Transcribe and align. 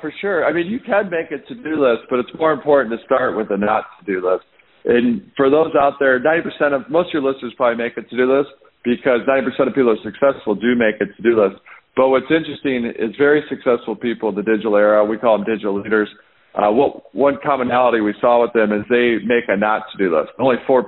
For 0.00 0.12
sure. 0.20 0.46
I 0.46 0.52
mean, 0.52 0.68
you 0.68 0.78
can 0.78 1.10
make 1.10 1.34
a 1.34 1.42
to-do 1.42 1.74
list, 1.74 2.06
but 2.08 2.20
it's 2.20 2.30
more 2.38 2.52
important 2.52 2.94
to 2.94 3.04
start 3.04 3.36
with 3.36 3.50
a 3.50 3.58
not 3.58 3.84
to-do 3.98 4.22
list. 4.22 4.46
And 4.84 5.26
for 5.36 5.50
those 5.50 5.74
out 5.74 5.94
there, 5.98 6.20
90% 6.20 6.70
of 6.70 6.88
most 6.88 7.10
of 7.10 7.14
your 7.14 7.26
listeners 7.26 7.52
probably 7.56 7.82
make 7.82 7.96
a 7.96 8.02
to-do 8.02 8.30
list 8.30 8.50
because 8.84 9.26
90% 9.26 9.66
of 9.66 9.74
people 9.74 9.90
who 9.90 9.98
are 9.98 10.06
successful 10.06 10.54
do 10.54 10.78
make 10.78 11.02
a 11.02 11.10
to-do 11.10 11.42
list. 11.42 11.60
But 11.96 12.10
what's 12.10 12.30
interesting 12.30 12.86
is 12.94 13.10
very 13.18 13.42
successful 13.50 13.96
people 13.96 14.28
in 14.28 14.36
the 14.36 14.46
digital 14.46 14.76
era, 14.76 15.04
we 15.04 15.18
call 15.18 15.36
them 15.36 15.44
digital 15.44 15.74
leaders. 15.82 16.08
Uh, 16.54 16.70
what 16.70 17.12
one 17.12 17.36
commonality 17.42 18.00
we 18.00 18.14
saw 18.20 18.40
with 18.40 18.52
them 18.52 18.70
is 18.70 18.86
they 18.88 19.18
make 19.26 19.50
a 19.50 19.56
not 19.56 19.82
to-do 19.90 20.14
list. 20.14 20.30
Only 20.38 20.62
4% 20.62 20.86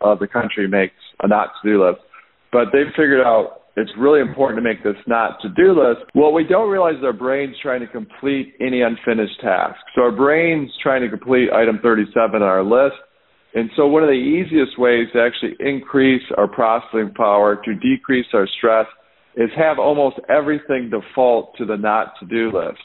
of 0.00 0.20
the 0.20 0.26
country 0.26 0.66
makes 0.66 0.96
a 1.22 1.28
not 1.28 1.52
to-do 1.60 1.84
list. 1.84 2.00
But 2.50 2.72
they've 2.72 2.88
figured 2.96 3.20
out 3.20 3.57
it's 3.78 3.90
really 3.98 4.20
important 4.20 4.58
to 4.58 4.62
make 4.62 4.82
this 4.82 5.00
not 5.06 5.40
to-do 5.40 5.72
list. 5.72 6.10
Well, 6.14 6.32
we 6.32 6.44
don't 6.44 6.70
realize 6.70 6.94
our 7.02 7.12
brain's 7.12 7.56
trying 7.62 7.80
to 7.80 7.86
complete 7.86 8.54
any 8.60 8.82
unfinished 8.82 9.40
task. 9.40 9.78
So 9.94 10.02
our 10.02 10.12
brain's 10.12 10.70
trying 10.82 11.02
to 11.02 11.08
complete 11.08 11.52
item 11.52 11.78
37 11.82 12.36
on 12.36 12.42
our 12.42 12.64
list. 12.64 12.96
And 13.54 13.70
so 13.76 13.86
one 13.86 14.02
of 14.02 14.08
the 14.08 14.12
easiest 14.12 14.78
ways 14.78 15.06
to 15.14 15.20
actually 15.20 15.56
increase 15.60 16.22
our 16.36 16.48
processing 16.48 17.12
power, 17.16 17.60
to 17.64 17.74
decrease 17.74 18.26
our 18.34 18.46
stress, 18.58 18.86
is 19.36 19.50
have 19.56 19.78
almost 19.78 20.16
everything 20.28 20.90
default 20.90 21.56
to 21.58 21.64
the 21.64 21.76
not 21.76 22.14
to-do 22.20 22.50
list. 22.52 22.80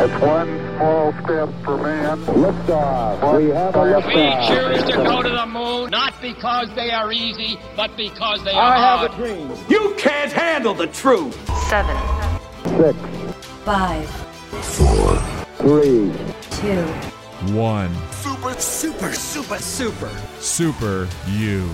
It's 0.00 0.20
one 0.22 0.58
small 0.76 1.12
step 1.22 1.48
for 1.64 1.76
man. 1.76 2.18
Liftoff. 2.24 3.36
We 3.38 3.50
have 3.50 3.74
a 3.76 3.78
liftoff. 3.78 4.06
We 4.06 4.74
choose 4.80 4.84
to 4.90 4.96
go 5.04 5.22
to 5.22 5.28
the 5.28 5.46
moon 5.46 5.90
not 5.90 6.14
because 6.20 6.68
they 6.74 6.90
are 6.90 7.12
easy, 7.12 7.58
but 7.76 7.96
because 7.96 8.42
they 8.44 8.50
are 8.52 8.72
I 8.72 8.78
hard. 8.80 9.10
have 9.12 9.20
a 9.20 9.22
dream. 9.22 9.52
You 9.68 9.94
can't 9.98 10.32
handle 10.32 10.74
the 10.74 10.86
truth. 10.88 11.34
Seven, 11.68 11.96
Six, 12.78 12.98
five, 13.64 14.08
three, 15.58 16.10
two, 16.50 16.82
One. 17.54 17.94
Super, 18.12 18.54
super, 18.54 19.12
super, 19.12 19.58
super. 19.58 20.10
Super 20.40 21.08
you. 21.28 21.68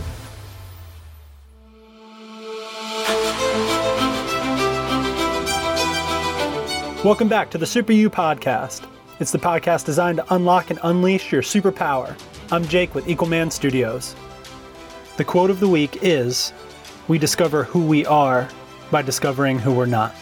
Welcome 7.04 7.28
back 7.28 7.48
to 7.50 7.58
the 7.58 7.64
Super 7.64 7.92
You 7.92 8.10
Podcast. 8.10 8.84
It's 9.20 9.30
the 9.30 9.38
podcast 9.38 9.84
designed 9.84 10.18
to 10.18 10.34
unlock 10.34 10.70
and 10.70 10.80
unleash 10.82 11.30
your 11.30 11.42
superpower. 11.42 12.18
I'm 12.50 12.66
Jake 12.66 12.92
with 12.92 13.06
Equalman 13.06 13.52
Studios. 13.52 14.16
The 15.16 15.22
quote 15.22 15.48
of 15.48 15.60
the 15.60 15.69
week 15.69 15.98
is 16.02 16.52
We 17.06 17.16
discover 17.16 17.62
who 17.62 17.86
we 17.86 18.04
are 18.04 18.48
by 18.91 19.02
discovering 19.02 19.60
who 19.60 19.72
we're 19.72 19.86
not. 19.86 20.12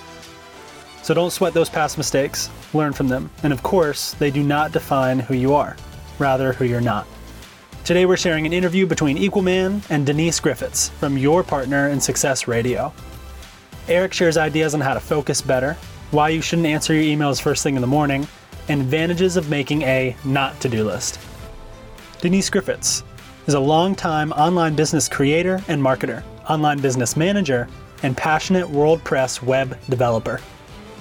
So 1.02 1.14
don't 1.14 1.30
sweat 1.30 1.54
those 1.54 1.70
past 1.70 1.96
mistakes, 1.96 2.50
learn 2.74 2.92
from 2.92 3.08
them, 3.08 3.30
and 3.42 3.54
of 3.54 3.62
course, 3.62 4.12
they 4.12 4.30
do 4.30 4.42
not 4.42 4.72
define 4.72 5.18
who 5.18 5.32
you 5.34 5.54
are, 5.54 5.78
rather, 6.18 6.52
who 6.52 6.66
you're 6.66 6.82
not. 6.82 7.06
Today, 7.84 8.04
we're 8.04 8.18
sharing 8.18 8.44
an 8.44 8.52
interview 8.52 8.84
between 8.84 9.16
Equalman 9.16 9.80
and 9.88 10.04
Denise 10.04 10.40
Griffitts 10.40 10.90
from 10.90 11.16
Your 11.16 11.42
Partner 11.42 11.88
in 11.88 12.02
Success 12.02 12.46
Radio. 12.46 12.92
Erik 13.88 14.12
shares 14.12 14.36
ideas 14.36 14.74
on 14.74 14.82
how 14.82 14.92
to 14.92 15.00
focus 15.00 15.40
better, 15.40 15.74
why 16.16 16.30
you 16.30 16.40
shouldn't 16.40 16.66
answer 16.66 16.94
your 16.94 17.04
emails 17.04 17.42
first 17.42 17.62
thing 17.62 17.74
in 17.74 17.82
the 17.82 17.86
morning, 17.86 18.26
and 18.70 18.80
advantages 18.80 19.36
of 19.36 19.50
making 19.50 19.82
a 19.82 20.16
not 20.24 20.58
to 20.60 20.66
do 20.66 20.82
list. 20.82 21.20
Denise 22.22 22.48
Griffitts 22.48 23.02
is 23.46 23.52
a 23.52 23.60
longtime 23.60 24.32
online 24.32 24.74
business 24.74 25.10
creator 25.10 25.62
and 25.68 25.80
marketer, 25.82 26.24
online 26.48 26.78
business 26.78 27.18
manager, 27.18 27.68
and 28.02 28.16
passionate 28.16 28.66
WordPress 28.66 29.42
web 29.42 29.78
developer. 29.90 30.40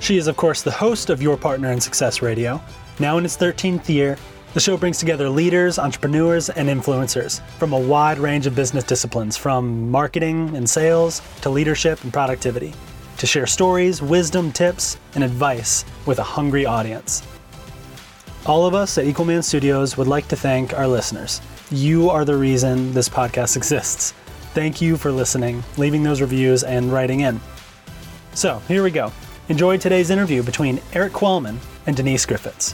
She 0.02 0.18
is, 0.18 0.28
of 0.28 0.36
course, 0.36 0.64
the 0.64 0.70
host 0.72 1.10
of 1.10 1.22
Your 1.22 1.38
Partner 1.38 1.72
in 1.72 1.80
Success 1.80 2.22
Radio. 2.22 2.62
Now 3.00 3.18
in 3.18 3.24
its 3.24 3.38
13th 3.38 3.88
year, 3.88 4.18
the 4.54 4.60
show 4.60 4.76
brings 4.76 5.00
together 5.00 5.30
leaders, 5.30 5.80
entrepreneurs, 5.80 6.50
and 6.50 6.68
influencers 6.68 7.40
from 7.58 7.72
a 7.72 7.80
wide 7.80 8.18
range 8.18 8.48
of 8.48 8.56
business 8.56 8.84
disciplines, 8.84 9.38
from 9.38 9.90
marketing 9.90 10.58
and 10.58 10.70
sales 10.70 11.22
to 11.40 11.50
leadership 11.50 12.04
and 12.04 12.12
productivity, 12.12 12.74
to 13.18 13.26
share 13.26 13.46
stories, 13.46 14.02
wisdom, 14.02 14.52
tips, 14.52 14.98
and 15.16 15.24
advice 15.24 15.86
with 16.06 16.20
a 16.20 16.24
hungry 16.24 16.66
audience. 16.66 17.24
All 18.46 18.66
of 18.66 18.76
us 18.76 18.98
at 18.98 19.06
Equalman 19.06 19.44
Studios 19.44 19.98
would 19.98 20.08
like 20.08 20.28
to 20.28 20.36
thank 20.36 20.74
our 20.74 20.88
listeners. 20.88 21.42
You 21.72 22.10
are 22.10 22.26
the 22.26 22.38
reason 22.38 22.94
this 22.94 23.10
podcast 23.10 23.58
exists. 23.58 24.14
Thank 24.54 24.82
you 24.82 24.98
for 24.98 25.12
listening, 25.12 25.64
leaving 25.78 26.04
those 26.04 26.22
reviews, 26.22 26.64
and 26.64 26.92
writing 26.94 27.22
in. 27.22 27.42
So, 28.34 28.60
here 28.68 28.84
we 28.84 28.92
go. 28.92 29.12
Enjoy 29.50 29.78
today's 29.78 30.10
interview 30.10 30.44
between 30.44 30.80
Erik 30.94 31.14
Qualman 31.14 31.60
and 31.88 31.96
Denise 31.96 32.26
Griffitts. 32.26 32.74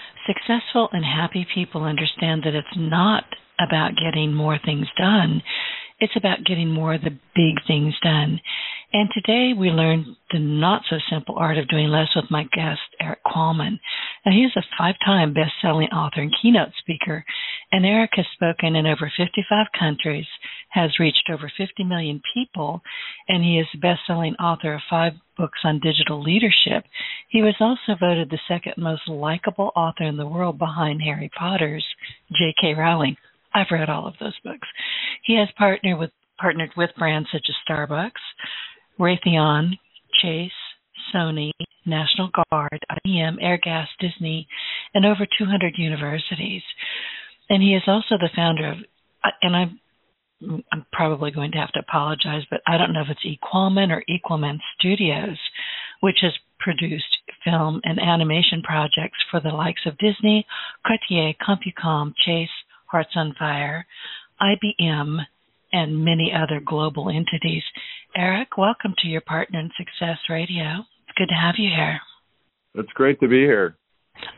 Successful 0.27 0.89
and 0.91 1.03
happy 1.03 1.47
people 1.53 1.83
understand 1.83 2.43
that 2.43 2.53
it's 2.55 2.67
not 2.75 3.23
about 3.59 3.91
getting 3.95 4.33
more 4.33 4.59
things 4.63 4.87
done. 4.97 5.41
It's 5.99 6.15
about 6.15 6.45
getting 6.45 6.69
more 6.69 6.95
of 6.95 7.01
the 7.01 7.17
big 7.35 7.55
things 7.67 7.93
done. 8.03 8.39
And 8.93 9.09
today 9.13 9.53
we 9.57 9.69
learned 9.69 10.05
the 10.31 10.39
not 10.39 10.81
so 10.89 10.97
simple 11.09 11.35
art 11.37 11.57
of 11.57 11.69
doing 11.69 11.87
less 11.87 12.09
with 12.15 12.29
my 12.29 12.43
guest, 12.53 12.81
Erik 12.99 13.23
Qualman. 13.23 13.79
Now, 14.25 14.31
he's 14.31 14.55
a 14.55 14.63
five 14.77 14.95
time 15.05 15.33
best 15.33 15.53
selling 15.61 15.87
author 15.89 16.21
and 16.21 16.33
keynote 16.41 16.71
speaker, 16.79 17.23
and 17.71 17.85
Erik 17.85 18.11
has 18.15 18.25
spoken 18.33 18.75
in 18.75 18.85
over 18.85 19.11
55 19.15 19.67
countries, 19.77 20.25
has 20.71 20.99
reached 20.99 21.29
over 21.31 21.51
50 21.57 21.83
million 21.83 22.21
people, 22.33 22.81
and 23.27 23.43
he 23.43 23.59
is 23.59 23.67
the 23.73 23.79
best 23.79 24.01
selling 24.07 24.35
author 24.35 24.73
of 24.73 24.81
five 24.89 25.13
books 25.37 25.59
on 25.63 25.79
digital 25.79 26.21
leadership. 26.21 26.83
He 27.29 27.41
was 27.41 27.55
also 27.59 27.97
voted 27.99 28.29
the 28.29 28.39
second 28.47 28.73
most 28.77 29.07
likable 29.07 29.71
author 29.75 30.03
in 30.03 30.17
the 30.17 30.27
world 30.27 30.57
behind 30.57 31.01
Harry 31.01 31.29
Potter's 31.37 31.85
J.K. 32.31 32.73
Rowling. 32.75 33.17
I've 33.53 33.67
read 33.71 33.89
all 33.89 34.07
of 34.07 34.13
those 34.19 34.37
books. 34.43 34.67
He 35.23 35.37
has 35.37 35.49
partnered 35.57 35.99
with 35.99 36.11
partnered 36.39 36.71
with 36.75 36.89
brands 36.97 37.29
such 37.31 37.45
as 37.49 37.55
Starbucks, 37.69 38.11
Raytheon, 38.99 39.77
Chase, 40.21 40.51
Sony, 41.13 41.51
National 41.85 42.29
Guard, 42.49 42.79
IBM, 43.05 43.37
Airgas, 43.43 43.85
Disney, 43.99 44.47
and 44.93 45.05
over 45.05 45.27
200 45.37 45.75
universities. 45.77 46.63
And 47.49 47.61
he 47.61 47.75
is 47.75 47.83
also 47.85 48.17
the 48.17 48.29
founder 48.35 48.71
of, 48.71 48.77
and 49.43 49.55
I'm 49.55 49.79
I'm 50.41 50.85
probably 50.91 51.31
going 51.31 51.51
to 51.51 51.57
have 51.57 51.71
to 51.73 51.79
apologize, 51.79 52.43
but 52.49 52.61
I 52.67 52.77
don't 52.77 52.93
know 52.93 53.01
if 53.01 53.09
it's 53.09 53.25
Equalman 53.25 53.91
or 53.91 54.03
Equalman 54.09 54.59
Studios, 54.77 55.37
which 55.99 56.17
has 56.21 56.33
produced 56.59 57.17
film 57.43 57.81
and 57.83 57.99
animation 57.99 58.61
projects 58.63 59.17
for 59.29 59.39
the 59.39 59.49
likes 59.49 59.81
of 59.85 59.97
Disney, 59.97 60.45
Cartier, 60.85 61.33
CompuCom, 61.47 62.13
Chase, 62.25 62.49
Hearts 62.87 63.11
on 63.15 63.35
Fire, 63.37 63.85
IBM, 64.41 65.19
and 65.73 66.03
many 66.03 66.31
other 66.33 66.59
global 66.65 67.09
entities. 67.09 67.63
Erik, 68.15 68.57
welcome 68.57 68.93
to 68.99 69.07
your 69.07 69.21
Partner 69.21 69.59
in 69.59 69.71
Success 69.77 70.17
Radio. 70.29 70.79
It's 71.07 71.17
good 71.17 71.29
to 71.29 71.35
have 71.35 71.55
you 71.57 71.69
here. 71.69 71.99
It's 72.75 72.91
great 72.93 73.19
to 73.21 73.27
be 73.27 73.41
here. 73.41 73.77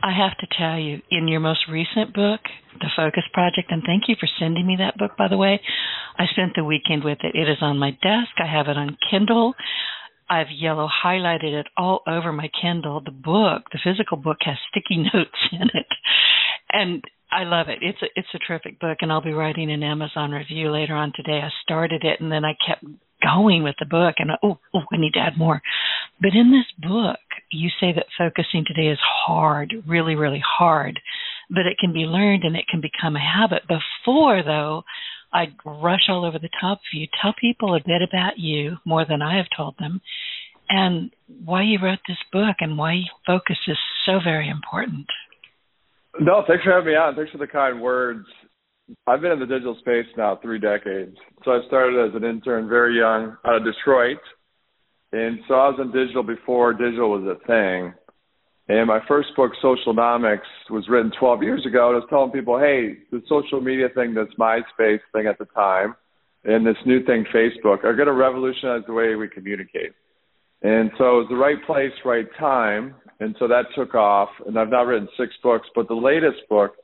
I 0.02 0.12
have 0.12 0.36
to 0.38 0.46
tell 0.58 0.78
you, 0.78 1.00
in 1.10 1.28
your 1.28 1.40
most 1.40 1.60
recent 1.70 2.14
book, 2.14 2.40
The 2.80 2.90
Focus 2.96 3.24
Project, 3.32 3.70
and 3.70 3.82
thank 3.84 4.04
you 4.08 4.16
for 4.18 4.28
sending 4.38 4.66
me 4.66 4.76
that 4.78 4.98
book, 4.98 5.16
by 5.16 5.28
the 5.28 5.36
way. 5.36 5.60
I 6.18 6.26
spent 6.26 6.52
the 6.54 6.64
weekend 6.64 7.04
with 7.04 7.18
it. 7.22 7.34
It 7.34 7.48
is 7.48 7.58
on 7.60 7.78
my 7.78 7.90
desk. 7.90 8.32
I 8.38 8.46
have 8.46 8.68
it 8.68 8.76
on 8.76 8.96
Kindle. 9.10 9.54
I've 10.28 10.50
yellow 10.50 10.88
highlighted 11.04 11.52
it 11.52 11.66
all 11.76 12.00
over 12.06 12.32
my 12.32 12.48
Kindle. 12.60 13.02
The 13.04 13.10
book, 13.10 13.64
the 13.72 13.80
physical 13.82 14.16
book, 14.16 14.38
has 14.40 14.56
sticky 14.70 14.98
notes 15.14 15.38
in 15.52 15.68
it, 15.74 15.86
and 16.72 17.02
I 17.30 17.44
love 17.44 17.68
it. 17.68 17.78
It's 17.82 18.00
a 18.02 18.06
it's 18.14 18.28
a 18.34 18.38
terrific 18.38 18.80
book, 18.80 18.98
and 19.00 19.12
I'll 19.12 19.20
be 19.20 19.32
writing 19.32 19.70
an 19.70 19.82
Amazon 19.82 20.30
review 20.30 20.70
later 20.70 20.94
on 20.94 21.12
today. 21.14 21.40
I 21.42 21.50
started 21.62 22.04
it, 22.04 22.20
and 22.20 22.30
then 22.30 22.44
I 22.44 22.54
kept 22.66 22.84
going 23.22 23.62
with 23.62 23.76
the 23.78 23.86
book, 23.86 24.16
and 24.18 24.30
oh, 24.42 24.58
oh, 24.74 24.80
I 24.92 24.96
need 24.96 25.14
to 25.14 25.20
add 25.20 25.38
more. 25.38 25.62
But 26.20 26.34
in 26.34 26.50
this 26.50 26.88
book, 26.88 27.18
you 27.50 27.70
say 27.80 27.92
that 27.92 28.06
focusing 28.16 28.64
today 28.66 28.88
is 28.88 28.98
hard, 29.26 29.74
really, 29.86 30.14
really 30.14 30.42
hard, 30.46 31.00
but 31.50 31.66
it 31.66 31.78
can 31.78 31.92
be 31.92 32.00
learned 32.00 32.44
and 32.44 32.56
it 32.56 32.66
can 32.68 32.80
become 32.80 33.16
a 33.16 33.20
habit. 33.20 33.62
Before, 33.68 34.42
though, 34.42 34.82
I'd 35.32 35.54
rush 35.64 36.08
all 36.08 36.24
over 36.24 36.38
the 36.38 36.50
top 36.60 36.78
of 36.78 36.98
you. 36.98 37.06
Tell 37.20 37.34
people 37.40 37.74
a 37.74 37.80
bit 37.80 38.02
about 38.02 38.38
you, 38.38 38.76
more 38.84 39.04
than 39.04 39.22
I 39.22 39.36
have 39.36 39.46
told 39.56 39.74
them, 39.78 40.00
and 40.68 41.10
why 41.44 41.62
you 41.62 41.78
wrote 41.82 41.98
this 42.06 42.18
book 42.32 42.56
and 42.60 42.78
why 42.78 43.02
focus 43.26 43.58
is 43.66 43.78
so 44.06 44.18
very 44.22 44.48
important. 44.48 45.06
No, 46.20 46.44
thanks 46.46 46.62
for 46.62 46.72
having 46.72 46.92
me 46.92 46.96
on. 46.96 47.16
Thanks 47.16 47.32
for 47.32 47.38
the 47.38 47.46
kind 47.46 47.80
words. 47.80 48.26
I've 49.06 49.20
been 49.20 49.32
in 49.32 49.40
the 49.40 49.46
digital 49.46 49.76
space 49.80 50.06
now 50.16 50.38
three 50.42 50.58
decades. 50.58 51.16
So 51.44 51.52
I 51.52 51.60
started 51.66 52.08
as 52.08 52.14
an 52.14 52.28
intern 52.28 52.68
very 52.68 52.98
young 52.98 53.36
out 53.44 53.56
of 53.56 53.64
Detroit. 53.64 54.18
And 55.12 55.38
so 55.48 55.54
I 55.54 55.68
was 55.68 55.78
in 55.80 55.92
digital 55.92 56.22
before 56.22 56.72
digital 56.72 57.10
was 57.10 57.24
a 57.24 57.46
thing. 57.46 57.94
And 58.68 58.86
my 58.88 59.00
first 59.06 59.28
book, 59.36 59.52
Socialnomics, 59.62 60.48
was 60.70 60.88
written 60.88 61.12
12 61.18 61.42
years 61.42 61.66
ago. 61.66 61.88
And 61.88 61.96
I 61.96 61.98
was 62.00 62.06
telling 62.10 62.30
people, 62.30 62.58
hey, 62.58 62.98
the 63.10 63.22
social 63.28 63.60
media 63.60 63.88
thing 63.94 64.14
that's 64.14 64.34
MySpace 64.38 65.00
thing 65.12 65.26
at 65.26 65.38
the 65.38 65.46
time 65.54 65.94
and 66.44 66.66
this 66.66 66.76
new 66.84 67.02
thing, 67.04 67.24
Facebook, 67.34 67.84
are 67.84 67.94
going 67.94 68.06
to 68.06 68.12
revolutionize 68.12 68.82
the 68.86 68.92
way 68.92 69.14
we 69.14 69.28
communicate. 69.28 69.92
And 70.62 70.90
so 70.98 71.20
it 71.20 71.24
was 71.24 71.26
the 71.30 71.36
right 71.36 71.62
place, 71.66 71.92
right 72.04 72.26
time. 72.38 72.94
And 73.20 73.34
so 73.38 73.48
that 73.48 73.64
took 73.74 73.94
off. 73.94 74.28
And 74.46 74.58
I've 74.58 74.68
now 74.68 74.84
written 74.84 75.08
six 75.18 75.32
books, 75.42 75.68
but 75.74 75.88
the 75.88 75.94
latest 75.94 76.46
book 76.50 76.74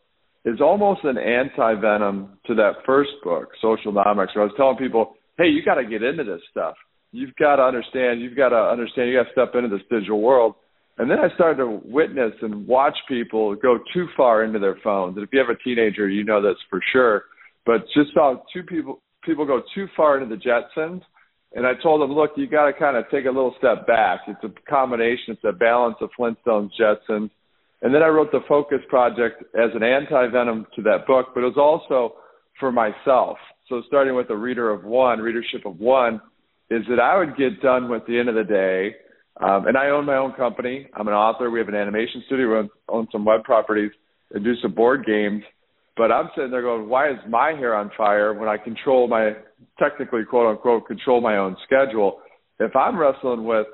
is 0.45 0.61
almost 0.61 1.05
an 1.05 1.19
anti 1.19 1.75
venom 1.75 2.39
to 2.47 2.55
that 2.55 2.73
first 2.87 3.11
book, 3.23 3.51
Socialnomics, 3.63 4.35
where 4.35 4.43
I 4.43 4.49
was 4.49 4.55
telling 4.57 4.77
people, 4.77 5.15
hey, 5.39 5.49
you 5.49 5.63
got 5.65 5.75
to 5.75 5.85
get 5.85 6.03
into 6.03 6.25
this 6.25 6.41
stuff. 6.51 6.75
You've 7.13 7.35
got 7.37 7.57
to 7.57 7.63
understand, 7.63 8.21
you've 8.21 8.37
got 8.37 8.51
to 8.51 8.57
understand, 8.57 9.11
you 9.11 9.19
got 9.19 9.25
to 9.25 9.33
step 9.33 9.55
into 9.55 9.69
this 9.69 9.87
digital 9.91 10.21
world. 10.21 10.55
And 10.99 11.11
then 11.11 11.19
I 11.19 11.35
started 11.35 11.57
to 11.59 11.81
witness 11.85 12.33
and 12.43 12.67
watch 12.67 12.97
people 13.09 13.55
go 13.57 13.79
too 13.93 14.07
far 14.17 14.45
into 14.45 14.59
their 14.59 14.77
phones. 14.85 15.17
And 15.17 15.25
if 15.25 15.31
you 15.33 15.39
have 15.39 15.49
a 15.49 15.63
teenager, 15.63 16.09
you 16.09 16.25
know 16.25 16.43
this 16.43 16.59
for 16.69 16.81
sure. 16.93 17.25
But 17.67 17.83
just 17.95 18.13
saw 18.15 18.37
two 18.53 18.63
people 18.63 19.03
people 19.25 19.45
go 19.47 19.63
too 19.75 19.87
far 19.97 20.19
into 20.19 20.35
the 20.35 20.41
Jetsons 20.41 21.03
and 21.53 21.67
I 21.67 21.73
told 21.83 22.03
him, 22.03 22.15
look, 22.15 22.33
you 22.37 22.47
got 22.47 22.67
to 22.67 22.73
kind 22.73 22.97
of 22.97 23.05
take 23.11 23.25
a 23.25 23.31
little 23.31 23.55
step 23.59 23.87
back. 23.87 24.21
It's 24.29 24.45
a 24.45 24.71
combination, 24.71 25.35
it's 25.35 25.45
a 25.45 25.53
balance 25.53 25.97
of 26.01 26.11
Flintstones, 26.19 26.71
Jetsons. 26.81 27.31
And 27.83 27.95
then 27.95 28.03
I 28.03 28.09
wrote 28.09 28.31
the 28.31 28.41
Focus 28.49 28.81
Project 28.89 29.43
as 29.55 29.71
an 29.75 29.83
anti 29.83 30.27
venom 30.29 30.67
to 30.77 30.83
that 30.83 31.07
book, 31.07 31.29
but 31.35 31.41
it 31.41 31.55
was 31.55 31.57
also 31.57 32.17
for 32.59 32.71
myself. 32.71 33.39
So 33.69 33.83
starting 33.87 34.15
with 34.15 34.29
a 34.31 34.37
reader 34.37 34.71
of 34.71 34.85
one, 34.85 35.21
readership 35.21 35.65
of 35.65 35.79
one, 35.79 36.21
is 36.71 36.83
that 36.89 37.01
I 37.01 37.19
would 37.19 37.37
get 37.37 37.63
done 37.63 37.89
with 37.89 38.07
the 38.07 38.19
end 38.19 38.29
of 38.29 38.35
the 38.35 38.45
day. 38.45 38.97
Um, 39.41 39.67
and 39.67 39.77
I 39.77 39.87
own 39.87 40.05
my 40.05 40.17
own 40.17 40.33
company. 40.35 40.87
I'm 40.95 41.09
an 41.09 41.15
author. 41.15 41.51
We 41.51 41.61
have 41.61 41.69
an 41.69 41.75
animation 41.75 42.23
studio. 42.27 42.49
We 42.49 42.57
own, 42.57 42.71
own 42.89 43.09
some 43.11 43.25
web 43.25 43.45
properties 43.45 43.93
and 44.33 44.45
do 44.45 44.55
some 44.61 44.75
board 44.75 45.07
games. 45.07 45.43
But 45.97 46.13
I'm 46.13 46.31
sitting 46.35 46.51
there 46.51 46.63
going, 46.63 46.89
why 46.89 47.11
is 47.11 47.17
my 47.29 47.53
hair 47.53 47.75
on 47.75 47.91
fire 47.97 48.35
when 48.35 48.49
I 48.49 48.57
control 48.57 49.09
my, 49.09 49.33
technically, 49.79 50.25
quote 50.25 50.51
unquote, 50.51 50.87
control 50.87 51.21
my 51.21 51.39
own 51.39 51.57
schedule? 51.65 52.21
If 52.59 52.77
I'm 52.77 52.99
wrestling 52.99 53.45
with 53.45 53.67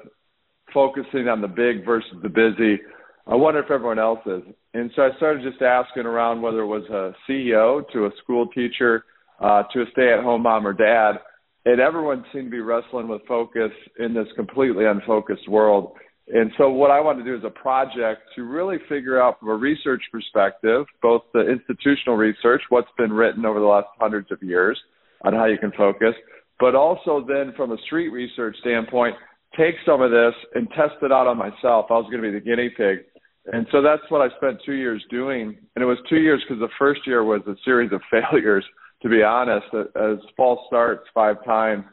focusing 0.73 1.29
on 1.29 1.41
the 1.41 1.49
big 1.49 1.85
versus 1.85 2.11
the 2.23 2.29
busy, 2.29 2.81
I 3.26 3.34
wonder 3.34 3.61
if 3.61 3.70
everyone 3.70 3.99
else 3.99 4.20
is. 4.26 4.43
And 4.75 4.90
so 4.94 5.02
I 5.02 5.17
started 5.17 5.43
just 5.43 5.61
asking 5.61 6.06
around 6.06 6.43
whether 6.43 6.61
it 6.61 6.67
was 6.67 6.84
a 6.90 7.12
CEO 7.28 7.82
to 7.93 8.06
a 8.06 8.11
school 8.23 8.46
teacher 8.49 9.05
uh, 9.40 9.64
to 9.73 9.82
a 9.82 9.84
stay 9.93 10.12
at 10.12 10.23
home 10.23 10.43
mom 10.43 10.67
or 10.67 10.73
dad. 10.73 11.20
And 11.64 11.81
everyone 11.81 12.25
seemed 12.32 12.46
to 12.46 12.50
be 12.50 12.61
wrestling 12.61 13.08
with 13.08 13.23
focus 13.26 13.73
in 13.99 14.14
this 14.14 14.28
completely 14.37 14.84
unfocused 14.84 15.49
world. 15.49 15.93
And 16.28 16.50
so 16.58 16.70
what 16.70 16.90
I 16.90 17.00
want 17.00 17.19
to 17.19 17.25
do 17.25 17.37
is 17.37 17.43
a 17.44 17.50
project 17.50 18.23
to 18.37 18.43
really 18.43 18.78
figure 18.88 19.20
out 19.20 19.38
from 19.40 19.49
a 19.49 19.55
research 19.55 20.02
perspective, 20.11 20.87
both 21.02 21.23
the 21.34 21.40
institutional 21.40 22.17
research, 22.17 22.62
what's 22.69 22.90
been 22.96 23.12
written 23.12 23.44
over 23.44 23.61
the 23.61 23.67
last 23.67 23.88
hundreds 24.00 24.31
of 24.31 24.43
years 24.43 24.78
on 25.25 25.34
how 25.34 25.46
you 25.46 25.58
can 25.58 25.73
focus, 25.73 26.14
but 26.58 26.75
also 26.75 27.25
then 27.26 27.52
from 27.56 27.73
a 27.73 27.76
street 27.87 28.08
research 28.08 28.56
standpoint, 28.61 29.14
take 29.56 29.75
some 29.84 30.02
of 30.02 30.11
this 30.11 30.34
and 30.55 30.69
test 30.70 30.94
it 31.02 31.12
out 31.12 31.26
on 31.26 31.38
myself. 31.38 31.87
I 31.90 31.94
was 31.94 32.06
going 32.11 32.23
to 32.23 32.31
be 32.31 32.32
the 32.32 32.44
guinea 32.44 32.70
pig. 32.76 33.06
And 33.52 33.66
so 33.70 33.82
that's 33.82 34.02
what 34.08 34.20
I 34.20 34.34
spent 34.37 34.60
two 34.64 34.75
years 34.75 35.04
doing. 35.10 35.56
And 35.75 35.82
it 35.82 35.87
was 35.87 35.98
two 36.08 36.16
years 36.16 36.43
because 36.46 36.60
the 36.60 36.72
first 36.78 37.00
year 37.06 37.25
was 37.25 37.43
a 37.46 37.54
series 37.64 37.93
of 37.93 38.00
failures, 38.10 38.64
to 39.02 39.08
be 39.08 39.22
honest, 39.22 39.66
as 39.75 40.19
false 40.37 40.60
starts 40.66 41.04
five 41.14 41.44
times, 41.44 41.84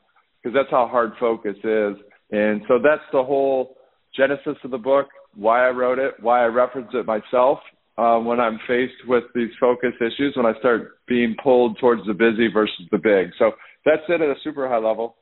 because 0.42 0.56
that's 0.56 0.72
how 0.72 0.88
hard 0.88 1.12
focus 1.20 1.56
is. 1.64 1.96
And 2.32 2.62
so 2.68 2.80
that's 2.84 3.04
the 3.12 3.24
whole 3.24 3.78
genesis 4.16 4.58
of 4.64 4.72
the 4.72 4.78
book, 4.78 5.08
why 5.36 5.68
I 5.68 5.70
wrote 5.70 6.00
it, 6.00 6.14
why 6.20 6.44
I 6.44 6.46
reference 6.46 6.90
it 6.94 7.06
myself 7.06 7.60
uh, 7.98 8.18
when 8.18 8.40
I'm 8.40 8.60
faced 8.68 9.08
with 9.08 9.24
these 9.36 9.52
focus 9.60 9.94
issues, 10.02 10.34
when 10.36 10.46
I 10.46 10.58
start 10.60 11.00
being 11.08 11.36
pulled 11.42 11.78
towards 11.80 12.06
the 12.08 12.14
busy 12.14 12.48
versus 12.52 12.88
the 12.92 12.98
big. 12.98 13.32
So 13.38 13.52
that's 13.86 14.02
it 14.10 14.22
at 14.22 14.30
a 14.30 14.36
super 14.44 14.68
high 14.68 14.78
level. 14.78 15.16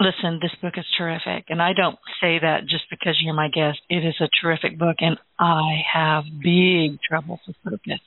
Listen, 0.00 0.40
this 0.42 0.54
book 0.60 0.74
is 0.76 0.84
terrific. 0.98 1.46
And 1.48 1.62
I 1.62 1.72
don't 1.72 1.98
say 2.20 2.38
that 2.40 2.66
just 2.68 2.84
because 2.90 3.16
you're 3.20 3.34
my 3.34 3.48
guest. 3.48 3.78
It 3.88 4.04
is 4.04 4.16
a 4.20 4.28
terrific 4.42 4.78
book, 4.78 4.96
and 4.98 5.16
I 5.38 5.82
have 5.92 6.24
big 6.42 6.98
trouble 7.08 7.40
with 7.46 7.56
focus. 7.64 8.00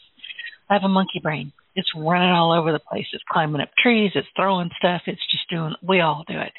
I 0.70 0.74
have 0.74 0.84
a 0.84 0.90
monkey 0.90 1.20
brain. 1.22 1.54
It's 1.76 1.90
running 1.96 2.32
all 2.32 2.52
over 2.52 2.72
the 2.72 2.80
place. 2.80 3.06
It's 3.14 3.24
climbing 3.32 3.62
up 3.62 3.70
trees. 3.82 4.12
It's 4.16 4.28
throwing 4.36 4.70
stuff. 4.78 5.04
It's 5.06 5.22
just 5.32 5.50
doing, 5.50 5.76
we 5.82 6.02
all 6.02 6.24
do 6.28 6.40
it. 6.40 6.52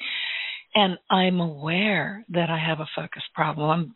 And 0.74 0.96
I'm 1.10 1.40
aware 1.40 2.24
that 2.30 2.50
I 2.50 2.58
have 2.58 2.80
a 2.80 2.88
focus 2.96 3.22
problem. 3.34 3.68
I'm 3.68 3.94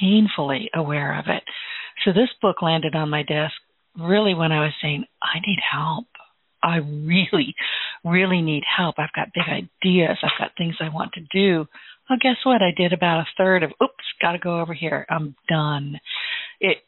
painfully 0.00 0.70
aware 0.74 1.18
of 1.18 1.26
it. 1.28 1.42
So 2.04 2.12
this 2.12 2.30
book 2.40 2.62
landed 2.62 2.94
on 2.94 3.10
my 3.10 3.22
desk 3.22 3.54
really 3.98 4.34
when 4.34 4.50
I 4.50 4.60
was 4.60 4.72
saying, 4.80 5.04
I 5.22 5.38
need 5.46 5.58
help. 5.70 6.06
I 6.62 6.76
really, 6.76 7.54
really 8.04 8.42
need 8.42 8.64
help. 8.64 8.96
I've 8.98 9.12
got 9.14 9.32
big 9.34 9.44
ideas. 9.48 10.18
I've 10.22 10.38
got 10.38 10.52
things 10.56 10.76
I 10.80 10.88
want 10.88 11.12
to 11.14 11.20
do. 11.32 11.66
Well, 12.08 12.18
guess 12.20 12.36
what? 12.44 12.62
I 12.62 12.72
did 12.76 12.92
about 12.92 13.20
a 13.20 13.26
third 13.38 13.62
of, 13.62 13.70
oops, 13.82 14.04
got 14.20 14.32
to 14.32 14.38
go 14.38 14.60
over 14.60 14.74
here. 14.74 15.06
I'm 15.08 15.36
done. 15.48 15.98
It, 16.60 16.78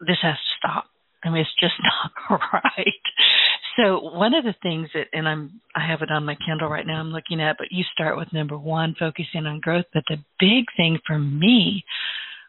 this 0.00 0.18
has 0.22 0.34
to 0.34 0.58
stop. 0.58 0.84
I 1.22 1.30
mean, 1.30 1.42
it's 1.42 1.60
just 1.60 1.74
not 2.30 2.40
right. 2.52 2.86
So 3.76 3.98
one 4.00 4.34
of 4.34 4.44
the 4.44 4.54
things 4.62 4.88
that, 4.94 5.08
and 5.12 5.28
I'm, 5.28 5.60
I 5.74 5.86
have 5.86 6.02
it 6.02 6.10
on 6.10 6.24
my 6.24 6.36
Kindle 6.46 6.68
right 6.68 6.86
now. 6.86 7.00
I'm 7.00 7.10
looking 7.10 7.40
at, 7.40 7.56
but 7.58 7.68
you 7.70 7.84
start 7.92 8.16
with 8.16 8.32
number 8.32 8.56
one, 8.56 8.94
focusing 8.98 9.46
on 9.46 9.60
growth. 9.60 9.86
But 9.92 10.04
the 10.08 10.18
big 10.38 10.64
thing 10.76 10.98
for 11.06 11.18
me 11.18 11.84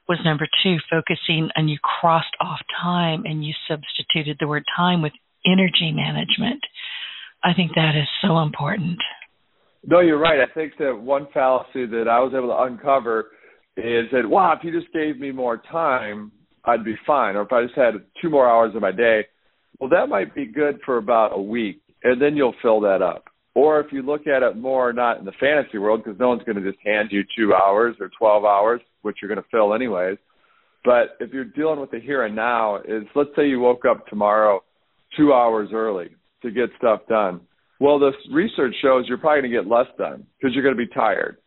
was 0.07 0.19
number 0.23 0.47
two, 0.63 0.77
focusing, 0.89 1.49
and 1.55 1.69
you 1.69 1.77
crossed 1.81 2.35
off 2.39 2.59
time 2.81 3.23
and 3.25 3.43
you 3.43 3.53
substituted 3.67 4.37
the 4.39 4.47
word 4.47 4.63
time 4.75 5.01
with 5.01 5.13
energy 5.45 5.91
management. 5.91 6.61
I 7.45 7.53
think 7.53 7.73
that 7.75 7.91
is 7.95 8.07
so 8.23 8.39
important. 8.39 8.97
No, 9.85 9.99
you're 9.99 10.19
right. 10.19 10.39
I 10.39 10.51
think 10.51 10.73
that 10.79 10.99
one 10.99 11.27
fallacy 11.31 11.85
that 11.85 12.07
I 12.09 12.19
was 12.19 12.33
able 12.35 12.47
to 12.47 12.63
uncover 12.63 13.27
is 13.77 14.05
that, 14.11 14.27
wow, 14.27 14.55
if 14.57 14.63
you 14.63 14.71
just 14.77 14.91
gave 14.91 15.19
me 15.19 15.31
more 15.31 15.61
time, 15.71 16.31
I'd 16.63 16.83
be 16.83 16.95
fine. 17.05 17.35
Or 17.35 17.43
if 17.43 17.53
I 17.53 17.63
just 17.63 17.75
had 17.75 17.93
two 18.19 18.31
more 18.31 18.49
hours 18.49 18.73
of 18.75 18.81
my 18.81 18.91
day, 18.91 19.25
well, 19.79 19.91
that 19.91 20.09
might 20.09 20.33
be 20.33 20.47
good 20.47 20.79
for 20.83 20.97
about 20.97 21.37
a 21.37 21.41
week, 21.41 21.81
and 22.03 22.19
then 22.19 22.35
you'll 22.35 22.55
fill 22.63 22.79
that 22.81 23.03
up. 23.03 23.25
Or 23.53 23.79
if 23.79 23.91
you 23.91 24.01
look 24.01 24.25
at 24.25 24.41
it 24.41 24.57
more 24.57 24.91
not 24.91 25.19
in 25.19 25.25
the 25.25 25.31
fantasy 25.39 25.77
world, 25.77 26.03
because 26.03 26.19
no 26.19 26.29
one's 26.29 26.43
going 26.43 26.61
to 26.61 26.67
just 26.67 26.83
hand 26.83 27.09
you 27.11 27.21
two 27.37 27.53
hours 27.53 27.95
or 27.99 28.09
12 28.17 28.43
hours, 28.43 28.81
which 29.03 29.17
you're 29.21 29.29
going 29.29 29.43
to 29.43 29.49
fill 29.51 29.75
anyways. 29.75 30.17
But 30.83 31.15
if 31.19 31.31
you're 31.31 31.45
dealing 31.45 31.79
with 31.79 31.91
the 31.91 31.99
here 31.99 32.25
and 32.25 32.35
now, 32.35 32.77
is 32.77 33.03
let's 33.13 33.29
say 33.35 33.47
you 33.47 33.59
woke 33.59 33.85
up 33.85 34.07
tomorrow 34.07 34.63
two 35.15 35.31
hours 35.31 35.69
early 35.71 36.09
to 36.45 36.51
get 36.51 36.69
stuff 36.77 37.01
done. 37.09 37.41
Well, 37.79 37.99
this 37.99 38.13
research 38.31 38.73
shows 38.81 39.05
you're 39.07 39.17
probably 39.17 39.41
going 39.41 39.51
to 39.51 39.57
get 39.61 39.69
less 39.69 39.87
done 39.97 40.25
because 40.39 40.53
you're 40.53 40.63
going 40.63 40.77
to 40.77 40.85
be 40.85 40.93
tired. 40.93 41.37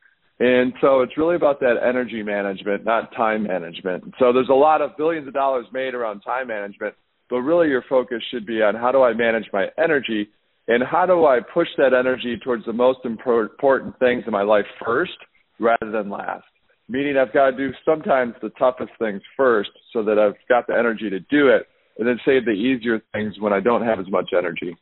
And 0.40 0.72
so 0.80 1.00
it's 1.00 1.16
really 1.16 1.34
about 1.34 1.58
that 1.60 1.76
energy 1.82 2.22
management, 2.22 2.84
not 2.84 3.12
time 3.16 3.42
management. 3.42 4.14
So 4.18 4.32
there's 4.32 4.50
a 4.50 4.54
lot 4.54 4.82
of 4.82 4.96
billions 4.96 5.26
of 5.26 5.34
dollars 5.34 5.66
made 5.72 5.94
around 5.94 6.20
time 6.20 6.48
management, 6.48 6.94
but 7.28 7.38
really 7.38 7.68
your 7.68 7.84
focus 7.88 8.22
should 8.30 8.46
be 8.46 8.62
on 8.62 8.74
how 8.74 8.92
do 8.92 9.02
I 9.02 9.14
manage 9.14 9.46
my 9.52 9.66
energy 9.82 10.28
and 10.68 10.82
how 10.84 11.06
do 11.06 11.24
I 11.24 11.40
push 11.52 11.68
that 11.78 11.92
energy 11.92 12.38
towards 12.44 12.64
the 12.66 12.72
most 12.72 13.00
important 13.04 13.98
things 13.98 14.24
in 14.26 14.32
my 14.32 14.42
life 14.42 14.66
first 14.84 15.16
rather 15.58 15.90
than 15.90 16.08
last. 16.08 16.44
Meaning 16.88 17.16
I've 17.16 17.32
got 17.32 17.50
to 17.50 17.56
do 17.56 17.70
sometimes 17.84 18.34
the 18.40 18.50
toughest 18.50 18.92
things 18.98 19.22
first 19.36 19.70
so 19.92 20.04
that 20.04 20.18
I've 20.18 20.36
got 20.48 20.66
the 20.66 20.74
energy 20.74 21.10
to 21.10 21.20
do 21.20 21.48
it 21.48 21.66
and 21.98 22.06
then 22.06 22.18
save 22.24 22.44
the 22.44 22.52
easier 22.52 23.02
things 23.12 23.34
when 23.40 23.52
I 23.52 23.60
don't 23.60 23.84
have 23.84 23.98
as 23.98 24.08
much 24.08 24.30
energy. 24.36 24.76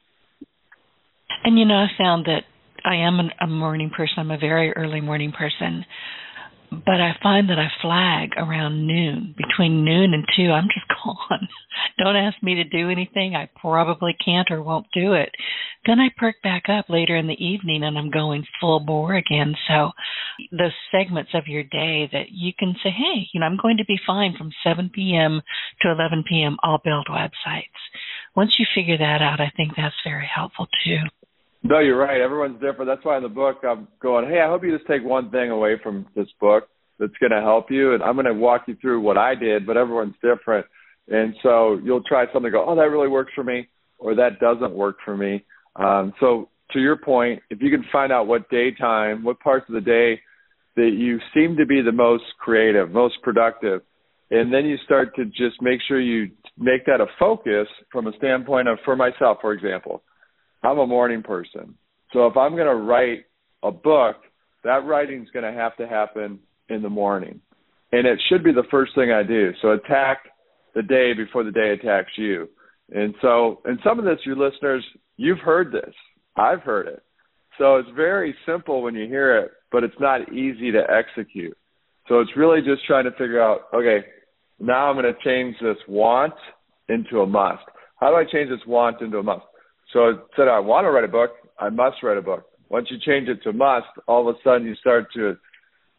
And 1.45 1.59
you 1.59 1.65
know, 1.65 1.77
I 1.77 1.89
found 1.99 2.27
that 2.27 2.45
I 2.85 2.97
am 2.97 3.21
an, 3.21 3.31
a 3.41 3.47
morning 3.47 3.91
person. 3.91 4.15
I'm 4.19 4.31
a 4.31 4.39
very 4.39 4.73
early 4.73 5.01
morning 5.01 5.33
person. 5.33 5.85
But 6.71 7.01
I 7.01 7.17
find 7.23 7.49
that 7.49 7.61
I 7.61 7.69
flag 7.81 8.31
around 8.37 8.87
noon. 8.87 9.35
Between 9.37 9.85
noon 9.85 10.13
and 10.15 10.25
two, 10.37 10.51
I'm 10.51 10.69
just 10.73 10.87
gone. 11.05 11.49
don't 11.99 12.17
ask 12.17 12.43
me 12.43 12.57
to 12.57 12.65
do 12.65 12.91
anything 12.91 13.35
I 13.35 13.49
probably 13.61 14.17
can't 14.25 14.51
or 14.51 14.63
won't 14.63 14.87
do 14.93 15.13
it. 15.13 15.31
Then 15.87 16.01
I 16.01 16.09
perk 16.17 16.37
back 16.43 16.65
up 16.69 16.87
later 16.89 17.17
in 17.17 17.29
the 17.29 17.45
evening 17.45 17.85
and 17.85 17.97
I'm 17.97 18.11
going 18.11 18.45
full 18.61 18.81
bore 18.81 19.15
again. 19.15 19.55
So 19.69 19.93
those 20.51 20.73
segments 20.91 21.31
of 21.35 21.47
your 21.47 21.63
day 21.63 22.09
that 22.13 22.31
you 22.33 22.53
can 22.59 22.75
say, 22.83 22.91
hey, 22.91 23.29
you 23.33 23.41
know, 23.41 23.47
I'm 23.47 23.59
going 23.61 23.77
to 23.77 23.85
be 23.85 23.99
fine 24.05 24.35
from 24.37 24.51
7 24.65 24.91
p.m. 24.93 25.43
to 25.83 25.93
11 25.93 26.25
p.m. 26.29 26.57
I'll 26.63 26.81
build 26.83 27.07
websites. 27.09 27.79
Once 28.37 28.53
you 28.59 28.67
figure 28.75 28.99
that 28.99 29.23
out, 29.23 29.41
I 29.41 29.51
think 29.57 29.73
that's 29.77 29.95
very 30.05 30.29
helpful 30.33 30.67
too. 30.85 30.99
No, 31.63 31.81
you're 31.81 31.99
right. 31.99 32.21
Everyone's 32.21 32.61
different. 32.61 32.87
That's 32.87 33.05
why 33.05 33.17
in 33.17 33.23
the 33.23 33.29
book 33.29 33.63
I'm 33.67 33.89
going, 34.01 34.29
hey, 34.29 34.41
I 34.41 34.49
hope 34.49 34.63
you 34.63 34.77
just 34.77 34.87
take 34.87 35.03
one 35.03 35.31
thing 35.31 35.51
away 35.51 35.77
from 35.83 36.07
this 36.15 36.29
book 36.39 36.69
that's 36.99 37.17
going 37.19 37.33
to 37.33 37.41
help 37.41 37.71
you. 37.71 37.95
And 37.95 38.03
I'm 38.03 38.15
going 38.15 38.27
to 38.27 38.35
walk 38.35 38.65
you 38.69 38.77
through 38.81 39.01
what 39.01 39.19
I 39.19 39.35
did, 39.35 39.67
but 39.67 39.77
everyone's 39.77 40.15
different. 40.23 40.67
And 41.09 41.35
so 41.43 41.81
you'll 41.83 42.03
try 42.03 42.27
something, 42.33 42.53
go, 42.53 42.65
oh, 42.67 42.77
that 42.77 42.91
really 42.91 43.09
works 43.09 43.33
for 43.35 43.43
me, 43.43 43.69
or 43.99 44.15
that 44.15 44.39
doesn't 44.41 44.73
work 44.73 44.97
for 45.05 45.17
me. 45.17 45.45
Um, 45.77 46.13
so 46.21 46.49
to 46.73 46.79
your 46.79 46.97
point, 46.97 47.43
if 47.51 47.61
you 47.63 47.71
can 47.71 47.85
find 47.91 48.13
out 48.13 48.27
what 48.27 48.49
daytime, 48.51 49.25
what 49.25 49.41
parts 49.41 49.67
of 49.69 49.75
the 49.75 49.81
day 49.81 50.21
that 50.77 50.93
you 50.95 51.19
seem 51.35 51.57
to 51.57 51.67
be 51.67 51.81
the 51.81 51.93
most 51.93 52.25
creative, 52.39 52.91
most 52.91 53.15
productive, 53.23 53.83
and 54.31 54.53
then 54.53 54.65
you 54.65 54.77
start 54.85 55.15
to 55.17 55.25
just 55.25 55.61
make 55.61 55.81
sure 55.87 56.01
you 56.01 56.31
make 56.59 56.85
that 56.87 57.01
a 57.01 57.07
focus 57.19 57.69
from 57.93 58.07
a 58.07 58.17
standpoint 58.17 58.69
of, 58.69 58.79
for 58.85 58.97
myself, 58.97 59.39
for 59.41 59.53
example, 59.53 60.03
I'm 60.63 60.79
a 60.79 60.87
morning 60.87 61.23
person. 61.23 61.75
So 62.13 62.27
if 62.27 62.37
I'm 62.37 62.53
going 62.53 62.67
to 62.67 62.75
write 62.75 63.27
a 63.63 63.71
book, 63.71 64.17
that 64.65 64.85
writing's 64.85 65.31
going 65.31 65.45
to 65.45 65.59
have 65.59 65.77
to 65.77 65.87
happen 65.87 66.41
in 66.69 66.83
the 66.83 66.89
morning. 66.89 67.41
And 67.93 68.07
it 68.07 68.19
should 68.29 68.43
be 68.43 68.53
the 68.53 68.67
first 68.71 68.95
thing 68.95 69.13
I 69.13 69.23
do. 69.23 69.53
So 69.63 69.73
attack 69.73 70.19
the 70.75 70.83
day 70.83 71.13
before 71.15 71.45
the 71.45 71.53
day 71.53 71.71
attacks 71.71 72.13
you. 72.17 72.49
And 72.93 73.15
so, 73.23 73.61
and 73.65 73.79
some 73.85 73.99
of 73.99 74.05
this, 74.05 74.19
your 74.25 74.37
listeners, 74.37 74.85
you've 75.17 75.39
heard 75.39 75.73
this. 75.73 75.95
I've 76.37 76.63
heard 76.63 76.89
it. 76.89 77.03
So 77.59 77.77
it's 77.77 77.89
very 77.95 78.35
simple 78.45 78.83
when 78.83 78.95
you 78.95 79.07
hear 79.07 79.39
it, 79.39 79.53
but 79.73 79.85
it's 79.85 79.95
not 80.01 80.33
easy 80.33 80.73
to 80.73 80.83
execute. 80.91 81.57
So 82.09 82.21
it's 82.21 82.37
really 82.37 82.61
just 82.61 82.85
trying 82.87 83.05
to 83.05 83.11
figure 83.13 83.41
out, 83.41 83.63
okay, 83.75 84.05
now 84.59 84.89
I'm 84.89 84.97
going 84.97 85.13
to 85.13 85.25
change 85.25 85.57
this 85.61 85.77
want 85.89 86.35
into 86.89 87.21
a 87.21 87.27
must. 87.27 87.65
How 88.01 88.11
do 88.11 88.17
I 88.17 88.25
change 88.31 88.51
this 88.51 88.67
want 88.67 89.01
into 89.01 89.19
a 89.19 89.23
must? 89.23 89.45
So 89.93 90.09
instead 90.09 90.49
of 90.49 90.55
I 90.55 90.61
want 90.61 90.85
to 90.85 90.91
write 90.91 91.05
a 91.05 91.09
book, 91.09 91.31
I 91.59 91.71
must 91.71 92.03
write 92.03 92.19
a 92.19 92.23
book. 92.23 92.45
Once 92.69 92.89
you 92.91 92.99
change 93.05 93.29
it 93.29 93.43
to 93.45 93.53
must, 93.53 93.87
all 94.09 94.29
of 94.29 94.35
a 94.35 94.39
sudden 94.43 94.67
you 94.67 94.75
start 94.77 95.07
to 95.15 95.37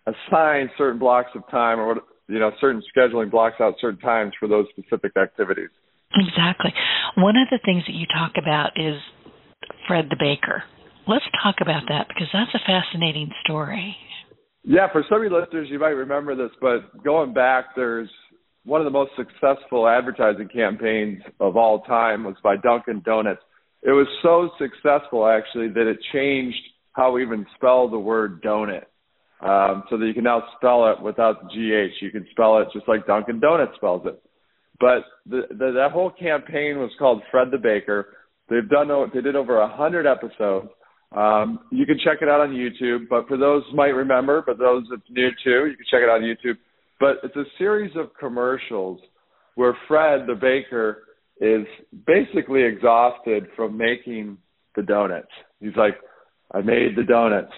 assign 0.05 0.69
certain 0.77 0.99
blocks 0.99 1.29
of 1.35 1.43
time 1.49 1.79
or 1.79 1.97
you 2.27 2.39
know 2.39 2.51
certain 2.59 2.81
scheduling 2.95 3.31
blocks 3.31 3.55
out 3.59 3.75
certain 3.79 3.99
times 3.99 4.33
for 4.39 4.47
those 4.47 4.65
specific 4.71 5.11
activities. 5.17 5.69
Exactly. 6.15 6.73
One 7.15 7.35
of 7.35 7.47
the 7.51 7.59
things 7.65 7.83
that 7.87 7.93
you 7.93 8.05
talk 8.07 8.33
about 8.41 8.71
is 8.75 8.95
Fred 9.87 10.07
the 10.09 10.17
Baker. 10.19 10.63
Let's 11.07 11.25
talk 11.43 11.55
about 11.61 11.83
that 11.87 12.07
because 12.07 12.27
that's 12.33 12.53
a 12.53 12.59
fascinating 12.65 13.29
story. 13.43 13.95
Yeah, 14.63 14.91
for 14.91 15.03
some 15.07 15.19
of 15.19 15.31
your 15.31 15.39
listeners, 15.41 15.67
you 15.71 15.79
might 15.79 15.95
remember 15.95 16.35
this, 16.35 16.51
but 16.59 17.03
going 17.03 17.33
back, 17.33 17.67
there's 17.75 18.09
one 18.67 18.81
of 18.81 18.85
the 18.85 18.91
most 18.91 19.11
successful 19.15 19.87
advertising 19.87 20.49
campaigns 20.49 21.23
of 21.39 21.55
all 21.55 21.83
time 21.83 22.25
was 22.25 22.35
by 22.43 22.57
Dunkin' 22.57 23.01
Donuts. 23.05 23.39
It 23.81 23.91
was 23.91 24.07
so 24.21 24.49
successful 24.59 25.25
actually 25.25 25.69
that 25.69 25.89
it 25.89 25.97
changed 26.11 26.59
how 26.91 27.13
we 27.13 27.23
even 27.23 27.45
spell 27.55 27.87
the 27.89 27.97
word 27.97 28.43
donut 28.43 28.83
um, 29.39 29.83
so 29.89 29.97
that 29.97 30.05
you 30.05 30.13
can 30.13 30.25
now 30.25 30.43
spell 30.57 30.91
it 30.91 31.01
without 31.01 31.41
the 31.41 31.47
GH. 31.47 32.03
You 32.03 32.11
can 32.11 32.27
spell 32.31 32.57
it 32.57 32.67
just 32.73 32.89
like 32.89 33.07
Dunkin' 33.07 33.39
Donuts 33.39 33.71
spells 33.77 34.05
it. 34.05 34.21
But 34.81 35.05
the, 35.25 35.43
the, 35.49 35.71
that 35.71 35.91
whole 35.93 36.11
campaign 36.11 36.77
was 36.77 36.91
called 36.99 37.21
Fred 37.31 37.47
the 37.51 37.57
Baker. 37.57 38.17
They've 38.49 38.67
done 38.69 38.89
they 39.13 39.21
did 39.21 39.37
over 39.37 39.61
a 39.61 39.75
hundred 39.77 40.05
episodes. 40.05 40.67
Um, 41.15 41.59
you 41.71 41.85
can 41.85 41.97
check 42.03 42.17
it 42.21 42.27
out 42.27 42.41
on 42.41 42.49
YouTube. 42.49 43.07
But 43.09 43.29
for 43.29 43.37
those 43.37 43.63
who 43.69 43.77
might 43.77 43.95
remember, 43.95 44.43
but 44.45 44.59
those 44.59 44.83
that's 44.89 45.09
new 45.09 45.29
too, 45.41 45.67
you 45.67 45.77
can 45.77 45.85
check 45.89 46.01
it 46.03 46.09
out 46.09 46.21
on 46.21 46.23
YouTube. 46.23 46.57
But 46.99 47.17
it's 47.23 47.35
a 47.35 47.45
series 47.57 47.95
of 47.95 48.09
commercials 48.19 48.99
where 49.55 49.77
Fred 49.87 50.27
the 50.27 50.35
baker 50.35 51.03
is 51.39 51.65
basically 52.05 52.63
exhausted 52.63 53.47
from 53.55 53.77
making 53.77 54.37
the 54.75 54.81
donuts. 54.81 55.27
He's 55.59 55.75
like, 55.75 55.95
I 56.53 56.61
made 56.61 56.95
the 56.95 57.03
donuts. 57.03 57.51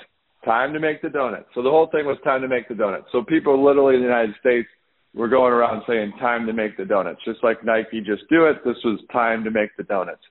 Time 0.46 0.74
to 0.74 0.80
make 0.80 1.02
the 1.02 1.10
donuts. 1.10 1.48
So 1.54 1.62
the 1.62 1.70
whole 1.70 1.88
thing 1.92 2.06
was 2.06 2.18
time 2.24 2.42
to 2.42 2.48
make 2.48 2.68
the 2.68 2.76
donuts. 2.76 3.08
So 3.12 3.24
people 3.24 3.64
literally 3.64 3.96
in 3.96 4.02
the 4.02 4.08
United 4.08 4.36
States 4.40 4.68
were 5.14 5.28
going 5.28 5.52
around 5.52 5.84
saying 5.88 6.14
time 6.20 6.46
to 6.48 6.54
make 6.54 6.78
the 6.78 6.86
donuts. 6.86 7.20
Just 7.26 7.44
like 7.44 7.64
Nike, 7.64 8.00
just 8.00 8.24
do 8.30 8.46
it. 8.46 8.58
This 8.64 8.78
was 8.84 9.00
time 9.12 9.44
to 9.44 9.52
make 9.52 9.76
the 9.78 9.84
donuts. 9.84 10.22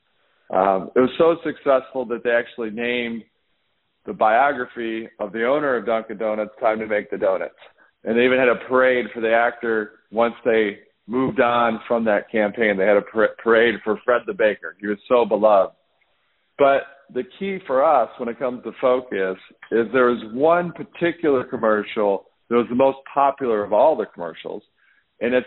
Um, 0.51 0.91
it 0.97 1.01
was 1.01 1.11
so 1.19 1.37
successful 1.45 2.07
that 2.07 2.25
they 2.25 2.31
actually 2.31 2.71
named 2.71 3.23
the 4.07 4.15
biography 4.15 5.09
of 5.21 5.33
the 5.33 5.45
owner 5.45 5.77
of 5.77 5.85
Dunkin' 5.85 6.17
Donuts 6.17 6.53
Time 6.61 6.79
to 6.79 6.87
Make 6.87 7.11
the 7.11 7.19
Donuts. 7.19 7.55
And 8.05 8.17
they 8.17 8.25
even 8.25 8.39
had 8.39 8.49
a 8.49 8.69
parade 8.69 9.07
for 9.13 9.21
the 9.21 9.33
actor 9.33 9.93
once 10.11 10.35
they 10.45 10.79
moved 11.07 11.41
on 11.41 11.81
from 11.89 12.05
that 12.05 12.31
campaign. 12.31 12.77
They 12.77 12.87
had 12.87 12.97
a 12.97 13.33
parade 13.43 13.75
for 13.83 13.99
Fred 14.05 14.23
the 14.27 14.35
Baker. 14.35 14.77
He 14.81 14.87
was 14.87 14.99
so 15.09 15.25
beloved. 15.25 15.75
But 16.59 16.83
the 17.13 17.23
key 17.39 17.59
for 17.67 17.85
us 17.85 18.11
when 18.19 18.29
it 18.29 18.39
comes 18.39 18.63
to 18.65 18.73
focus 18.81 19.37
is 19.71 19.87
there 19.93 20.11
was 20.11 20.23
one 20.35 20.73
particular 20.73 21.45
commercial 21.45 22.27
that 22.49 22.57
was 22.57 22.67
the 22.69 22.75
most 22.75 22.99
popular 23.13 23.65
of 23.65 23.73
all 23.73 23.97
the 23.97 24.07
commercials, 24.07 24.63
and 25.21 25.35
it's 25.35 25.47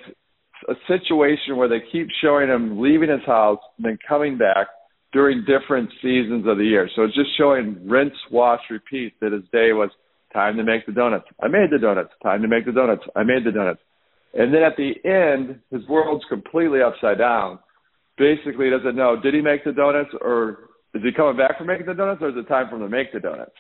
a 0.70 0.74
situation 0.88 1.58
where 1.58 1.68
they 1.68 1.82
keep 1.92 2.08
showing 2.22 2.48
him 2.50 2.80
leaving 2.80 3.10
his 3.10 3.26
house 3.26 3.60
and 3.78 3.86
then 3.86 3.98
coming 4.08 4.38
back 4.38 4.68
during 5.12 5.44
different 5.46 5.90
seasons 6.02 6.46
of 6.48 6.58
the 6.58 6.64
year. 6.64 6.90
So 6.96 7.04
it's 7.04 7.16
just 7.16 7.36
showing 7.38 7.88
rinse, 7.88 8.14
wash, 8.32 8.62
repeat 8.70 9.20
that 9.20 9.32
his 9.32 9.44
day 9.52 9.74
was 9.74 9.90
time 10.34 10.58
to 10.58 10.64
make 10.64 10.86
the 10.86 10.92
donuts. 10.92 11.26
I 11.42 11.48
made 11.48 11.70
the 11.72 11.80
donuts. 11.80 12.12
Time 12.24 12.42
to 12.42 12.48
make 12.48 12.66
the 12.66 12.72
donuts. 12.72 13.04
I 13.16 13.24
made 13.24 13.46
the 13.46 13.52
donuts. 13.52 13.82
And 14.34 14.54
then 14.54 14.64
at 14.64 14.78
the 14.78 14.94
end, 15.04 15.60
his 15.72 15.88
world's 15.88 16.24
completely 16.30 16.82
upside 16.82 17.18
down. 17.18 17.60
Basically, 18.18 18.70
doesn't 18.70 18.96
know 18.96 19.20
did 19.22 19.34
he 19.34 19.42
make 19.42 19.64
the 19.64 19.72
donuts 19.72 20.12
or 20.22 20.72
is 20.94 21.02
he 21.04 21.12
coming 21.12 21.38
back 21.38 21.58
from 21.58 21.68
making 21.68 21.86
the 21.86 21.94
donuts, 21.94 22.22
or 22.22 22.30
is 22.30 22.36
it 22.36 22.48
time 22.48 22.68
for 22.70 22.76
him 22.76 22.82
to 22.82 22.90
make 22.90 23.14
the 23.14 23.20
donuts? 23.20 23.56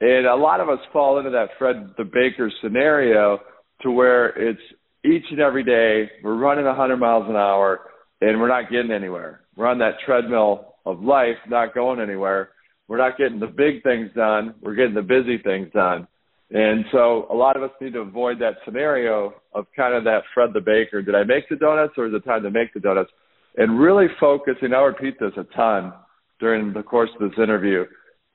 And 0.00 0.26
a 0.26 0.34
lot 0.34 0.60
of 0.60 0.68
us 0.68 0.80
fall 0.92 1.18
into 1.18 1.30
that 1.30 1.50
Fred 1.58 1.94
the 1.96 2.04
Baker 2.04 2.50
scenario 2.60 3.38
to 3.82 3.90
where 3.90 4.28
it's 4.30 4.60
each 5.04 5.24
and 5.30 5.40
every 5.40 5.62
day 5.62 6.10
we're 6.22 6.36
running 6.36 6.64
100 6.64 6.96
miles 6.96 7.26
an 7.28 7.36
hour 7.36 7.80
and 8.20 8.40
we're 8.40 8.48
not 8.48 8.70
getting 8.70 8.90
anywhere. 8.90 9.42
We're 9.56 9.68
on 9.68 9.78
that 9.78 9.98
treadmill 10.04 10.74
of 10.84 11.00
life, 11.00 11.36
not 11.48 11.74
going 11.74 12.00
anywhere. 12.00 12.50
We're 12.88 12.98
not 12.98 13.16
getting 13.16 13.40
the 13.40 13.46
big 13.46 13.82
things 13.82 14.10
done. 14.14 14.54
We're 14.60 14.74
getting 14.74 14.94
the 14.94 15.02
busy 15.02 15.38
things 15.38 15.68
done. 15.72 16.06
And 16.50 16.84
so 16.92 17.26
a 17.30 17.34
lot 17.34 17.56
of 17.56 17.62
us 17.62 17.70
need 17.80 17.94
to 17.94 18.00
avoid 18.00 18.38
that 18.40 18.56
scenario 18.64 19.34
of 19.54 19.66
kind 19.74 19.94
of 19.94 20.04
that 20.04 20.22
Fred 20.34 20.50
the 20.52 20.60
Baker. 20.60 21.02
Did 21.02 21.14
I 21.14 21.24
make 21.24 21.48
the 21.48 21.56
donuts 21.56 21.94
or 21.96 22.06
is 22.06 22.14
it 22.14 22.24
time 22.24 22.42
to 22.42 22.50
make 22.50 22.74
the 22.74 22.80
donuts? 22.80 23.10
And 23.56 23.80
really 23.80 24.06
focusing, 24.20 24.74
I'll 24.74 24.84
repeat 24.84 25.18
this 25.18 25.32
a 25.36 25.44
ton 25.56 25.92
during 26.40 26.72
the 26.72 26.82
course 26.82 27.10
of 27.18 27.30
this 27.30 27.38
interview. 27.42 27.84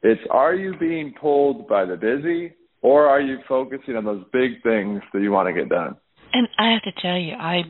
It's 0.01 0.21
are 0.31 0.55
you 0.55 0.73
being 0.79 1.13
pulled 1.19 1.67
by 1.67 1.85
the 1.85 1.95
busy 1.95 2.53
or 2.81 3.07
are 3.07 3.21
you 3.21 3.37
focusing 3.47 3.95
on 3.95 4.05
those 4.05 4.23
big 4.31 4.63
things 4.63 5.01
that 5.13 5.21
you 5.21 5.31
want 5.31 5.47
to 5.47 5.53
get 5.53 5.69
done? 5.69 5.95
And 6.33 6.47
I 6.57 6.71
have 6.71 6.81
to 6.83 7.01
tell 7.01 7.17
you, 7.17 7.33
I 7.33 7.63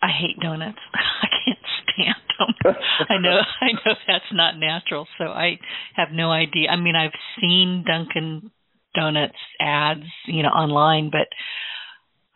I 0.00 0.08
hate 0.08 0.40
donuts. 0.40 0.78
I 0.94 1.26
can't 1.44 1.58
stand 1.82 2.27
I 3.08 3.18
know 3.20 3.40
I 3.60 3.72
know 3.72 3.94
that's 4.06 4.32
not 4.32 4.58
natural, 4.58 5.06
so 5.18 5.24
I 5.24 5.58
have 5.94 6.08
no 6.12 6.30
idea. 6.30 6.68
I 6.70 6.76
mean, 6.76 6.94
I've 6.96 7.18
seen 7.40 7.84
Dunkin' 7.86 8.50
Donuts 8.94 9.38
ads, 9.60 10.06
you 10.26 10.42
know, 10.42 10.48
online, 10.48 11.10
but 11.10 11.28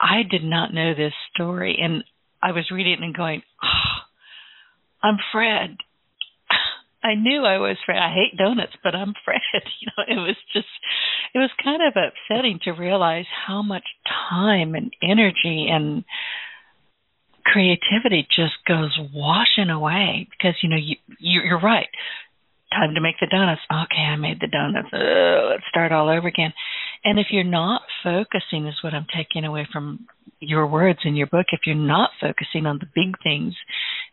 I 0.01 0.23
did 0.29 0.45
not 0.45 0.75
know 0.75 0.95
this 0.95 1.13
story 1.33 1.79
and 1.81 2.03
I 2.43 2.53
was 2.53 2.71
reading 2.73 2.95
it 2.95 3.01
and 3.01 3.17
going, 3.17 3.43
oh, 3.63 4.03
I'm 5.03 5.17
Fred. 5.31 5.77
I 7.05 7.15
knew 7.15 7.45
I 7.45 7.59
was 7.59 7.77
Fred. 7.87 7.99
I 7.99 8.13
hate 8.13 8.37
donuts, 8.37 8.73
but 8.83 8.95
I'm 8.95 9.15
Fred. 9.25 9.41
You 9.81 9.89
know, 9.97 10.05
it 10.07 10.27
was 10.27 10.37
just, 10.53 10.67
it 11.35 11.39
was 11.39 11.51
kind 11.63 11.83
of 11.83 11.95
upsetting 11.97 12.59
to 12.65 12.73
realize 12.73 13.27
how 13.47 13.63
much 13.63 13.85
time 14.29 14.75
and 14.75 14.93
energy 15.03 15.69
and 15.71 16.05
creativity 17.45 18.27
just 18.35 18.55
goes 18.67 18.97
washing 19.15 19.71
away 19.71 20.29
because 20.31 20.55
you 20.63 20.69
know 20.69 20.77
you 20.77 20.97
you're 21.19 21.61
right 21.61 21.89
time 22.73 22.95
to 22.95 23.01
make 23.01 23.17
the 23.21 23.27
donuts. 23.27 23.61
Okay, 23.71 24.03
I 24.03 24.17
made 24.17 24.41
the 24.41 24.49
donuts. 24.49 24.89
Uh, 24.93 25.51
let's 25.51 25.69
start 25.69 25.93
all 25.93 26.09
over 26.09 26.27
again. 26.27 26.53
And 27.05 27.19
if 27.19 27.27
you're 27.31 27.45
not 27.45 27.83
focusing, 28.03 28.67
is 28.67 28.83
what 28.83 28.95
I'm 28.95 29.07
taking 29.15 29.45
away 29.45 29.69
from 29.73 30.07
your 30.41 30.67
words 30.67 31.01
in 31.05 31.15
your 31.15 31.27
book. 31.27 31.47
If 31.53 31.61
you're 31.67 31.77
not 31.77 32.11
focusing 32.21 32.67
on 32.67 32.79
the 32.81 32.87
big 32.95 33.17
things, 33.23 33.55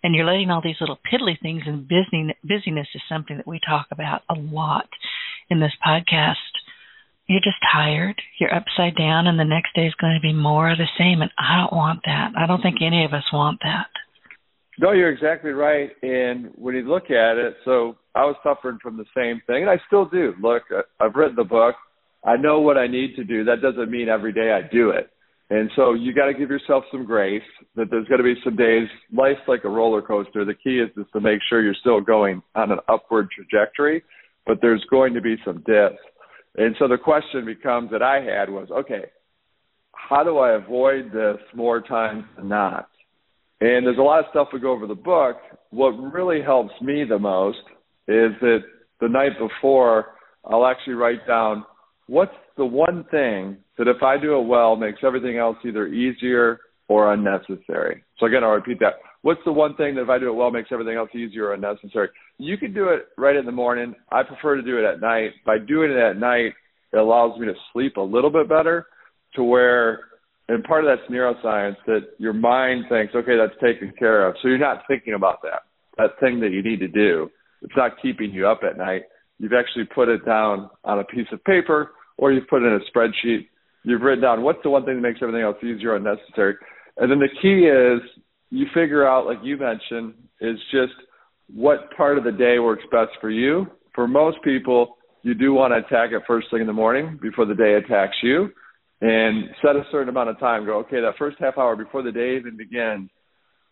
and 0.04 0.16
you're 0.16 0.26
letting 0.26 0.50
all 0.50 0.62
these 0.64 0.80
little 0.80 1.00
piddly 1.12 1.40
things 1.42 1.64
and 1.66 1.88
busy, 1.88 2.36
busyness 2.44 2.88
is 2.94 3.02
something 3.10 3.38
that 3.38 3.48
we 3.48 3.60
talk 3.68 3.88
about 3.92 4.22
a 4.30 4.36
lot 4.36 4.90
in 5.50 5.60
this 5.60 5.74
podcast. 5.86 6.36
You're 7.30 7.40
just 7.42 7.62
tired. 7.72 8.20
You're 8.40 8.54
upside 8.54 8.96
down, 8.98 9.28
and 9.28 9.40
the 9.40 9.46
next 9.46 9.76
day 9.76 9.86
is 9.86 9.94
going 10.02 10.16
to 10.16 10.20
be 10.20 10.34
more 10.34 10.72
of 10.72 10.80
the 10.80 10.90
same. 10.98 11.22
And 11.22 11.30
I 11.38 11.58
don't 11.62 11.78
want 11.78 12.00
that. 12.06 12.32
I 12.36 12.48
don't 12.48 12.62
think 12.62 12.78
any 12.82 13.06
of 13.06 13.14
us 13.14 13.24
want 13.32 13.60
that. 13.62 13.86
No, 14.80 14.94
you're 14.94 15.12
exactly 15.12 15.52
right. 15.52 15.92
And 16.02 16.50
when 16.56 16.74
you 16.74 16.90
look 16.90 17.12
at 17.12 17.38
it, 17.38 17.54
so 17.66 17.98
I 18.16 18.26
was 18.26 18.36
suffering 18.42 18.80
from 18.82 18.98
the 18.98 19.06
same 19.16 19.44
thing, 19.46 19.62
and 19.62 19.70
I 19.70 19.78
still 19.86 20.06
do. 20.06 20.34
Look, 20.42 20.64
uh, 20.76 20.82
I've 21.00 21.14
written 21.14 21.36
the 21.36 21.44
book. 21.44 21.76
I 22.26 22.36
know 22.36 22.62
what 22.62 22.78
I 22.78 22.88
need 22.88 23.16
to 23.18 23.24
do. 23.24 23.44
That 23.44 23.62
doesn't 23.62 23.92
mean 23.92 24.10
every 24.10 24.34
day 24.34 24.52
I 24.52 24.68
do 24.68 24.90
it. 24.90 25.12
And 25.52 25.70
so 25.76 25.94
you 25.94 26.14
got 26.16 26.26
to 26.26 26.34
give 26.34 26.50
yourself 26.50 26.84
some 26.92 27.06
grace 27.06 27.44
that 27.76 27.92
there's 27.92 28.08
going 28.08 28.20
to 28.20 28.24
be 28.24 28.40
some 28.44 28.56
days, 28.56 28.88
life's 29.14 29.48
like 29.48 29.66
a 29.66 29.70
roller 29.70 30.02
coaster. 30.02 30.46
The 30.46 30.56
key 30.56 30.80
is 30.80 30.90
just 30.96 31.12
to 31.14 31.22
make 31.22 31.40
sure 31.48 31.62
you're 31.62 31.76
still 31.80 32.02
going 32.02 32.42
on 32.56 32.72
an 32.72 32.80
upward 32.88 33.30
trajectory, 33.32 34.04
but 34.48 34.58
there's 34.62 34.84
going 34.90 35.14
to 35.14 35.22
be 35.22 35.36
some 35.46 35.64
dips. 35.66 35.98
And 36.56 36.76
so 36.80 36.88
the 36.88 36.98
question 36.98 37.46
becomes 37.46 37.92
that 37.92 38.02
I 38.02 38.22
had 38.22 38.50
was, 38.50 38.70
okay, 38.72 39.06
how 39.94 40.24
do 40.24 40.38
I 40.38 40.56
avoid 40.56 41.12
this 41.12 41.38
more 41.54 41.82
times 41.82 42.24
than 42.38 42.50
not? 42.50 42.90
And 43.62 43.86
there's 43.86 43.98
a 43.98 44.02
lot 44.02 44.20
of 44.20 44.26
stuff 44.32 44.48
we 44.54 44.60
go 44.60 44.72
over 44.72 44.88
the 44.88 44.96
book. 44.96 45.38
What 45.70 45.92
really 45.92 46.42
helps 46.42 46.74
me 46.82 47.04
the 47.08 47.20
most 47.20 47.60
is 48.08 48.32
that 48.42 48.60
the 49.02 49.10
night 49.10 49.34
before, 49.38 50.14
I'll 50.46 50.66
actually 50.66 50.94
write 50.94 51.28
down 51.28 51.66
what's 52.08 52.32
the 52.58 52.66
one 52.66 53.06
thing 53.12 53.58
that 53.78 53.88
if 53.88 54.02
I 54.02 54.18
do 54.20 54.40
it 54.40 54.48
well 54.48 54.76
makes 54.76 55.00
everything 55.04 55.38
else 55.38 55.58
either 55.66 55.88
easier 55.88 56.60
or 56.88 57.14
unnecessary. 57.14 58.04
So 58.18 58.26
again, 58.26 58.44
I'll 58.44 58.52
repeat 58.52 58.80
that. 58.80 58.94
What's 59.22 59.42
the 59.46 59.52
one 59.52 59.76
thing 59.76 59.96
that 59.96 60.04
if 60.04 60.10
I 60.10 60.18
do 60.18 60.30
it 60.30 60.36
well 60.36 60.52
makes 60.52 60.70
everything 60.72 60.96
else 60.96 61.10
easier 61.14 61.48
or 61.48 61.54
unnecessary? 61.54 62.10
You 62.38 62.58
can 62.58 62.74
do 62.74 62.90
it 62.90 63.08
right 63.18 63.36
in 63.36 63.46
the 63.46 63.52
morning. 63.52 63.94
I 64.12 64.24
prefer 64.24 64.56
to 64.56 64.62
do 64.62 64.78
it 64.78 64.86
at 64.86 65.02
night. 65.02 65.32
By 65.46 65.58
doing 65.58 65.92
it 65.92 65.98
at 65.98 66.18
night, 66.18 66.54
it 66.94 66.98
allows 66.98 67.38
me 67.40 67.46
to 67.48 67.54
sleep 67.74 67.98
a 67.98 68.02
little 68.02 68.32
bit 68.32 68.48
better 68.48 68.88
to 69.36 69.44
where 69.44 70.06
and 70.50 70.64
part 70.64 70.84
of 70.84 70.90
that's 70.90 71.12
neuroscience 71.12 71.76
that 71.86 72.08
your 72.18 72.34
mind 72.34 72.86
thinks, 72.90 73.14
okay, 73.14 73.38
that's 73.38 73.54
taken 73.62 73.94
care 74.00 74.28
of. 74.28 74.36
So 74.42 74.48
you're 74.48 74.58
not 74.58 74.82
thinking 74.88 75.14
about 75.14 75.44
that, 75.44 75.62
that 75.98 76.20
thing 76.20 76.40
that 76.40 76.50
you 76.50 76.64
need 76.64 76.80
to 76.80 76.88
do. 76.88 77.30
It's 77.62 77.76
not 77.78 78.02
keeping 78.02 78.32
you 78.32 78.48
up 78.48 78.62
at 78.64 78.76
night. 78.76 79.04
You've 79.38 79.54
actually 79.54 79.86
put 79.94 80.10
it 80.10 80.26
down 80.26 80.72
on 80.84 81.00
a 81.00 81.04
piece 81.04 81.28
of 81.32 81.44
paper 81.44 81.92
or 82.18 82.32
you've 82.32 82.48
put 82.48 82.64
it 82.64 82.66
in 82.66 82.74
a 82.74 82.98
spreadsheet. 82.98 83.48
You've 83.84 84.02
written 84.02 84.24
down 84.24 84.42
what's 84.42 84.60
the 84.64 84.72
one 84.72 84.86
thing 84.86 84.96
that 84.96 85.08
makes 85.08 85.20
everything 85.22 85.44
else 85.44 85.58
easier 85.64 85.96
and 85.96 86.04
necessary. 86.04 86.56
And 86.98 87.12
then 87.12 87.20
the 87.20 87.30
key 87.42 87.68
is 87.68 88.24
you 88.50 88.66
figure 88.74 89.08
out, 89.08 89.26
like 89.26 89.40
you 89.44 89.58
mentioned, 89.58 90.14
is 90.42 90.58
just 90.72 90.94
what 91.54 91.92
part 91.96 92.18
of 92.18 92.24
the 92.24 92.32
day 92.32 92.60
works 92.60 92.84
best 92.92 93.12
for 93.22 93.30
you. 93.30 93.68
For 93.94 94.08
most 94.08 94.38
people, 94.44 94.98
you 95.24 95.34
do 95.34 95.54
want 95.54 95.74
to 95.74 95.78
attack 95.78 96.12
it 96.12 96.24
first 96.28 96.48
thing 96.52 96.62
in 96.62 96.68
the 96.68 96.74
morning 96.74 97.20
before 97.22 97.46
the 97.46 97.56
day 97.56 97.74
attacks 97.74 98.16
you 98.24 98.50
and 99.02 99.50
set 99.62 99.76
a 99.76 99.84
certain 99.92 100.10
amount 100.10 100.30
of 100.30 100.40
time. 100.40 100.66
Go, 100.66 100.80
okay, 100.80 101.02
that 101.02 101.14
first 101.18 101.38
half 101.40 101.58
hour 101.58 101.76
before 101.76 102.04
the 102.04 102.12
day 102.12 102.38
even 102.38 102.58
begins, 102.58 103.10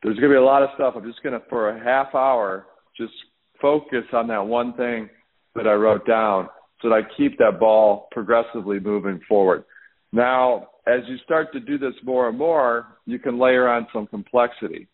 there's 0.04 0.18
going 0.18 0.30
to 0.30 0.36
be 0.36 0.42
a 0.42 0.44
lot 0.44 0.64
of 0.64 0.70
stuff. 0.76 0.94
I'm 0.96 1.06
just 1.06 1.24
going 1.24 1.40
to, 1.40 1.46
for 1.50 1.70
a 1.70 1.84
half 1.84 2.14
hour, 2.14 2.68
just 2.98 3.14
focus 3.62 4.04
on 4.14 4.28
that 4.28 4.46
one 4.46 4.74
thing 4.74 5.10
that 5.56 5.68
I 5.68 5.74
wrote 5.74 6.06
down 6.06 6.50
so 6.82 6.90
that 6.90 6.96
I 6.96 7.18
keep 7.18 7.38
that 7.40 7.60
ball 7.60 8.08
progressively 8.12 8.80
moving 8.80 9.20
forward. 9.28 9.64
Now, 10.12 10.70
as 10.86 11.02
you 11.08 11.18
start 11.24 11.52
to 11.54 11.60
do 11.60 11.78
this 11.78 11.94
more 12.04 12.30
and 12.30 12.38
more, 12.38 12.97
you 13.08 13.18
can 13.18 13.40
layer 13.40 13.68
on 13.68 13.88
some 13.92 14.06
complexity. 14.06 14.88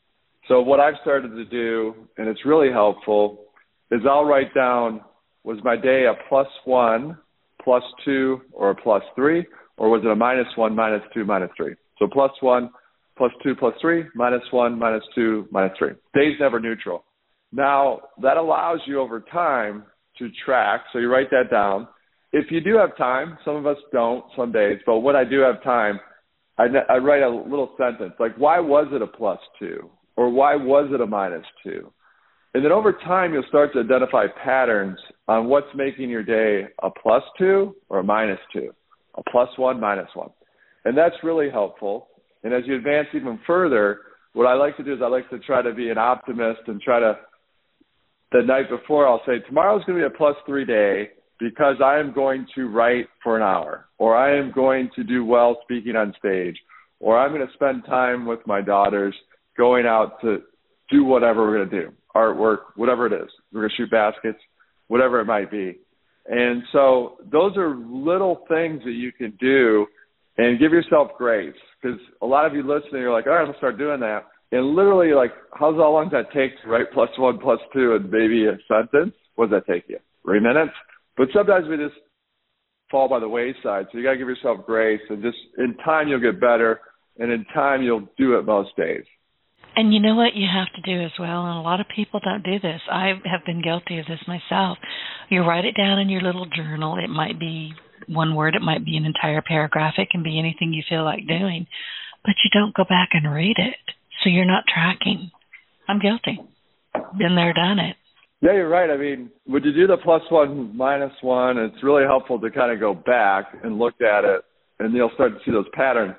So 0.47 0.61
what 0.61 0.79
I've 0.79 0.95
started 1.01 1.29
to 1.29 1.45
do, 1.45 1.93
and 2.17 2.29
it's 2.29 2.45
really 2.45 2.71
helpful, 2.71 3.45
is 3.91 4.01
I'll 4.09 4.25
write 4.25 4.53
down, 4.55 5.01
was 5.43 5.57
my 5.63 5.75
day 5.75 6.05
a 6.05 6.13
plus 6.29 6.47
one, 6.63 7.17
plus 7.61 7.83
two, 8.05 8.41
or 8.53 8.71
a 8.71 8.75
plus 8.75 9.03
three? 9.15 9.45
or 9.77 9.89
was 9.89 10.01
it 10.03 10.11
a 10.11 10.15
minus 10.15 10.47
one, 10.55 10.75
minus 10.75 11.01
two, 11.13 11.25
minus 11.25 11.49
three? 11.57 11.75
So 11.99 12.07
plus 12.11 12.31
one, 12.41 12.69
plus 13.17 13.31
two, 13.43 13.55
plus 13.55 13.73
three, 13.81 14.05
minus 14.15 14.43
one, 14.51 14.77
minus 14.77 15.03
two, 15.15 15.47
minus 15.51 15.77
three. 15.77 15.91
Day's 16.13 16.39
never 16.39 16.59
neutral. 16.59 17.03
Now 17.51 18.01
that 18.21 18.37
allows 18.37 18.79
you 18.85 18.99
over 18.99 19.21
time 19.21 19.83
to 20.19 20.29
track. 20.45 20.81
So 20.91 20.99
you 20.99 21.09
write 21.09 21.29
that 21.31 21.49
down. 21.51 21.87
If 22.31 22.49
you 22.49 22.61
do 22.61 22.77
have 22.77 22.97
time, 22.97 23.37
some 23.45 23.55
of 23.55 23.67
us 23.67 23.77
don't 23.91 24.25
some 24.35 24.51
days, 24.51 24.79
but 24.85 24.99
when 24.99 25.15
I 25.15 25.23
do 25.23 25.39
have 25.41 25.63
time, 25.63 25.99
I, 26.57 26.65
I 26.89 26.97
write 26.97 27.23
a 27.23 27.29
little 27.29 27.73
sentence 27.77 28.13
like, 28.19 28.35
why 28.37 28.59
was 28.59 28.87
it 28.91 29.01
a 29.01 29.07
plus 29.07 29.39
two? 29.59 29.89
Or 30.15 30.29
why 30.29 30.55
was 30.55 30.91
it 30.93 31.01
a 31.01 31.07
minus 31.07 31.45
two? 31.63 31.91
And 32.53 32.63
then 32.63 32.71
over 32.71 32.93
time, 32.93 33.33
you'll 33.33 33.43
start 33.49 33.73
to 33.73 33.79
identify 33.79 34.27
patterns 34.43 34.99
on 35.27 35.47
what's 35.47 35.67
making 35.75 36.09
your 36.09 36.23
day 36.23 36.67
a 36.83 36.89
plus 36.91 37.23
two 37.37 37.75
or 37.89 37.99
a 37.99 38.03
minus 38.03 38.39
two 38.51 38.71
a 39.15 39.21
plus 39.29 39.49
one, 39.57 39.79
minus 39.79 40.09
one. 40.13 40.29
And 40.85 40.97
that's 40.97 41.15
really 41.23 41.49
helpful. 41.49 42.07
And 42.43 42.53
as 42.53 42.63
you 42.65 42.75
advance 42.75 43.07
even 43.13 43.39
further, 43.45 43.99
what 44.33 44.47
I 44.47 44.53
like 44.53 44.75
to 44.77 44.83
do 44.83 44.93
is 44.93 44.99
I 45.03 45.07
like 45.07 45.29
to 45.29 45.39
try 45.39 45.61
to 45.61 45.73
be 45.73 45.89
an 45.89 45.97
optimist 45.97 46.61
and 46.67 46.81
try 46.81 46.99
to, 46.99 47.17
the 48.31 48.41
night 48.41 48.69
before, 48.69 49.07
I'll 49.07 49.21
say, 49.25 49.39
tomorrow's 49.47 49.83
going 49.85 50.01
to 50.01 50.09
be 50.09 50.13
a 50.13 50.17
plus 50.17 50.35
three 50.45 50.65
day 50.65 51.09
because 51.39 51.75
I 51.83 51.99
am 51.99 52.13
going 52.13 52.45
to 52.55 52.67
write 52.67 53.07
for 53.23 53.35
an 53.37 53.43
hour, 53.43 53.85
or 53.97 54.15
I 54.15 54.37
am 54.37 54.51
going 54.53 54.89
to 54.95 55.03
do 55.03 55.25
well 55.25 55.57
speaking 55.63 55.95
on 55.95 56.13
stage, 56.19 56.55
or 56.99 57.17
I'm 57.17 57.33
going 57.33 57.45
to 57.45 57.53
spend 57.53 57.85
time 57.85 58.25
with 58.25 58.39
my 58.45 58.61
daughters 58.61 59.15
going 59.57 59.85
out 59.85 60.21
to 60.21 60.39
do 60.89 61.03
whatever 61.03 61.41
we're 61.41 61.57
going 61.57 61.69
to 61.69 61.81
do 61.87 61.93
artwork, 62.15 62.57
whatever 62.75 63.07
it 63.07 63.13
is. 63.13 63.29
We're 63.51 63.61
going 63.61 63.71
to 63.71 63.75
shoot 63.75 63.91
baskets, 63.91 64.39
whatever 64.87 65.19
it 65.19 65.25
might 65.25 65.49
be. 65.49 65.79
And 66.27 66.63
so 66.71 67.17
those 67.31 67.57
are 67.57 67.75
little 67.75 68.45
things 68.47 68.81
that 68.85 68.91
you 68.91 69.11
can 69.11 69.35
do 69.39 69.87
and 70.37 70.59
give 70.59 70.71
yourself 70.71 71.09
grace 71.17 71.55
because 71.81 71.99
a 72.21 72.25
lot 72.25 72.45
of 72.45 72.53
you 72.53 72.61
listening, 72.61 73.01
you're 73.01 73.11
like, 73.11 73.27
all 73.27 73.33
right, 73.33 73.47
let's 73.47 73.57
start 73.57 73.77
doing 73.77 73.99
that. 73.99 74.25
And 74.51 74.75
literally, 74.75 75.13
like, 75.13 75.31
how's 75.53 75.75
how 75.75 75.91
long 75.91 76.09
does 76.09 76.23
that 76.23 76.39
take 76.39 76.51
to 76.61 76.69
write 76.69 76.91
plus 76.93 77.09
one, 77.17 77.39
plus 77.39 77.59
two, 77.73 77.95
and 77.95 78.09
maybe 78.09 78.45
a 78.45 78.57
sentence? 78.67 79.15
What 79.35 79.49
does 79.49 79.61
that 79.61 79.71
take 79.71 79.85
you? 79.89 79.97
Three 80.23 80.39
minutes? 80.39 80.73
But 81.17 81.27
sometimes 81.33 81.67
we 81.67 81.77
just 81.77 81.95
fall 82.89 83.09
by 83.09 83.19
the 83.19 83.29
wayside. 83.29 83.87
So 83.91 83.97
you 83.97 84.03
got 84.03 84.11
to 84.11 84.17
give 84.17 84.27
yourself 84.27 84.65
grace, 84.65 85.01
and 85.09 85.21
just 85.21 85.37
in 85.57 85.75
time 85.83 86.07
you'll 86.07 86.19
get 86.19 86.39
better, 86.39 86.79
and 87.17 87.31
in 87.31 87.45
time 87.53 87.81
you'll 87.81 88.07
do 88.17 88.37
it 88.37 88.45
most 88.45 88.75
days. 88.77 89.03
And 89.75 89.93
you 89.93 89.99
know 89.99 90.15
what 90.15 90.35
you 90.35 90.47
have 90.51 90.71
to 90.75 90.81
do 90.81 91.03
as 91.03 91.11
well, 91.19 91.45
and 91.45 91.57
a 91.57 91.61
lot 91.61 91.79
of 91.79 91.87
people 91.95 92.19
don't 92.23 92.43
do 92.43 92.59
this. 92.59 92.81
I 92.91 93.13
have 93.25 93.45
been 93.45 93.63
guilty 93.63 93.97
of 93.97 94.05
this 94.05 94.19
myself. 94.27 94.77
You 95.29 95.41
write 95.41 95.65
it 95.65 95.75
down 95.75 95.97
in 95.97 96.09
your 96.09 96.21
little 96.21 96.45
journal. 96.45 96.97
It 97.03 97.09
might 97.09 97.39
be 97.39 97.73
one 98.07 98.35
word, 98.35 98.55
it 98.55 98.61
might 98.61 98.85
be 98.85 98.97
an 98.97 99.05
entire 99.05 99.41
paragraph, 99.41 99.95
it 99.97 100.09
can 100.09 100.23
be 100.23 100.37
anything 100.37 100.73
you 100.73 100.83
feel 100.87 101.03
like 101.03 101.27
doing, 101.27 101.67
but 102.23 102.35
you 102.43 102.49
don't 102.51 102.75
go 102.75 102.83
back 102.83 103.09
and 103.13 103.33
read 103.33 103.55
it. 103.57 103.75
So 104.21 104.29
you're 104.29 104.45
not 104.45 104.65
tracking. 104.71 105.31
I'm 105.87 105.99
guilty. 105.99 106.39
Been 107.17 107.35
there, 107.35 107.53
done 107.53 107.79
it. 107.79 107.95
Yeah, 108.43 108.55
you're 108.55 108.67
right. 108.67 108.89
I 108.89 108.97
mean, 108.97 109.29
when 109.45 109.63
you 109.63 109.71
do 109.71 109.87
the 109.87 109.95
plus 110.03 110.21
one, 110.29 110.75
minus 110.75 111.13
one, 111.21 111.57
it's 111.57 111.81
really 111.81 112.03
helpful 112.03 112.37
to 112.41 112.51
kind 112.51 112.73
of 112.73 112.79
go 112.81 112.93
back 112.93 113.45
and 113.63 113.79
look 113.79 113.93
at 114.01 114.25
it, 114.25 114.41
and 114.79 114.93
you'll 114.93 115.11
start 115.13 115.31
to 115.31 115.39
see 115.45 115.51
those 115.51 115.69
patterns. 115.73 116.15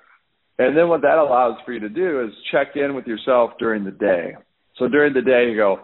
And 0.58 0.74
then 0.74 0.88
what 0.88 1.02
that 1.02 1.18
allows 1.18 1.58
for 1.66 1.74
you 1.74 1.80
to 1.80 1.90
do 1.90 2.24
is 2.24 2.32
check 2.50 2.76
in 2.76 2.94
with 2.94 3.06
yourself 3.06 3.50
during 3.58 3.84
the 3.84 3.90
day. 3.90 4.36
So 4.78 4.88
during 4.88 5.12
the 5.12 5.20
day, 5.20 5.50
you 5.50 5.56
go, 5.58 5.80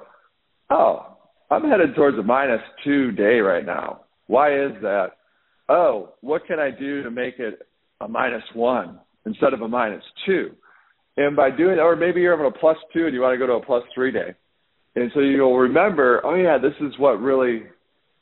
oh, 0.70 1.18
I'm 1.50 1.68
headed 1.68 1.94
towards 1.94 2.18
a 2.18 2.22
minus 2.22 2.62
two 2.85 3.12
day 3.12 3.40
right 3.40 3.66
now. 3.66 4.07
Why 4.26 4.55
is 4.55 4.72
that? 4.81 5.09
Oh, 5.68 6.14
what 6.22 6.46
can 6.46 6.59
I 6.59 6.70
do 6.70 7.03
to 7.03 7.11
make 7.11 7.38
it 7.38 7.68
a 8.00 8.09
minus 8.09 8.44
one 8.55 8.98
instead 9.26 9.53
of 9.53 9.61
a 9.61 9.68
minus 9.68 10.05
two? 10.24 10.53
And 11.18 11.37
by 11.37 11.50
doing, 11.50 11.79
or 11.79 11.96
maybe 11.96 12.22
you're 12.22 12.35
having 12.35 12.50
a 12.50 12.59
plus 12.59 12.79
two 12.94 13.05
and 13.05 13.12
you 13.12 13.20
want 13.20 13.35
to 13.35 13.38
go 13.38 13.46
to 13.46 13.62
a 13.62 13.66
plus 13.66 13.83
three 13.94 14.11
day. 14.11 14.35
And 14.96 15.11
so 15.14 15.20
you'll 15.20 15.59
remember, 15.59 16.20
oh 16.24 16.35
yeah, 16.35 16.59
this 16.59 16.74
is 16.81 16.98
what 16.98 17.20
really 17.20 17.62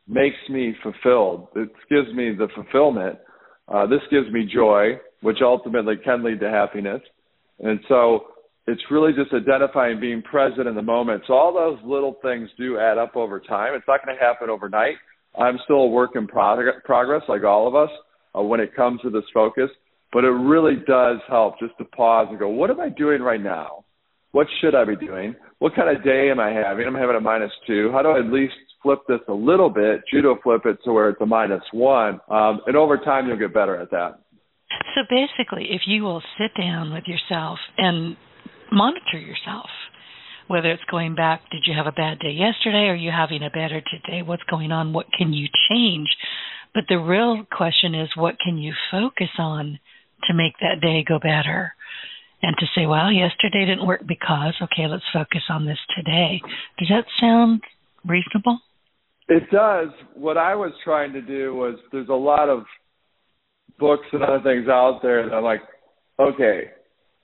makes 0.06 0.36
me 0.50 0.74
fulfilled. 0.82 1.48
It 1.56 1.70
gives 1.90 2.14
me 2.14 2.34
the 2.36 2.48
fulfillment. 2.54 3.18
Uh, 3.66 3.86
this 3.86 4.00
gives 4.10 4.30
me 4.30 4.48
joy 4.52 4.98
which 5.20 5.38
ultimately 5.42 5.96
can 6.04 6.24
lead 6.24 6.40
to 6.40 6.50
happiness. 6.50 7.02
And 7.60 7.80
so 7.88 8.26
it's 8.66 8.82
really 8.90 9.12
just 9.12 9.32
identifying 9.32 10.00
being 10.00 10.22
present 10.22 10.68
in 10.68 10.74
the 10.74 10.82
moment. 10.82 11.22
So 11.26 11.34
all 11.34 11.52
those 11.52 11.78
little 11.84 12.16
things 12.22 12.48
do 12.58 12.78
add 12.78 12.98
up 12.98 13.16
over 13.16 13.40
time. 13.40 13.74
It's 13.74 13.86
not 13.88 14.04
going 14.04 14.16
to 14.16 14.24
happen 14.24 14.50
overnight. 14.50 14.94
I'm 15.38 15.58
still 15.64 15.82
a 15.82 15.88
work 15.88 16.12
in 16.14 16.26
progress, 16.26 17.22
like 17.28 17.44
all 17.44 17.68
of 17.68 17.74
us, 17.74 17.90
uh, 18.36 18.42
when 18.42 18.60
it 18.60 18.74
comes 18.74 19.00
to 19.02 19.10
this 19.10 19.24
focus. 19.34 19.70
But 20.12 20.24
it 20.24 20.30
really 20.30 20.76
does 20.86 21.18
help 21.28 21.58
just 21.58 21.76
to 21.78 21.84
pause 21.84 22.28
and 22.30 22.38
go, 22.38 22.48
what 22.48 22.70
am 22.70 22.80
I 22.80 22.88
doing 22.88 23.20
right 23.20 23.42
now? 23.42 23.84
What 24.32 24.46
should 24.60 24.74
I 24.74 24.84
be 24.84 24.96
doing? 24.96 25.34
What 25.58 25.74
kind 25.74 25.94
of 25.94 26.04
day 26.04 26.30
am 26.30 26.38
I 26.38 26.50
having? 26.50 26.86
I'm 26.86 26.94
having 26.94 27.16
a 27.16 27.20
minus 27.20 27.52
two. 27.66 27.90
How 27.92 28.02
do 28.02 28.10
I 28.10 28.18
at 28.20 28.32
least 28.32 28.54
flip 28.82 29.00
this 29.08 29.20
a 29.28 29.32
little 29.32 29.70
bit, 29.70 30.02
judo 30.12 30.38
flip 30.42 30.62
it 30.66 30.78
to 30.84 30.92
where 30.92 31.08
it's 31.08 31.20
a 31.20 31.26
minus 31.26 31.62
one? 31.72 32.20
Um, 32.28 32.60
and 32.66 32.76
over 32.76 32.98
time, 32.98 33.26
you'll 33.26 33.38
get 33.38 33.54
better 33.54 33.76
at 33.76 33.90
that. 33.90 34.20
So 34.94 35.02
basically, 35.08 35.68
if 35.70 35.82
you 35.86 36.02
will 36.02 36.22
sit 36.38 36.50
down 36.60 36.92
with 36.92 37.04
yourself 37.06 37.58
and 37.78 38.16
monitor 38.70 39.18
yourself, 39.18 39.68
whether 40.46 40.70
it's 40.70 40.84
going 40.90 41.14
back, 41.14 41.42
did 41.50 41.62
you 41.66 41.74
have 41.74 41.86
a 41.86 41.92
bad 41.92 42.18
day 42.18 42.30
yesterday? 42.30 42.88
Are 42.88 42.94
you 42.94 43.10
having 43.10 43.42
a 43.42 43.50
better 43.50 43.80
today? 43.80 44.22
What's 44.22 44.42
going 44.44 44.72
on? 44.72 44.92
What 44.92 45.06
can 45.16 45.32
you 45.32 45.48
change? 45.70 46.08
But 46.74 46.84
the 46.88 46.96
real 46.96 47.44
question 47.50 47.94
is, 47.94 48.08
what 48.14 48.38
can 48.38 48.58
you 48.58 48.72
focus 48.90 49.30
on 49.38 49.78
to 50.24 50.34
make 50.34 50.54
that 50.60 50.80
day 50.80 51.04
go 51.06 51.18
better? 51.18 51.74
And 52.42 52.56
to 52.58 52.66
say, 52.74 52.86
well, 52.86 53.10
yesterday 53.10 53.66
didn't 53.66 53.86
work 53.86 54.06
because, 54.06 54.54
okay, 54.62 54.86
let's 54.88 55.04
focus 55.12 55.42
on 55.48 55.66
this 55.66 55.78
today. 55.96 56.40
Does 56.78 56.88
that 56.88 57.04
sound 57.20 57.62
reasonable? 58.04 58.60
It 59.28 59.50
does. 59.50 59.88
What 60.14 60.36
I 60.36 60.54
was 60.54 60.72
trying 60.84 61.12
to 61.12 61.20
do 61.20 61.54
was 61.54 61.78
there's 61.92 62.08
a 62.08 62.14
lot 62.14 62.48
of 62.48 62.64
books 63.78 64.06
and 64.12 64.22
other 64.22 64.40
things 64.42 64.68
out 64.68 65.00
there 65.02 65.28
that 65.28 65.34
I'm 65.34 65.44
like, 65.44 65.60
okay, 66.18 66.70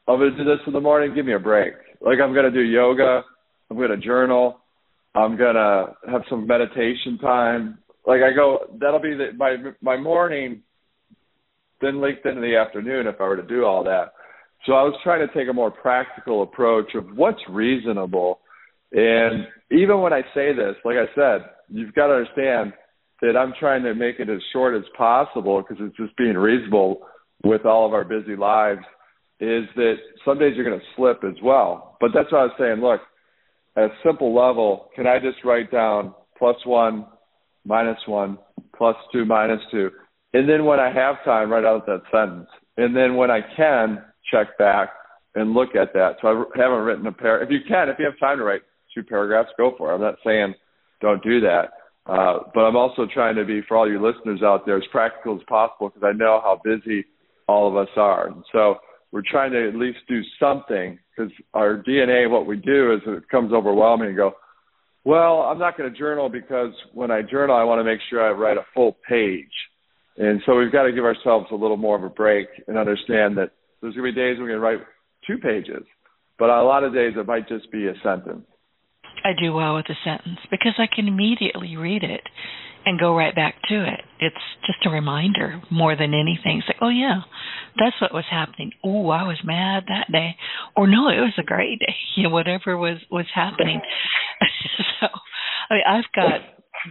I'm 0.06 0.18
going 0.18 0.32
to 0.32 0.36
do 0.36 0.44
this 0.44 0.60
in 0.66 0.72
the 0.72 0.80
morning. 0.80 1.14
Give 1.14 1.24
me 1.24 1.34
a 1.34 1.38
break. 1.38 1.74
Like 2.00 2.18
I'm 2.22 2.34
going 2.34 2.44
to 2.44 2.50
do 2.50 2.60
yoga. 2.60 3.22
I'm 3.70 3.76
going 3.76 3.90
to 3.90 3.96
journal. 3.96 4.60
I'm 5.14 5.36
going 5.36 5.54
to 5.54 5.94
have 6.10 6.22
some 6.28 6.46
meditation 6.46 7.18
time. 7.20 7.78
Like 8.06 8.20
I 8.20 8.34
go, 8.34 8.76
that'll 8.80 9.00
be 9.00 9.14
the, 9.14 9.28
my 9.36 9.56
my 9.80 9.96
morning. 9.96 10.62
Then 11.80 12.02
leaked 12.02 12.26
into 12.26 12.40
the 12.40 12.56
afternoon 12.56 13.06
if 13.06 13.20
I 13.20 13.24
were 13.24 13.36
to 13.36 13.42
do 13.42 13.64
all 13.64 13.84
that. 13.84 14.12
So 14.66 14.72
I 14.72 14.82
was 14.82 14.94
trying 15.02 15.26
to 15.26 15.34
take 15.34 15.48
a 15.48 15.52
more 15.52 15.70
practical 15.70 16.42
approach 16.42 16.94
of 16.94 17.04
what's 17.16 17.40
reasonable. 17.48 18.40
And 18.92 19.46
even 19.70 20.00
when 20.00 20.12
I 20.12 20.22
say 20.34 20.52
this, 20.54 20.76
like 20.84 20.96
I 20.96 21.12
said, 21.14 21.46
you've 21.68 21.94
got 21.94 22.06
to 22.06 22.14
understand 22.14 22.72
that 23.20 23.36
I'm 23.36 23.52
trying 23.58 23.82
to 23.84 23.94
make 23.94 24.20
it 24.20 24.30
as 24.30 24.40
short 24.52 24.76
as 24.76 24.84
possible 24.96 25.62
because 25.62 25.84
it's 25.84 25.96
just 25.96 26.16
being 26.16 26.36
reasonable 26.36 27.00
with 27.42 27.66
all 27.66 27.86
of 27.86 27.92
our 27.92 28.04
busy 28.04 28.36
lives 28.36 28.80
is 29.40 29.64
that 29.76 29.94
some 30.24 30.38
days 30.38 30.54
you're 30.56 30.64
going 30.64 30.78
to 30.78 30.86
slip 30.96 31.24
as 31.24 31.40
well. 31.42 31.96
But 32.00 32.10
that's 32.14 32.30
what 32.32 32.38
I 32.38 32.44
was 32.44 32.52
saying. 32.58 32.80
Look, 32.80 33.00
at 33.76 33.90
a 33.90 33.94
simple 34.04 34.34
level, 34.34 34.90
can 34.94 35.06
I 35.06 35.18
just 35.18 35.44
write 35.44 35.70
down 35.70 36.14
plus 36.38 36.56
one, 36.64 37.06
minus 37.64 37.98
one, 38.06 38.38
plus 38.76 38.96
two, 39.12 39.24
minus 39.24 39.60
two? 39.70 39.90
And 40.32 40.48
then 40.48 40.64
when 40.64 40.80
I 40.80 40.92
have 40.92 41.24
time, 41.24 41.50
write 41.50 41.64
out 41.64 41.86
that 41.86 42.02
sentence. 42.12 42.48
And 42.76 42.94
then 42.96 43.16
when 43.16 43.30
I 43.30 43.40
can, 43.56 44.02
check 44.30 44.56
back 44.58 44.90
and 45.34 45.52
look 45.52 45.74
at 45.74 45.92
that. 45.94 46.16
So 46.20 46.28
I 46.28 46.60
haven't 46.60 46.84
written 46.84 47.06
a 47.06 47.12
pair. 47.12 47.42
If 47.42 47.50
you 47.50 47.58
can, 47.66 47.88
if 47.88 47.96
you 47.98 48.04
have 48.04 48.18
time 48.18 48.38
to 48.38 48.44
write 48.44 48.62
two 48.94 49.02
paragraphs, 49.02 49.50
go 49.56 49.74
for 49.76 49.90
it. 49.90 49.96
I'm 49.96 50.00
not 50.00 50.16
saying 50.24 50.54
don't 51.00 51.22
do 51.22 51.40
that. 51.40 51.70
Uh, 52.06 52.40
but 52.52 52.60
I'm 52.60 52.76
also 52.76 53.06
trying 53.12 53.36
to 53.36 53.44
be, 53.44 53.62
for 53.66 53.76
all 53.76 53.88
your 53.88 54.00
listeners 54.00 54.42
out 54.42 54.66
there, 54.66 54.76
as 54.76 54.84
practical 54.92 55.36
as 55.36 55.42
possible 55.48 55.88
because 55.88 56.06
I 56.06 56.12
know 56.16 56.40
how 56.42 56.60
busy 56.62 57.04
all 57.48 57.68
of 57.68 57.76
us 57.76 57.92
are. 57.96 58.28
And 58.28 58.44
so 58.52 58.76
we're 59.10 59.22
trying 59.28 59.52
to 59.52 59.68
at 59.68 59.74
least 59.74 59.98
do 60.08 60.20
something 60.38 60.98
because 61.16 61.32
our 61.54 61.82
DNA, 61.82 62.28
what 62.28 62.46
we 62.46 62.56
do 62.56 62.94
is 62.94 63.00
it 63.06 63.22
becomes 63.22 63.52
overwhelming 63.52 64.08
and 64.08 64.16
go, 64.16 64.32
well, 65.04 65.42
I'm 65.42 65.58
not 65.58 65.76
going 65.76 65.90
to 65.90 65.98
journal 65.98 66.28
because 66.28 66.72
when 66.92 67.10
I 67.10 67.22
journal, 67.22 67.56
I 67.56 67.64
want 67.64 67.78
to 67.80 67.84
make 67.84 68.00
sure 68.10 68.26
I 68.26 68.32
write 68.32 68.56
a 68.56 68.64
full 68.74 68.96
page. 69.08 69.46
And 70.16 70.40
so 70.46 70.56
we've 70.56 70.72
got 70.72 70.84
to 70.84 70.92
give 70.92 71.04
ourselves 71.04 71.46
a 71.52 71.54
little 71.54 71.76
more 71.76 71.96
of 71.96 72.04
a 72.04 72.08
break 72.08 72.48
and 72.68 72.78
understand 72.78 73.36
that 73.38 73.50
there's 73.84 73.94
going 73.94 74.14
to 74.14 74.14
be 74.14 74.18
days 74.18 74.38
we're 74.40 74.48
going 74.48 74.60
to 74.60 74.64
write 74.64 74.80
two 75.26 75.36
pages, 75.36 75.84
but 76.38 76.48
a 76.48 76.62
lot 76.62 76.84
of 76.84 76.94
days 76.94 77.12
it 77.16 77.26
might 77.26 77.46
just 77.46 77.70
be 77.70 77.86
a 77.86 77.92
sentence. 78.02 78.46
I 79.22 79.32
do 79.38 79.52
well 79.52 79.74
with 79.76 79.84
a 79.90 79.98
sentence 80.02 80.38
because 80.50 80.72
I 80.78 80.86
can 80.92 81.06
immediately 81.06 81.76
read 81.76 82.02
it 82.02 82.22
and 82.86 82.98
go 82.98 83.14
right 83.14 83.34
back 83.34 83.56
to 83.68 83.84
it. 83.84 84.00
It's 84.20 84.36
just 84.66 84.86
a 84.86 84.90
reminder 84.90 85.60
more 85.70 85.96
than 85.96 86.14
anything. 86.14 86.58
It's 86.58 86.68
like, 86.68 86.78
oh 86.80 86.88
yeah, 86.88 87.20
that's 87.78 88.00
what 88.00 88.14
was 88.14 88.24
happening. 88.30 88.72
Oh, 88.82 89.10
I 89.10 89.24
was 89.24 89.38
mad 89.44 89.84
that 89.88 90.10
day, 90.10 90.36
or 90.74 90.86
no, 90.86 91.08
it 91.08 91.20
was 91.20 91.34
a 91.38 91.42
great 91.42 91.78
day. 91.80 91.94
You 92.16 92.24
know, 92.24 92.30
whatever 92.30 92.78
was 92.78 92.98
was 93.10 93.26
happening. 93.34 93.80
so, 95.00 95.08
I 95.68 95.74
mean, 95.74 95.82
I've 95.86 96.12
got 96.14 96.40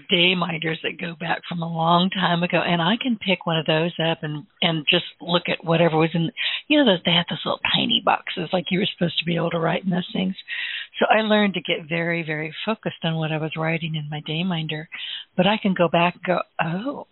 day 0.09 0.35
minders 0.35 0.79
that 0.83 0.99
go 0.99 1.15
back 1.19 1.41
from 1.47 1.61
a 1.61 1.71
long 1.71 2.09
time 2.09 2.43
ago 2.43 2.57
and 2.57 2.81
I 2.81 2.95
can 3.01 3.17
pick 3.17 3.45
one 3.45 3.57
of 3.57 3.65
those 3.65 3.93
up 3.99 4.19
and 4.21 4.45
and 4.61 4.85
just 4.89 5.05
look 5.21 5.43
at 5.47 5.63
whatever 5.63 5.97
was 5.97 6.09
in 6.13 6.31
you 6.67 6.77
know 6.77 6.85
those 6.85 7.01
they 7.05 7.11
have 7.11 7.25
those 7.29 7.39
little 7.45 7.59
tiny 7.75 8.01
boxes 8.03 8.49
like 8.51 8.65
you 8.69 8.79
were 8.79 8.87
supposed 8.93 9.19
to 9.19 9.25
be 9.25 9.35
able 9.35 9.51
to 9.51 9.59
write 9.59 9.83
in 9.83 9.89
those 9.89 10.09
things. 10.13 10.35
So 10.99 11.05
I 11.09 11.21
learned 11.21 11.55
to 11.55 11.61
get 11.61 11.89
very 11.89 12.23
very 12.23 12.53
focused 12.65 13.03
on 13.03 13.15
what 13.15 13.31
I 13.31 13.37
was 13.37 13.51
writing 13.57 13.95
in 13.95 14.09
my 14.09 14.21
day 14.25 14.43
minder. 14.43 14.89
But 15.35 15.47
I 15.47 15.57
can 15.57 15.73
go 15.73 15.87
back 15.87 16.15
and 16.15 16.23
go, 16.23 16.39
"Oh. 16.61 17.07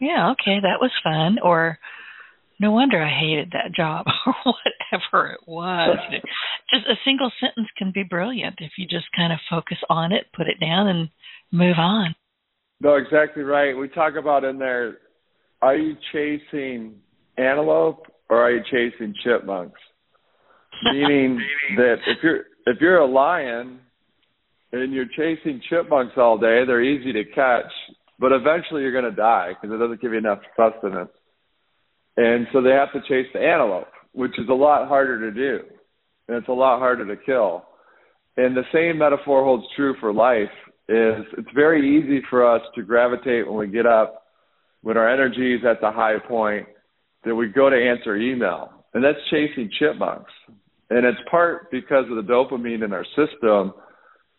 Yeah, 0.00 0.32
okay, 0.32 0.58
that 0.60 0.80
was 0.80 0.90
fun." 1.02 1.38
Or 1.42 1.78
no 2.60 2.70
wonder 2.70 3.02
I 3.02 3.10
hated 3.10 3.52
that 3.52 3.74
job 3.74 4.06
or 4.26 4.34
whatever 4.44 5.32
it 5.32 5.40
was. 5.46 5.98
just 6.70 6.86
a 6.86 6.94
single 7.04 7.30
sentence 7.40 7.68
can 7.76 7.90
be 7.92 8.02
brilliant 8.02 8.56
if 8.58 8.72
you 8.78 8.86
just 8.86 9.06
kind 9.16 9.32
of 9.32 9.38
focus 9.50 9.78
on 9.88 10.12
it, 10.12 10.26
put 10.34 10.48
it 10.48 10.60
down 10.60 10.88
and 10.88 11.08
move 11.54 11.76
on. 11.78 12.14
No, 12.80 12.96
exactly 12.96 13.42
right. 13.42 13.72
We 13.72 13.88
talk 13.88 14.14
about 14.18 14.44
in 14.44 14.58
there 14.58 14.98
are 15.62 15.76
you 15.76 15.96
chasing 16.12 16.96
antelope 17.38 18.06
or 18.28 18.42
are 18.42 18.50
you 18.50 18.62
chasing 18.70 19.14
chipmunks? 19.24 19.80
Meaning 20.92 21.40
that 21.76 21.96
if 22.06 22.18
you're 22.22 22.40
if 22.66 22.80
you're 22.80 22.98
a 22.98 23.06
lion 23.06 23.78
and 24.72 24.92
you're 24.92 25.06
chasing 25.16 25.62
chipmunks 25.70 26.14
all 26.16 26.36
day, 26.36 26.64
they're 26.66 26.82
easy 26.82 27.12
to 27.12 27.24
catch, 27.32 27.70
but 28.18 28.32
eventually 28.32 28.82
you're 28.82 28.92
going 28.92 29.04
to 29.04 29.12
die 29.12 29.52
because 29.52 29.74
it 29.74 29.78
doesn't 29.78 30.00
give 30.02 30.12
you 30.12 30.18
enough 30.18 30.40
sustenance. 30.56 31.10
And 32.16 32.46
so 32.52 32.60
they 32.60 32.70
have 32.70 32.92
to 32.92 33.00
chase 33.08 33.30
the 33.32 33.40
antelope, 33.40 33.88
which 34.12 34.38
is 34.38 34.48
a 34.50 34.54
lot 34.54 34.88
harder 34.88 35.18
to 35.20 35.30
do, 35.30 35.64
and 36.28 36.36
it's 36.36 36.48
a 36.48 36.52
lot 36.52 36.80
harder 36.80 37.06
to 37.06 37.22
kill. 37.24 37.64
And 38.36 38.56
the 38.56 38.64
same 38.72 38.98
metaphor 38.98 39.44
holds 39.44 39.64
true 39.76 39.94
for 40.00 40.12
life 40.12 40.50
is 40.88 41.24
it's 41.38 41.48
very 41.54 41.98
easy 41.98 42.20
for 42.28 42.46
us 42.46 42.62
to 42.74 42.82
gravitate 42.82 43.46
when 43.46 43.56
we 43.56 43.68
get 43.68 43.86
up, 43.86 44.24
when 44.82 44.96
our 44.96 45.08
energy 45.08 45.54
is 45.54 45.62
at 45.64 45.80
the 45.80 45.90
high 45.90 46.18
point, 46.28 46.66
that 47.24 47.34
we 47.34 47.48
go 47.48 47.70
to 47.70 47.76
answer 47.76 48.16
email. 48.16 48.70
And 48.92 49.02
that's 49.02 49.18
chasing 49.30 49.70
chipmunks. 49.78 50.30
And 50.90 51.06
it's 51.06 51.18
part 51.30 51.70
because 51.70 52.04
of 52.10 52.16
the 52.16 52.22
dopamine 52.22 52.84
in 52.84 52.92
our 52.92 53.04
system. 53.16 53.72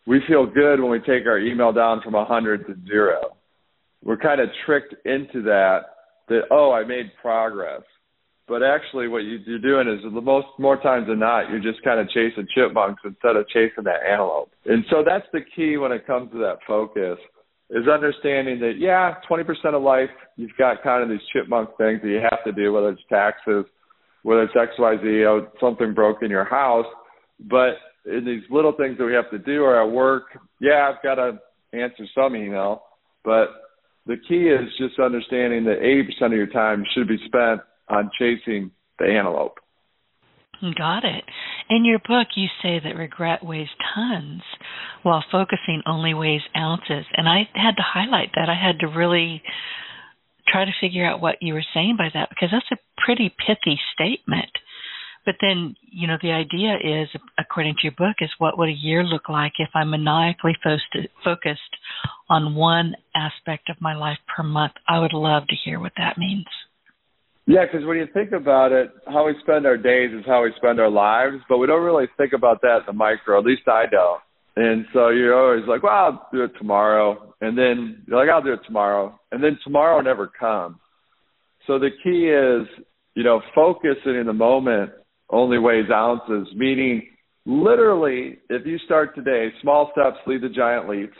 We 0.06 0.20
feel 0.28 0.46
good 0.46 0.80
when 0.80 0.90
we 0.90 1.00
take 1.00 1.26
our 1.26 1.38
email 1.38 1.72
down 1.72 2.00
from 2.02 2.12
100 2.12 2.66
to 2.66 2.76
zero. 2.86 3.36
We're 4.04 4.16
kind 4.16 4.40
of 4.40 4.48
tricked 4.64 4.94
into 5.04 5.42
that, 5.42 5.80
that, 6.28 6.42
oh, 6.52 6.72
I 6.72 6.84
made 6.84 7.10
progress 7.20 7.82
but 8.48 8.62
actually 8.62 9.08
what 9.08 9.24
you, 9.24 9.38
you're 9.46 9.58
doing 9.58 9.88
is 9.88 10.02
the 10.02 10.20
most 10.20 10.46
more 10.58 10.76
times 10.76 11.08
than 11.08 11.18
not 11.18 11.50
you're 11.50 11.60
just 11.60 11.82
kind 11.82 12.00
of 12.00 12.08
chasing 12.08 12.46
chipmunks 12.54 13.02
instead 13.04 13.36
of 13.36 13.48
chasing 13.48 13.84
that 13.84 14.02
antelope. 14.08 14.50
And 14.66 14.84
so 14.90 15.02
that's 15.04 15.26
the 15.32 15.40
key 15.54 15.76
when 15.76 15.92
it 15.92 16.06
comes 16.06 16.30
to 16.32 16.38
that 16.38 16.58
focus 16.66 17.18
is 17.70 17.88
understanding 17.88 18.60
that 18.60 18.74
yeah 18.78 19.14
20% 19.28 19.46
of 19.74 19.82
life 19.82 20.10
you've 20.36 20.56
got 20.58 20.82
kind 20.82 21.02
of 21.02 21.08
these 21.08 21.26
chipmunk 21.32 21.70
things 21.76 22.00
that 22.02 22.08
you 22.08 22.20
have 22.22 22.44
to 22.44 22.52
do 22.52 22.72
whether 22.72 22.90
it's 22.90 23.02
taxes 23.08 23.64
whether 24.22 24.42
it's 24.42 24.54
xyz 24.54 25.28
or 25.28 25.48
something 25.60 25.94
broke 25.94 26.22
in 26.22 26.30
your 26.30 26.44
house. 26.44 26.86
But 27.40 27.74
in 28.06 28.24
these 28.24 28.42
little 28.50 28.72
things 28.72 28.98
that 28.98 29.04
we 29.04 29.14
have 29.14 29.30
to 29.30 29.38
do 29.38 29.62
or 29.62 29.82
at 29.82 29.90
work. 29.90 30.24
Yeah 30.60 30.92
i've 30.92 31.02
got 31.02 31.16
to 31.16 31.38
answer 31.72 32.06
some 32.14 32.36
email 32.36 32.84
but 33.24 33.48
the 34.06 34.16
key 34.28 34.46
is 34.46 34.70
just 34.78 35.00
understanding 35.00 35.64
that 35.64 35.80
80% 35.80 36.26
of 36.26 36.32
your 36.32 36.46
time 36.46 36.84
should 36.94 37.08
be 37.08 37.18
spent 37.26 37.60
on 37.88 38.10
chasing 38.18 38.70
the 38.98 39.06
antelope. 39.06 39.58
Got 40.76 41.04
it. 41.04 41.24
In 41.68 41.84
your 41.84 41.98
book, 41.98 42.28
you 42.34 42.48
say 42.62 42.80
that 42.82 42.96
regret 42.96 43.44
weighs 43.44 43.68
tons, 43.94 44.42
while 45.02 45.22
focusing 45.30 45.82
only 45.86 46.14
weighs 46.14 46.40
ounces. 46.56 47.04
And 47.14 47.28
I 47.28 47.48
had 47.54 47.76
to 47.76 47.82
highlight 47.82 48.30
that. 48.36 48.48
I 48.48 48.54
had 48.54 48.78
to 48.80 48.86
really 48.86 49.42
try 50.48 50.64
to 50.64 50.70
figure 50.80 51.04
out 51.04 51.20
what 51.20 51.36
you 51.42 51.52
were 51.52 51.64
saying 51.74 51.96
by 51.98 52.08
that 52.14 52.30
because 52.30 52.48
that's 52.52 52.72
a 52.72 53.02
pretty 53.04 53.34
pithy 53.46 53.78
statement. 53.92 54.50
But 55.26 55.34
then, 55.40 55.74
you 55.82 56.06
know, 56.06 56.16
the 56.22 56.30
idea 56.30 56.76
is, 56.76 57.08
according 57.36 57.74
to 57.74 57.80
your 57.82 57.92
book, 57.98 58.16
is 58.20 58.30
what 58.38 58.56
would 58.56 58.68
a 58.68 58.72
year 58.72 59.02
look 59.02 59.28
like 59.28 59.54
if 59.58 59.68
I'm 59.74 59.90
maniacally 59.90 60.56
focused 61.24 61.76
on 62.30 62.54
one 62.54 62.94
aspect 63.14 63.68
of 63.68 63.80
my 63.80 63.94
life 63.94 64.18
per 64.34 64.44
month? 64.44 64.74
I 64.88 65.00
would 65.00 65.12
love 65.12 65.48
to 65.48 65.56
hear 65.64 65.80
what 65.80 65.92
that 65.98 66.16
means. 66.16 66.46
Yeah, 67.48 67.64
because 67.64 67.86
when 67.86 67.96
you 67.96 68.06
think 68.12 68.32
about 68.32 68.72
it, 68.72 68.90
how 69.06 69.26
we 69.26 69.34
spend 69.40 69.66
our 69.66 69.76
days 69.76 70.10
is 70.12 70.26
how 70.26 70.42
we 70.42 70.52
spend 70.56 70.80
our 70.80 70.90
lives, 70.90 71.36
but 71.48 71.58
we 71.58 71.68
don't 71.68 71.84
really 71.84 72.06
think 72.16 72.32
about 72.32 72.60
that 72.62 72.78
in 72.80 72.86
the 72.86 72.92
micro. 72.92 73.38
At 73.38 73.44
least 73.44 73.68
I 73.68 73.84
don't. 73.88 74.20
And 74.56 74.84
so 74.92 75.10
you're 75.10 75.38
always 75.38 75.68
like, 75.68 75.84
well, 75.84 75.92
I'll 75.92 76.28
do 76.32 76.42
it 76.42 76.52
tomorrow. 76.58 77.34
And 77.40 77.56
then 77.56 78.02
you're 78.08 78.18
like, 78.18 78.34
I'll 78.34 78.42
do 78.42 78.52
it 78.52 78.60
tomorrow. 78.66 79.18
And 79.30 79.44
then 79.44 79.58
tomorrow 79.62 80.00
never 80.00 80.26
comes. 80.26 80.76
So 81.68 81.78
the 81.78 81.90
key 82.02 82.30
is, 82.30 82.84
you 83.14 83.22
know, 83.22 83.40
focusing 83.54 84.16
in 84.16 84.26
the 84.26 84.32
moment 84.32 84.90
only 85.30 85.58
weighs 85.58 85.90
ounces, 85.92 86.48
meaning 86.56 87.06
literally, 87.44 88.38
if 88.50 88.66
you 88.66 88.78
start 88.86 89.14
today, 89.14 89.50
small 89.62 89.92
steps 89.92 90.16
lead 90.26 90.40
to 90.40 90.48
giant 90.48 90.88
leaps. 90.88 91.16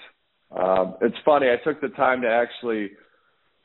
Um, 0.51 0.97
it's 1.03 1.17
funny, 1.25 1.47
I 1.49 1.63
took 1.63 1.81
the 1.81 1.89
time 1.89 2.23
to 2.23 2.29
actually– 2.29 2.91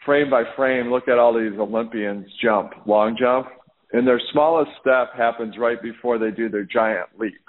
frame 0.05 0.29
by 0.29 0.43
frame, 0.55 0.91
look 0.91 1.07
at 1.07 1.17
all 1.17 1.33
these 1.33 1.57
Olympians 1.59 2.27
jump, 2.41 2.71
long 2.85 3.15
jump, 3.19 3.47
and 3.93 4.07
their 4.07 4.21
smallest 4.31 4.71
step 4.79 5.13
happens 5.15 5.55
right 5.57 5.81
before 5.81 6.17
they 6.17 6.31
do 6.31 6.49
their 6.49 6.63
giant 6.63 7.09
leap. 7.19 7.41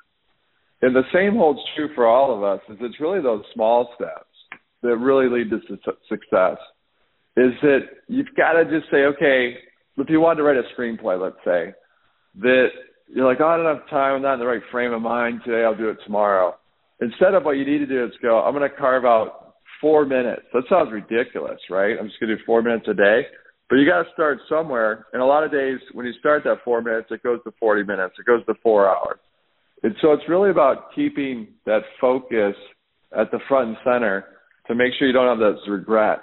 And 0.82 0.94
the 0.94 1.04
same 1.12 1.34
holds 1.36 1.60
true 1.76 1.88
for 1.94 2.06
all 2.06 2.36
of 2.36 2.42
us. 2.42 2.60
Is 2.68 2.76
it's 2.80 3.00
really 3.00 3.22
those 3.22 3.44
small 3.54 3.92
steps 3.94 4.26
that 4.82 4.96
really 4.96 5.28
lead 5.28 5.50
to 5.50 5.60
su- 5.68 5.92
success. 6.08 6.58
Is 7.36 7.52
that 7.62 7.80
you've 8.08 8.34
got 8.36 8.54
to 8.54 8.64
just 8.64 8.90
say, 8.90 9.04
okay, 9.04 9.54
if 9.96 10.10
you 10.10 10.20
want 10.20 10.38
to 10.38 10.42
write 10.42 10.56
a 10.56 10.64
screenplay, 10.76 11.20
let's 11.20 11.36
say, 11.44 11.72
that 12.40 12.68
you're 13.08 13.26
like, 13.26 13.38
oh, 13.40 13.46
I 13.46 13.56
don't 13.56 13.76
have 13.76 13.88
time. 13.88 14.16
I'm 14.16 14.22
not 14.22 14.34
in 14.34 14.40
the 14.40 14.46
right 14.46 14.62
frame 14.72 14.92
of 14.92 15.00
mind 15.02 15.42
today. 15.44 15.64
I'll 15.64 15.76
do 15.76 15.88
it 15.88 15.98
tomorrow. 16.04 16.56
Instead 17.00 17.34
of 17.34 17.44
what 17.44 17.52
you 17.52 17.64
need 17.64 17.78
to 17.78 17.86
do 17.86 18.04
is 18.04 18.10
go, 18.20 18.40
I'm 18.40 18.54
going 18.54 18.68
to 18.68 18.76
carve 18.76 19.04
out 19.04 19.51
four 19.83 20.07
minutes. 20.07 20.42
That 20.55 20.62
sounds 20.71 20.90
ridiculous, 20.90 21.59
right? 21.68 21.97
I'm 22.01 22.07
just 22.07 22.18
going 22.18 22.31
to 22.31 22.37
do 22.37 22.42
four 22.47 22.62
minutes 22.62 22.87
a 22.88 22.95
day. 22.95 23.27
But 23.68 23.77
you 23.77 23.87
got 23.87 24.03
to 24.03 24.09
start 24.14 24.38
somewhere. 24.49 25.07
And 25.12 25.21
a 25.21 25.27
lot 25.27 25.45
of 25.45 25.51
days, 25.51 25.79
when 25.92 26.07
you 26.07 26.12
start 26.21 26.45
that 26.45 26.59
four 26.64 26.81
minutes, 26.81 27.09
it 27.11 27.23
goes 27.23 27.40
to 27.45 27.53
40 27.59 27.85
minutes, 27.85 28.14
it 28.18 28.27
goes 28.27 28.45
to 28.47 28.55
four 28.62 28.88
hours. 28.88 29.18
And 29.83 29.95
so 30.01 30.12
it's 30.12 30.23
really 30.29 30.51
about 30.51 30.95
keeping 30.95 31.49
that 31.66 31.81
focus 32.01 32.55
at 33.18 33.31
the 33.31 33.40
front 33.49 33.68
and 33.68 33.77
center 33.85 34.25
to 34.68 34.75
make 34.75 34.92
sure 34.99 35.09
you 35.09 35.12
don't 35.12 35.27
have 35.27 35.38
that 35.38 35.71
regret. 35.71 36.21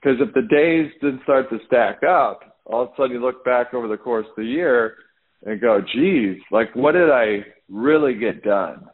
Because 0.00 0.18
if 0.20 0.32
the 0.34 0.42
days 0.42 0.92
didn't 1.00 1.22
start 1.22 1.50
to 1.50 1.58
stack 1.66 2.02
up, 2.02 2.60
all 2.66 2.82
of 2.82 2.88
a 2.88 2.92
sudden 2.96 3.12
you 3.12 3.20
look 3.20 3.44
back 3.44 3.74
over 3.74 3.88
the 3.88 3.96
course 3.96 4.26
of 4.28 4.36
the 4.36 4.44
year 4.44 4.96
and 5.44 5.60
go, 5.60 5.80
geez, 5.94 6.36
like 6.50 6.74
what 6.74 6.92
did 6.92 7.10
I 7.10 7.46
really 7.68 8.14
get 8.14 8.42
done? 8.42 8.86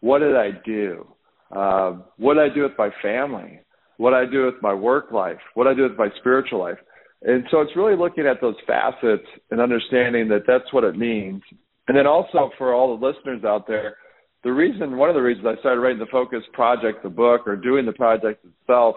What 0.00 0.20
did 0.20 0.36
I 0.36 0.50
do? 0.64 1.06
Um, 1.54 2.04
what 2.16 2.38
I 2.38 2.48
do 2.54 2.62
with 2.62 2.72
my 2.78 2.90
family? 3.02 3.60
What 3.96 4.14
I 4.14 4.24
do 4.26 4.46
with 4.46 4.62
my 4.62 4.74
work 4.74 5.10
life? 5.10 5.40
What 5.54 5.66
I 5.66 5.74
do 5.74 5.82
with 5.82 5.96
my 5.98 6.08
spiritual 6.20 6.60
life? 6.60 6.78
And 7.22 7.44
so 7.50 7.60
it's 7.60 7.74
really 7.74 7.96
looking 7.96 8.26
at 8.26 8.40
those 8.40 8.54
facets 8.66 9.26
and 9.50 9.60
understanding 9.60 10.28
that 10.28 10.42
that's 10.46 10.72
what 10.72 10.84
it 10.84 10.96
means. 10.96 11.42
And 11.88 11.96
then 11.96 12.06
also 12.06 12.50
for 12.58 12.74
all 12.74 12.96
the 12.96 13.06
listeners 13.06 13.44
out 13.44 13.66
there, 13.66 13.96
the 14.44 14.52
reason, 14.52 14.96
one 14.96 15.08
of 15.08 15.16
the 15.16 15.22
reasons 15.22 15.46
I 15.46 15.58
started 15.60 15.80
writing 15.80 15.98
the 15.98 16.06
Focus 16.12 16.42
Project, 16.52 17.02
the 17.02 17.08
book, 17.08 17.46
or 17.46 17.56
doing 17.56 17.86
the 17.86 17.92
project 17.92 18.44
itself, 18.44 18.94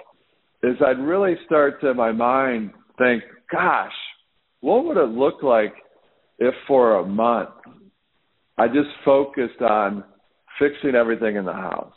is 0.62 0.76
I'd 0.86 1.00
really 1.00 1.36
start 1.46 1.82
to, 1.82 1.94
my 1.96 2.12
mind, 2.12 2.72
think, 3.00 3.24
gosh, 3.52 3.92
what 4.60 4.86
would 4.86 4.98
it 4.98 5.10
look 5.10 5.42
like 5.42 5.74
if 6.38 6.54
for 6.68 7.00
a 7.00 7.06
month 7.06 7.50
I 8.58 8.68
just 8.68 8.90
focused 9.04 9.62
on 9.62 10.04
fixing 10.60 10.94
everything 10.94 11.38
in 11.38 11.46
the 11.46 11.54
house? 11.54 11.94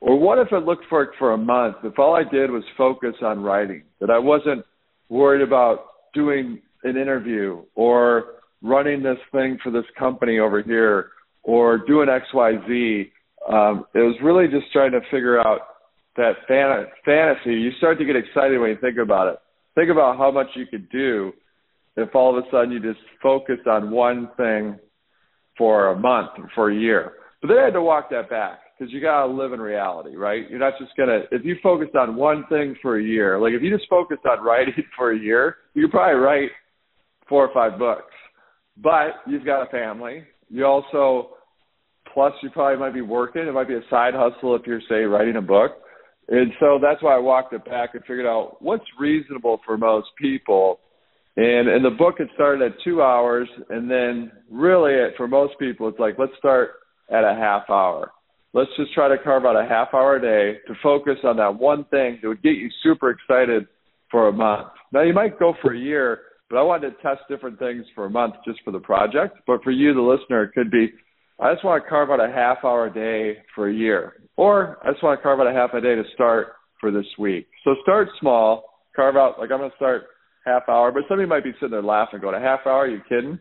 Or 0.00 0.18
what 0.18 0.38
if 0.38 0.48
it 0.52 0.64
looked 0.64 0.84
for 0.88 1.02
it 1.02 1.10
for 1.18 1.32
a 1.32 1.38
month 1.38 1.76
if 1.84 1.98
all 1.98 2.14
I 2.14 2.22
did 2.22 2.50
was 2.50 2.62
focus 2.76 3.14
on 3.22 3.42
writing, 3.42 3.82
that 4.00 4.10
I 4.10 4.18
wasn't 4.18 4.64
worried 5.08 5.42
about 5.42 5.86
doing 6.14 6.60
an 6.84 6.96
interview 6.96 7.62
or 7.74 8.34
running 8.62 9.02
this 9.02 9.18
thing 9.32 9.58
for 9.62 9.70
this 9.70 9.84
company 9.98 10.38
over 10.38 10.62
here 10.62 11.10
or 11.42 11.78
doing 11.86 12.08
XYZ. 12.08 13.10
Um, 13.48 13.86
it 13.94 14.00
was 14.00 14.16
really 14.22 14.48
just 14.48 14.70
trying 14.72 14.92
to 14.92 15.00
figure 15.10 15.40
out 15.40 15.60
that 16.16 16.32
fan- 16.48 16.86
fantasy. 17.04 17.54
You 17.54 17.70
start 17.78 17.98
to 17.98 18.04
get 18.04 18.16
excited 18.16 18.58
when 18.58 18.70
you 18.70 18.78
think 18.80 18.98
about 18.98 19.28
it. 19.28 19.38
Think 19.74 19.90
about 19.90 20.18
how 20.18 20.30
much 20.30 20.48
you 20.54 20.66
could 20.66 20.90
do 20.90 21.32
if 21.96 22.14
all 22.14 22.36
of 22.36 22.44
a 22.44 22.50
sudden 22.50 22.72
you 22.72 22.80
just 22.80 23.04
focused 23.22 23.66
on 23.66 23.90
one 23.90 24.30
thing 24.36 24.78
for 25.56 25.88
a 25.88 25.98
month 25.98 26.30
or 26.38 26.50
for 26.54 26.70
a 26.70 26.76
year. 26.76 27.12
But 27.40 27.48
then 27.48 27.58
I 27.58 27.64
had 27.64 27.74
to 27.74 27.82
walk 27.82 28.10
that 28.10 28.28
back 28.28 28.60
because 28.78 28.92
you 28.92 29.00
got 29.00 29.26
to 29.26 29.32
live 29.32 29.52
in 29.52 29.60
reality, 29.60 30.16
right? 30.16 30.48
You're 30.50 30.58
not 30.58 30.74
just 30.78 30.92
to, 30.96 31.22
if 31.30 31.44
you 31.44 31.56
focused 31.62 31.94
on 31.94 32.16
one 32.16 32.44
thing 32.48 32.76
for 32.82 32.98
a 32.98 33.02
year, 33.02 33.38
like 33.38 33.52
if 33.52 33.62
you 33.62 33.74
just 33.74 33.88
focused 33.88 34.22
on 34.26 34.44
writing 34.44 34.74
for 34.96 35.12
a 35.12 35.18
year, 35.18 35.56
you 35.74 35.84
could 35.84 35.92
probably 35.92 36.20
write 36.20 36.50
four 37.28 37.46
or 37.46 37.54
five 37.54 37.78
books. 37.78 38.12
But 38.76 39.22
you've 39.26 39.44
got 39.44 39.62
a 39.62 39.70
family. 39.70 40.24
You 40.50 40.66
also, 40.66 41.30
plus 42.12 42.32
you 42.42 42.50
probably 42.50 42.78
might 42.78 42.94
be 42.94 43.00
working. 43.00 43.42
It 43.42 43.52
might 43.52 43.68
be 43.68 43.74
a 43.74 43.88
side 43.88 44.14
hustle 44.14 44.54
if 44.54 44.62
you're, 44.66 44.82
say, 44.88 45.04
writing 45.04 45.36
a 45.36 45.42
book. 45.42 45.72
And 46.28 46.52
so 46.60 46.78
that's 46.82 47.02
why 47.02 47.14
I 47.14 47.18
walked 47.18 47.52
it 47.52 47.64
back 47.64 47.90
and 47.94 48.02
figured 48.02 48.26
out 48.26 48.56
what's 48.60 48.84
reasonable 48.98 49.60
for 49.64 49.78
most 49.78 50.08
people 50.20 50.80
and 51.36 51.68
in 51.68 51.82
the 51.82 51.90
book, 51.90 52.14
it 52.18 52.28
started 52.34 52.72
at 52.72 52.78
two 52.82 53.02
hours, 53.02 53.46
and 53.68 53.90
then 53.90 54.32
really, 54.50 54.92
it, 54.92 55.14
for 55.18 55.28
most 55.28 55.58
people, 55.58 55.86
it's 55.88 55.98
like 55.98 56.18
let's 56.18 56.32
start 56.38 56.70
at 57.10 57.24
a 57.24 57.34
half 57.34 57.68
hour. 57.68 58.10
Let's 58.56 58.70
just 58.78 58.94
try 58.94 59.08
to 59.08 59.22
carve 59.22 59.44
out 59.44 59.54
a 59.54 59.68
half 59.68 59.88
hour 59.92 60.16
a 60.16 60.18
day 60.18 60.60
to 60.66 60.74
focus 60.82 61.16
on 61.24 61.36
that 61.36 61.58
one 61.58 61.84
thing 61.90 62.18
that 62.22 62.28
would 62.28 62.42
get 62.42 62.54
you 62.54 62.70
super 62.82 63.10
excited 63.10 63.66
for 64.10 64.28
a 64.28 64.32
month. 64.32 64.68
Now, 64.94 65.02
you 65.02 65.12
might 65.12 65.38
go 65.38 65.52
for 65.60 65.74
a 65.74 65.78
year, 65.78 66.20
but 66.48 66.56
I 66.56 66.62
wanted 66.62 66.92
to 66.92 67.02
test 67.02 67.20
different 67.28 67.58
things 67.58 67.84
for 67.94 68.06
a 68.06 68.10
month 68.10 68.36
just 68.46 68.60
for 68.64 68.70
the 68.70 68.78
project. 68.78 69.36
But 69.46 69.62
for 69.62 69.72
you, 69.72 69.92
the 69.92 70.00
listener, 70.00 70.44
it 70.44 70.52
could 70.54 70.70
be 70.70 70.88
I 71.38 71.52
just 71.52 71.66
want 71.66 71.84
to 71.84 71.90
carve 71.90 72.10
out 72.10 72.18
a 72.18 72.32
half 72.32 72.64
hour 72.64 72.86
a 72.86 72.94
day 72.94 73.42
for 73.54 73.68
a 73.68 73.74
year, 73.74 74.22
or 74.38 74.78
I 74.82 74.90
just 74.90 75.02
want 75.02 75.20
to 75.20 75.22
carve 75.22 75.38
out 75.38 75.46
a 75.46 75.52
half 75.52 75.74
a 75.74 75.82
day 75.82 75.94
to 75.94 76.04
start 76.14 76.54
for 76.80 76.90
this 76.90 77.04
week. 77.18 77.48
So 77.62 77.74
start 77.82 78.08
small, 78.20 78.64
carve 78.96 79.16
out 79.16 79.38
like 79.38 79.50
I'm 79.50 79.58
going 79.58 79.70
to 79.70 79.76
start 79.76 80.04
half 80.46 80.62
hour, 80.66 80.92
but 80.92 81.02
somebody 81.10 81.28
might 81.28 81.44
be 81.44 81.52
sitting 81.60 81.72
there 81.72 81.82
laughing, 81.82 82.22
going, 82.22 82.34
a 82.34 82.40
half 82.40 82.60
hour? 82.64 82.84
Are 82.84 82.88
you 82.88 83.02
kidding? 83.06 83.38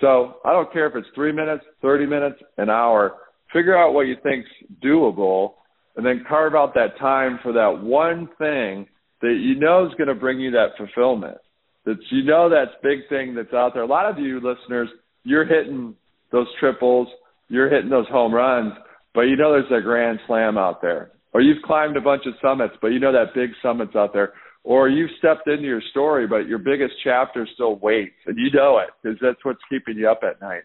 So 0.00 0.38
I 0.44 0.52
don't 0.52 0.72
care 0.72 0.88
if 0.88 0.96
it's 0.96 1.06
three 1.14 1.30
minutes, 1.30 1.62
30 1.82 2.06
minutes, 2.06 2.40
an 2.58 2.68
hour. 2.68 3.12
Figure 3.56 3.74
out 3.74 3.94
what 3.94 4.02
you 4.02 4.16
think's 4.22 4.50
doable, 4.84 5.52
and 5.96 6.04
then 6.04 6.26
carve 6.28 6.54
out 6.54 6.74
that 6.74 6.98
time 6.98 7.38
for 7.42 7.54
that 7.54 7.82
one 7.82 8.28
thing 8.36 8.86
that 9.22 9.38
you 9.40 9.58
know 9.58 9.86
is 9.86 9.94
going 9.94 10.08
to 10.08 10.14
bring 10.14 10.38
you 10.38 10.50
that 10.50 10.76
fulfillment. 10.76 11.38
That 11.86 11.96
you 12.10 12.22
know 12.22 12.50
that 12.50 12.82
big 12.82 13.08
thing 13.08 13.34
that's 13.34 13.54
out 13.54 13.72
there. 13.72 13.82
A 13.82 13.86
lot 13.86 14.10
of 14.10 14.18
you 14.18 14.36
listeners, 14.36 14.90
you're 15.24 15.46
hitting 15.46 15.94
those 16.32 16.48
triples, 16.60 17.08
you're 17.48 17.70
hitting 17.70 17.88
those 17.88 18.08
home 18.08 18.34
runs, 18.34 18.74
but 19.14 19.22
you 19.22 19.36
know 19.36 19.52
there's 19.52 19.72
a 19.72 19.82
grand 19.82 20.18
slam 20.26 20.58
out 20.58 20.82
there. 20.82 21.12
Or 21.32 21.40
you've 21.40 21.62
climbed 21.62 21.96
a 21.96 22.02
bunch 22.02 22.24
of 22.26 22.34
summits, 22.42 22.74
but 22.82 22.88
you 22.88 23.00
know 23.00 23.12
that 23.12 23.34
big 23.34 23.52
summit's 23.62 23.96
out 23.96 24.12
there 24.12 24.34
or 24.64 24.88
you've 24.88 25.10
stepped 25.18 25.46
into 25.46 25.62
your 25.62 25.80
story, 25.92 26.26
but 26.26 26.48
your 26.48 26.58
biggest 26.58 26.92
chapter 27.04 27.46
still 27.54 27.76
waits, 27.76 28.16
and 28.26 28.36
you 28.36 28.50
know 28.52 28.78
it 28.78 28.90
because 29.00 29.16
that's 29.22 29.42
what's 29.44 29.60
keeping 29.70 29.96
you 29.96 30.10
up 30.10 30.22
at 30.28 30.40
night. 30.40 30.64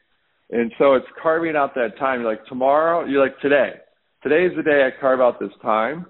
And 0.52 0.72
so 0.78 0.96
it's 0.96 1.06
carving 1.22 1.56
out 1.56 1.76
that 1.76 1.98
time. 1.98 2.22
You're 2.22 2.30
like 2.30 2.46
tomorrow. 2.46 3.06
You're 3.06 3.24
like 3.24 3.40
today. 3.40 3.72
Today's 4.22 4.52
the 4.56 4.64
day 4.64 4.86
I 4.86 5.00
carve 5.00 5.20
out 5.20 5.40
this 5.40 5.52
time, 5.62 6.06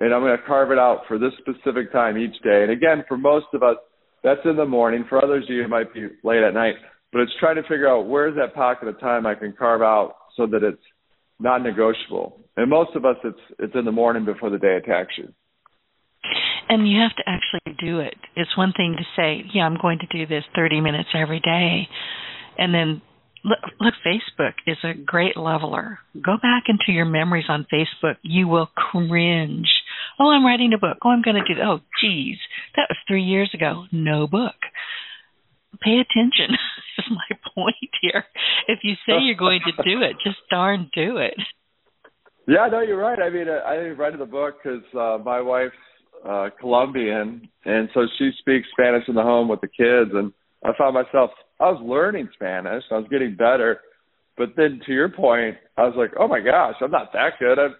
and 0.00 0.12
I'm 0.12 0.20
going 0.20 0.36
to 0.36 0.44
carve 0.44 0.70
it 0.72 0.78
out 0.78 1.02
for 1.08 1.18
this 1.18 1.32
specific 1.38 1.92
time 1.92 2.18
each 2.18 2.34
day. 2.42 2.62
And 2.62 2.70
again, 2.70 3.04
for 3.08 3.16
most 3.16 3.46
of 3.54 3.62
us, 3.62 3.76
that's 4.22 4.40
in 4.44 4.56
the 4.56 4.66
morning. 4.66 5.04
For 5.08 5.22
others 5.22 5.44
you, 5.48 5.66
might 5.68 5.94
be 5.94 6.08
late 6.24 6.42
at 6.42 6.52
night. 6.52 6.74
But 7.12 7.22
it's 7.22 7.32
trying 7.38 7.56
to 7.56 7.62
figure 7.62 7.88
out 7.88 8.08
where's 8.08 8.36
that 8.36 8.54
pocket 8.54 8.88
of 8.88 9.00
time 9.00 9.24
I 9.24 9.34
can 9.34 9.54
carve 9.56 9.82
out 9.82 10.16
so 10.36 10.46
that 10.46 10.62
it's 10.62 10.82
non-negotiable. 11.38 12.40
And 12.56 12.68
most 12.68 12.94
of 12.96 13.04
us, 13.04 13.16
it's 13.24 13.38
it's 13.58 13.74
in 13.74 13.84
the 13.84 13.92
morning 13.92 14.24
before 14.24 14.50
the 14.50 14.58
day 14.58 14.76
attacks 14.76 15.12
you 15.16 15.32
and 16.68 16.90
you 16.90 17.00
have 17.00 17.14
to 17.16 17.22
actually 17.26 17.76
do 17.78 18.00
it. 18.00 18.16
It's 18.34 18.56
one 18.56 18.72
thing 18.76 18.96
to 18.98 19.04
say, 19.14 19.44
"Yeah, 19.52 19.66
I'm 19.66 19.76
going 19.80 19.98
to 20.00 20.06
do 20.06 20.26
this 20.26 20.44
30 20.54 20.80
minutes 20.80 21.08
every 21.14 21.40
day," 21.40 21.88
and 22.58 22.74
then 22.74 23.02
look, 23.46 23.58
look 23.80 23.94
Facebook 24.04 24.54
is 24.66 24.76
a 24.84 24.94
great 24.94 25.36
leveler. 25.36 25.98
Go 26.14 26.36
back 26.36 26.64
into 26.68 26.92
your 26.92 27.06
memories 27.06 27.46
on 27.48 27.66
Facebook. 27.72 28.16
You 28.22 28.48
will 28.48 28.68
cringe. 28.74 29.68
Oh, 30.18 30.30
I'm 30.30 30.44
writing 30.44 30.72
a 30.74 30.78
book. 30.78 30.98
Oh, 31.04 31.10
I'm 31.10 31.22
going 31.22 31.36
to 31.36 31.54
do. 31.54 31.60
Oh, 31.62 31.80
geez, 32.00 32.38
that 32.76 32.86
was 32.90 32.98
three 33.08 33.22
years 33.22 33.50
ago. 33.54 33.84
No 33.92 34.26
book. 34.26 34.56
Pay 35.82 36.00
attention. 36.00 36.56
is 36.98 37.04
my 37.10 37.36
point 37.54 37.90
here. 38.00 38.24
If 38.68 38.80
you 38.82 38.94
say 39.06 39.20
you're 39.20 39.36
going 39.36 39.60
to 39.66 39.82
do 39.82 40.02
it, 40.02 40.16
just 40.24 40.38
darn 40.50 40.90
do 40.94 41.18
it. 41.18 41.34
Yeah, 42.48 42.68
no, 42.70 42.80
you're 42.80 42.98
right. 42.98 43.18
I 43.18 43.30
mean, 43.30 43.46
I 43.48 43.76
didn't 43.76 43.98
write 43.98 44.16
the 44.18 44.24
book 44.24 44.56
because 44.62 44.82
uh, 44.94 45.22
my 45.22 45.40
wife's 45.40 45.74
uh, 46.26 46.50
Colombian, 46.60 47.48
and 47.64 47.88
so 47.92 48.06
she 48.18 48.30
speaks 48.38 48.68
Spanish 48.72 49.04
in 49.08 49.14
the 49.14 49.22
home 49.22 49.48
with 49.48 49.60
the 49.60 49.68
kids. 49.68 50.10
And 50.14 50.32
I 50.64 50.70
found 50.78 50.94
myself, 50.94 51.30
I 51.60 51.70
was 51.70 51.82
learning 51.84 52.28
Spanish, 52.34 52.84
I 52.90 52.98
was 52.98 53.06
getting 53.10 53.34
better, 53.36 53.80
but 54.36 54.50
then 54.56 54.80
to 54.86 54.92
your 54.92 55.08
point, 55.08 55.56
I 55.76 55.82
was 55.82 55.94
like, 55.96 56.12
oh 56.18 56.28
my 56.28 56.40
gosh, 56.40 56.74
I'm 56.80 56.90
not 56.90 57.12
that 57.12 57.34
good. 57.38 57.58
I've 57.58 57.76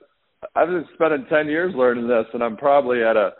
I've 0.55 0.69
been 0.69 0.87
spending 0.95 1.27
ten 1.29 1.49
years 1.49 1.75
learning 1.75 2.09
this, 2.09 2.27
and 2.33 2.43
I'm 2.43 2.57
probably 2.57 3.03
at 3.03 3.17
a 3.17 3.31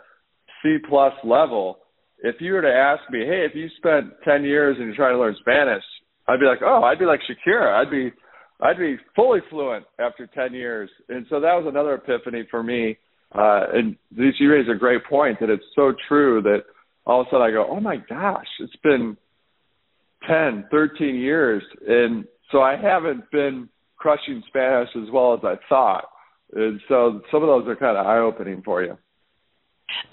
C 0.61 0.77
plus 0.87 1.13
level. 1.23 1.79
If 2.19 2.35
you 2.39 2.53
were 2.53 2.61
to 2.61 2.73
ask 2.73 3.01
me, 3.11 3.19
hey, 3.19 3.45
if 3.49 3.55
you 3.55 3.67
spent 3.77 4.13
ten 4.23 4.43
years 4.43 4.77
and 4.77 4.87
you're 4.87 4.95
trying 4.95 5.13
to 5.13 5.19
learn 5.19 5.35
Spanish, 5.39 5.83
I'd 6.27 6.39
be 6.39 6.45
like, 6.45 6.59
oh, 6.63 6.83
I'd 6.83 6.99
be 6.99 7.05
like 7.05 7.21
Shakira. 7.21 7.73
I'd 7.73 7.91
be 7.91 8.11
I'd 8.59 8.77
be 8.77 8.97
fully 9.15 9.39
fluent 9.49 9.85
after 9.99 10.25
10 10.25 10.51
years. 10.51 10.89
And 11.09 11.27
so 11.29 11.39
that 11.39 11.53
was 11.53 11.65
another 11.67 11.93
epiphany 11.93 12.47
for 12.49 12.63
me 12.63 12.97
uh, 13.33 13.65
and 13.73 13.95
you 14.09 14.51
raise 14.51 14.67
a 14.73 14.77
great 14.77 15.03
point 15.05 15.39
that 15.39 15.49
it's 15.49 15.63
so 15.75 15.93
true 16.07 16.41
that 16.43 16.59
all 17.05 17.21
of 17.21 17.27
a 17.27 17.29
sudden 17.29 17.47
I 17.47 17.51
go, 17.51 17.67
oh 17.69 17.79
my 17.79 17.97
gosh, 17.97 18.47
it's 18.59 18.75
been 18.83 19.17
10, 20.27 20.65
13 20.71 21.15
years. 21.15 21.63
And 21.87 22.25
so 22.51 22.61
I 22.61 22.75
haven't 22.75 23.29
been 23.31 23.69
crushing 23.97 24.43
Spanish 24.47 24.89
as 24.95 25.09
well 25.11 25.33
as 25.33 25.39
I 25.43 25.55
thought. 25.69 26.05
And 26.53 26.79
so 26.87 27.21
some 27.31 27.43
of 27.43 27.47
those 27.47 27.67
are 27.67 27.75
kind 27.75 27.97
of 27.97 28.05
eye 28.05 28.19
opening 28.19 28.61
for 28.63 28.83
you. 28.83 28.97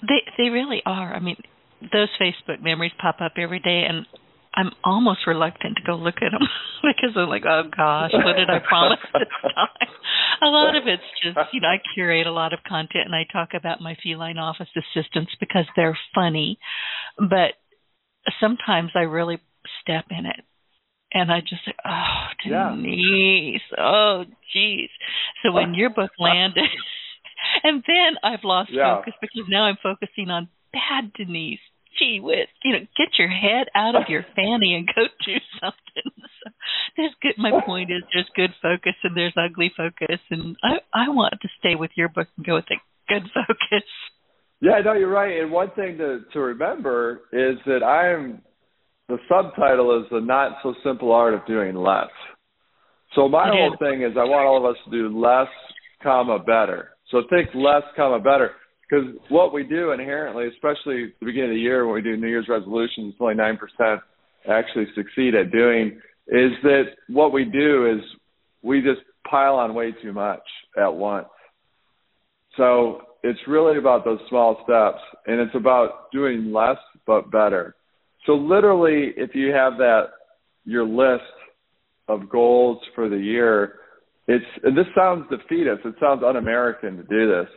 They 0.01 0.21
they 0.37 0.49
really 0.49 0.81
are. 0.85 1.13
I 1.13 1.19
mean, 1.19 1.37
those 1.81 2.09
Facebook 2.19 2.61
memories 2.61 2.91
pop 2.99 3.17
up 3.21 3.33
every 3.37 3.59
day, 3.59 3.83
and 3.87 4.05
I'm 4.55 4.71
almost 4.83 5.27
reluctant 5.27 5.77
to 5.77 5.83
go 5.85 5.95
look 5.95 6.15
at 6.17 6.31
them 6.31 6.47
because 6.83 7.15
I'm 7.15 7.29
like, 7.29 7.43
oh 7.45 7.63
gosh, 7.75 8.11
what 8.13 8.35
did 8.37 8.49
I 8.49 8.59
promise 8.59 8.99
this 9.13 9.27
time? 9.41 9.89
A 10.41 10.47
lot 10.47 10.75
of 10.75 10.83
it's 10.87 11.03
just, 11.23 11.37
you 11.53 11.61
know, 11.61 11.67
I 11.67 11.77
curate 11.93 12.27
a 12.27 12.31
lot 12.31 12.53
of 12.53 12.59
content 12.67 13.05
and 13.05 13.15
I 13.15 13.25
talk 13.31 13.49
about 13.55 13.81
my 13.81 13.95
feline 14.03 14.37
office 14.37 14.67
assistants 14.75 15.31
because 15.39 15.65
they're 15.75 15.97
funny, 16.13 16.59
but 17.17 17.55
sometimes 18.39 18.91
I 18.95 19.01
really 19.01 19.39
step 19.85 20.05
in 20.09 20.25
it 20.25 20.41
and 21.15 21.31
I 21.31 21.39
just 21.39 21.63
said, 21.63 21.75
"Oh, 21.85 22.27
Yeah. 22.43 22.69
Denise, 22.75 23.61
oh, 23.77 24.25
geez." 24.53 24.89
So 25.41 25.51
when 25.51 25.73
your 25.73 25.89
book 25.89 26.11
landed, 26.19 26.69
and 27.63 27.83
then 27.87 28.17
I've 28.21 28.43
lost 28.43 28.71
Yeah. 28.71 28.97
focus 28.97 29.13
because 29.21 29.47
now 29.47 29.63
I'm 29.63 29.77
focusing 29.81 30.29
on 30.29 30.49
bad 30.73 31.13
Denise. 31.13 31.59
Gee 31.97 32.19
whiz, 32.19 32.47
you 32.65 32.73
know, 32.73 32.85
get 32.97 33.17
your 33.17 33.29
head 33.29 33.67
out 33.73 33.95
of 33.95 34.09
your 34.09 34.23
fanny 34.35 34.75
and 34.75 34.85
go 34.85 35.07
do 35.25 35.37
something. 35.61 36.11
So 36.43 36.51
there's 36.97 37.15
good. 37.21 37.37
My 37.37 37.51
point 37.65 37.89
is, 37.89 38.03
there's 38.13 38.29
good 38.35 38.53
focus 38.61 38.95
and 39.01 39.15
there's 39.15 39.33
ugly 39.37 39.71
focus, 39.77 40.19
and 40.29 40.57
I 40.61 40.81
I 40.93 41.07
want 41.07 41.35
to 41.41 41.49
stay 41.57 41.75
with 41.75 41.91
your 41.95 42.09
book 42.09 42.27
and 42.35 42.45
go 42.45 42.55
with 42.55 42.65
the 42.67 42.75
good 43.07 43.23
focus. 43.33 43.87
Yeah, 44.59 44.81
no, 44.83 44.91
you're 44.93 45.09
right. 45.09 45.39
And 45.39 45.51
one 45.51 45.71
thing 45.71 45.97
to 45.99 46.25
to 46.33 46.39
remember 46.41 47.21
is 47.31 47.57
that 47.65 47.81
I'm 47.81 48.41
the 49.07 49.17
subtitle 49.29 49.99
is 49.99 50.07
the 50.11 50.19
not 50.19 50.57
so 50.63 50.73
simple 50.83 51.11
art 51.11 51.33
of 51.33 51.45
doing 51.45 51.75
less. 51.75 52.09
So 53.13 53.29
my 53.29 53.47
whole 53.49 53.75
thing 53.79 54.01
is 54.01 54.17
I 54.17 54.23
want 54.23 54.45
all 54.45 54.57
of 54.57 54.65
us 54.65 54.77
to 54.85 54.91
do 54.91 55.19
less, 55.19 55.47
comma 56.01 56.39
better. 56.39 56.89
So 57.11 57.21
think 57.29 57.49
less, 57.53 57.83
comma 57.95 58.19
better. 58.19 58.51
Because 58.89 59.15
what 59.29 59.53
we 59.53 59.63
do 59.63 59.91
inherently, 59.91 60.47
especially 60.47 61.05
at 61.05 61.19
the 61.19 61.25
beginning 61.25 61.51
of 61.51 61.55
the 61.55 61.61
year 61.61 61.85
when 61.85 61.95
we 61.95 62.01
do 62.01 62.17
New 62.17 62.27
Year's 62.27 62.47
resolutions, 62.49 63.13
only 63.19 63.35
nine 63.35 63.57
percent 63.57 64.01
actually 64.49 64.85
succeed 64.95 65.33
at 65.33 65.51
doing, 65.51 65.99
is 66.27 66.51
that 66.63 66.83
what 67.07 67.31
we 67.31 67.45
do 67.45 67.91
is 67.91 68.01
we 68.61 68.81
just 68.81 69.01
pile 69.29 69.55
on 69.55 69.73
way 69.73 69.93
too 70.03 70.13
much 70.13 70.41
at 70.77 70.93
once. 70.93 71.27
So 72.57 73.01
it's 73.23 73.39
really 73.47 73.77
about 73.77 74.05
those 74.05 74.19
small 74.29 74.57
steps 74.63 75.01
and 75.25 75.39
it's 75.39 75.55
about 75.55 76.11
doing 76.11 76.51
less 76.51 76.77
but 77.07 77.31
better. 77.31 77.75
So 78.25 78.33
literally 78.33 79.13
if 79.17 79.35
you 79.35 79.51
have 79.51 79.77
that 79.77 80.07
your 80.65 80.85
list 80.85 81.23
of 82.07 82.29
goals 82.29 82.79
for 82.93 83.09
the 83.09 83.17
year, 83.17 83.79
it's 84.27 84.45
and 84.63 84.77
this 84.77 84.85
sounds 84.95 85.25
defeatist, 85.29 85.85
it 85.85 85.95
sounds 85.99 86.23
un-American 86.25 86.97
to 86.97 87.03
do 87.03 87.27
this, 87.27 87.47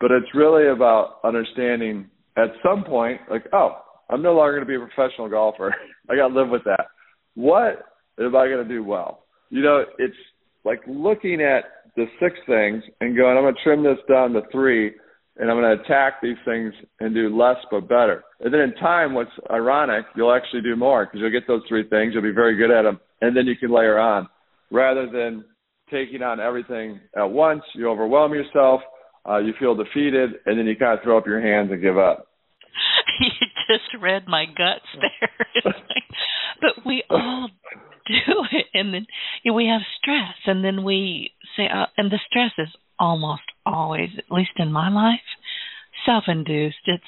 but 0.00 0.10
it's 0.10 0.34
really 0.34 0.68
about 0.68 1.20
understanding 1.24 2.08
at 2.36 2.48
some 2.62 2.84
point 2.84 3.20
like, 3.30 3.44
oh, 3.52 3.82
I'm 4.10 4.22
no 4.22 4.34
longer 4.34 4.52
going 4.54 4.66
to 4.66 4.66
be 4.66 4.76
a 4.76 4.86
professional 4.86 5.28
golfer. 5.28 5.74
I 6.10 6.16
got 6.16 6.28
to 6.28 6.34
live 6.34 6.48
with 6.48 6.64
that. 6.64 6.86
What 7.34 7.84
am 8.18 8.34
I 8.34 8.48
going 8.48 8.66
to 8.66 8.68
do 8.68 8.82
well? 8.82 9.24
You 9.50 9.62
know, 9.62 9.84
it's 9.98 10.16
like 10.64 10.80
looking 10.86 11.40
at 11.40 11.64
the 11.96 12.06
six 12.20 12.36
things 12.46 12.82
and 13.00 13.16
going, 13.16 13.36
I'm 13.36 13.44
going 13.44 13.54
to 13.54 13.62
trim 13.62 13.82
this 13.82 13.98
down 14.08 14.32
to 14.32 14.42
three 14.50 14.92
and 15.38 15.50
I'm 15.50 15.56
going 15.56 15.76
to 15.76 15.82
attack 15.84 16.14
these 16.22 16.36
things 16.44 16.74
and 17.00 17.14
do 17.14 17.34
less 17.34 17.56
but 17.70 17.88
better. 17.88 18.24
And 18.40 18.52
then 18.52 18.60
in 18.60 18.74
time, 18.74 19.14
what's 19.14 19.30
ironic, 19.50 20.04
you'll 20.16 20.34
actually 20.34 20.62
do 20.62 20.74
more 20.74 21.06
because 21.06 21.20
you'll 21.20 21.30
get 21.30 21.46
those 21.46 21.62
three 21.68 21.88
things. 21.88 22.12
You'll 22.12 22.22
be 22.22 22.32
very 22.32 22.56
good 22.56 22.70
at 22.70 22.82
them, 22.82 23.00
and 23.20 23.36
then 23.36 23.46
you 23.46 23.56
can 23.56 23.70
layer 23.70 23.98
on 23.98 24.28
rather 24.70 25.08
than 25.10 25.44
taking 25.90 26.22
on 26.22 26.40
everything 26.40 27.00
at 27.16 27.30
once. 27.30 27.62
You 27.74 27.88
overwhelm 27.88 28.34
yourself, 28.34 28.80
uh, 29.28 29.38
you 29.38 29.54
feel 29.58 29.74
defeated, 29.74 30.30
and 30.44 30.58
then 30.58 30.66
you 30.66 30.76
kind 30.76 30.98
of 30.98 31.04
throw 31.04 31.16
up 31.16 31.26
your 31.26 31.40
hands 31.40 31.70
and 31.70 31.80
give 31.80 31.98
up. 31.98 32.26
you 33.20 33.30
just 33.68 34.02
read 34.02 34.24
my 34.26 34.44
guts 34.44 34.84
there. 35.00 35.46
Like, 35.64 36.04
but 36.60 36.84
we 36.84 37.04
all 37.08 37.48
do 38.06 38.44
it, 38.52 38.66
and 38.74 38.92
then 38.92 39.06
you 39.42 39.52
know, 39.52 39.56
we 39.56 39.66
have 39.66 39.82
stress, 40.00 40.34
and 40.46 40.64
then 40.64 40.82
we 40.82 41.32
say, 41.56 41.64
uh, 41.72 41.86
and 41.96 42.10
the 42.10 42.18
stress 42.28 42.52
is 42.58 42.68
almost 42.98 43.42
always, 43.64 44.10
at 44.18 44.30
least 44.30 44.52
in 44.56 44.72
my 44.72 44.88
life, 44.90 45.20
self-induced. 46.06 46.76
It's 46.86 47.04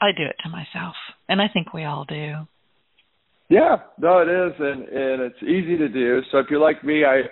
I 0.00 0.12
do 0.16 0.24
it 0.24 0.36
to 0.44 0.48
myself, 0.48 0.94
and 1.28 1.40
I 1.42 1.48
think 1.48 1.72
we 1.72 1.84
all 1.84 2.04
do. 2.04 2.46
Yeah, 3.48 3.76
no, 3.98 4.20
it 4.20 4.28
is, 4.28 4.52
and 4.58 4.82
and 4.84 5.22
it's 5.22 5.42
easy 5.42 5.76
to 5.76 5.88
do. 5.88 6.20
So 6.30 6.38
if 6.38 6.46
you're 6.50 6.60
like 6.60 6.82
me, 6.84 7.04
I 7.04 7.22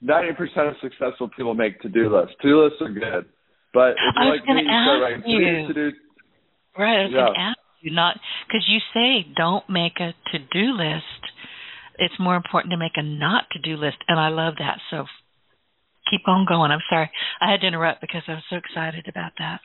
ninety 0.00 0.34
percent 0.34 0.68
of 0.68 0.74
successful 0.82 1.28
people 1.36 1.54
make 1.54 1.80
to-do 1.80 2.14
lists. 2.14 2.34
To-do 2.42 2.64
lists 2.64 2.78
are 2.82 2.90
good, 2.90 3.26
but 3.72 3.90
if 3.90 4.14
I 4.16 4.24
you're 4.24 4.32
was 4.32 4.40
like 4.40 4.56
me, 4.56 4.62
you 4.62 4.68
start 4.68 5.02
ask 5.02 5.26
writing 5.26 5.40
you. 5.40 5.66
to 5.68 5.74
do 5.74 5.96
Right. 6.76 7.00
I 7.00 7.02
was 7.04 7.12
Yeah. 7.12 7.20
going 7.20 7.34
to 7.34 7.40
ask 7.40 7.58
you 7.80 7.90
not 7.92 8.20
because 8.46 8.68
you 8.68 8.80
say 8.94 9.26
don't 9.36 9.68
make 9.68 10.00
a 10.00 10.14
to-do 10.32 10.72
list. 10.72 11.32
It's 11.98 12.18
more 12.18 12.36
important 12.36 12.72
to 12.72 12.78
make 12.78 12.96
a 12.96 13.02
not 13.02 13.44
to-do 13.52 13.76
list, 13.76 13.98
and 14.08 14.18
I 14.18 14.28
love 14.28 14.54
that. 14.58 14.80
So 14.90 15.06
keep 16.08 16.26
on 16.26 16.46
going. 16.48 16.70
I'm 16.70 16.84
sorry 16.88 17.10
I 17.40 17.50
had 17.50 17.60
to 17.60 17.66
interrupt 17.66 18.00
because 18.00 18.22
I 18.28 18.32
was 18.32 18.44
so 18.48 18.56
excited 18.56 19.06
about 19.08 19.32
that. 19.38 19.60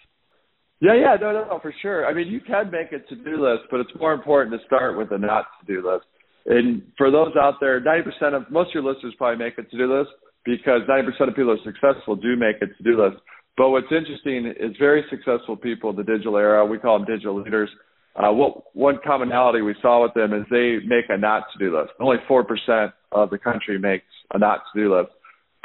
Yeah, 0.82 0.95
yeah, 0.95 1.15
no, 1.19 1.32
no, 1.32 1.45
no, 1.45 1.60
for 1.60 1.74
sure. 1.82 2.06
I 2.06 2.13
mean, 2.13 2.28
you 2.28 2.41
can 2.41 2.69
make 2.69 2.91
a 2.91 3.00
to-do 3.00 3.41
list, 3.41 3.71
but 3.71 3.80
it's 3.80 3.91
more 3.98 4.13
important 4.13 4.60
to 4.60 4.65
start 4.67 4.98
with 4.98 5.12
a 5.12 5.17
not 5.17 5.45
to-do 5.62 5.82
list. 5.88 6.06
And 6.45 6.84
for 6.98 7.10
those 7.10 7.32
out 7.39 7.56
there, 7.60 7.80
90% 7.82 8.36
of 8.36 8.52
most 8.52 8.69
of 8.69 8.84
your 8.84 8.93
listeners 8.93 9.13
probably 9.17 9.43
make 9.43 9.58
a 9.58 9.63
to-do 9.63 9.98
list 9.98 10.12
because 10.43 10.82
90% 10.88 11.30
of 11.30 11.36
people 11.36 11.52
are 11.52 11.63
successful 11.63 12.15
do 12.15 12.36
make 12.36 12.58
a 12.62 12.67
to-do 12.67 13.02
list. 13.02 13.17
But 13.58 13.69
what's 13.69 13.88
interesting 13.89 14.54
is 14.60 14.76
very 14.78 15.04
successful 15.10 15.56
people 15.56 15.89
in 15.91 15.95
the 15.95 16.04
digital 16.04 16.38
era, 16.38 16.65
we 16.65 16.78
call 16.78 17.00
them 17.00 17.08
digital 17.08 17.41
leaders. 17.41 17.69
Uh, 18.15 18.32
what 18.32 18.76
one 18.76 19.00
commonality 19.04 19.62
we 19.62 19.76
saw 19.82 20.04
with 20.04 20.13
them 20.13 20.34
is 20.34 20.45
they 20.52 20.78
make 20.86 21.06
a 21.10 21.17
not 21.17 21.43
to-do 21.54 21.76
list. 21.78 21.91
Only 22.00 22.17
4% 22.30 22.93
of 23.12 23.30
the 23.30 23.38
country 23.38 23.80
makes 23.80 24.06
a 24.34 24.38
not 24.38 24.62
to-do 24.74 24.95
list. 24.95 25.12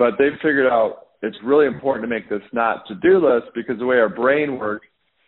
But 0.01 0.17
they've 0.19 0.41
figured 0.41 0.73
out 0.73 1.13
it's 1.21 1.37
really 1.45 1.67
important 1.67 2.03
to 2.05 2.09
make 2.09 2.27
this 2.31 2.41
not 2.55 2.87
to-do 2.89 3.19
list 3.19 3.53
because 3.55 3.79
the 3.79 3.85
way 3.85 3.97
our 3.97 4.09
brain 4.09 4.59
works 4.59 4.87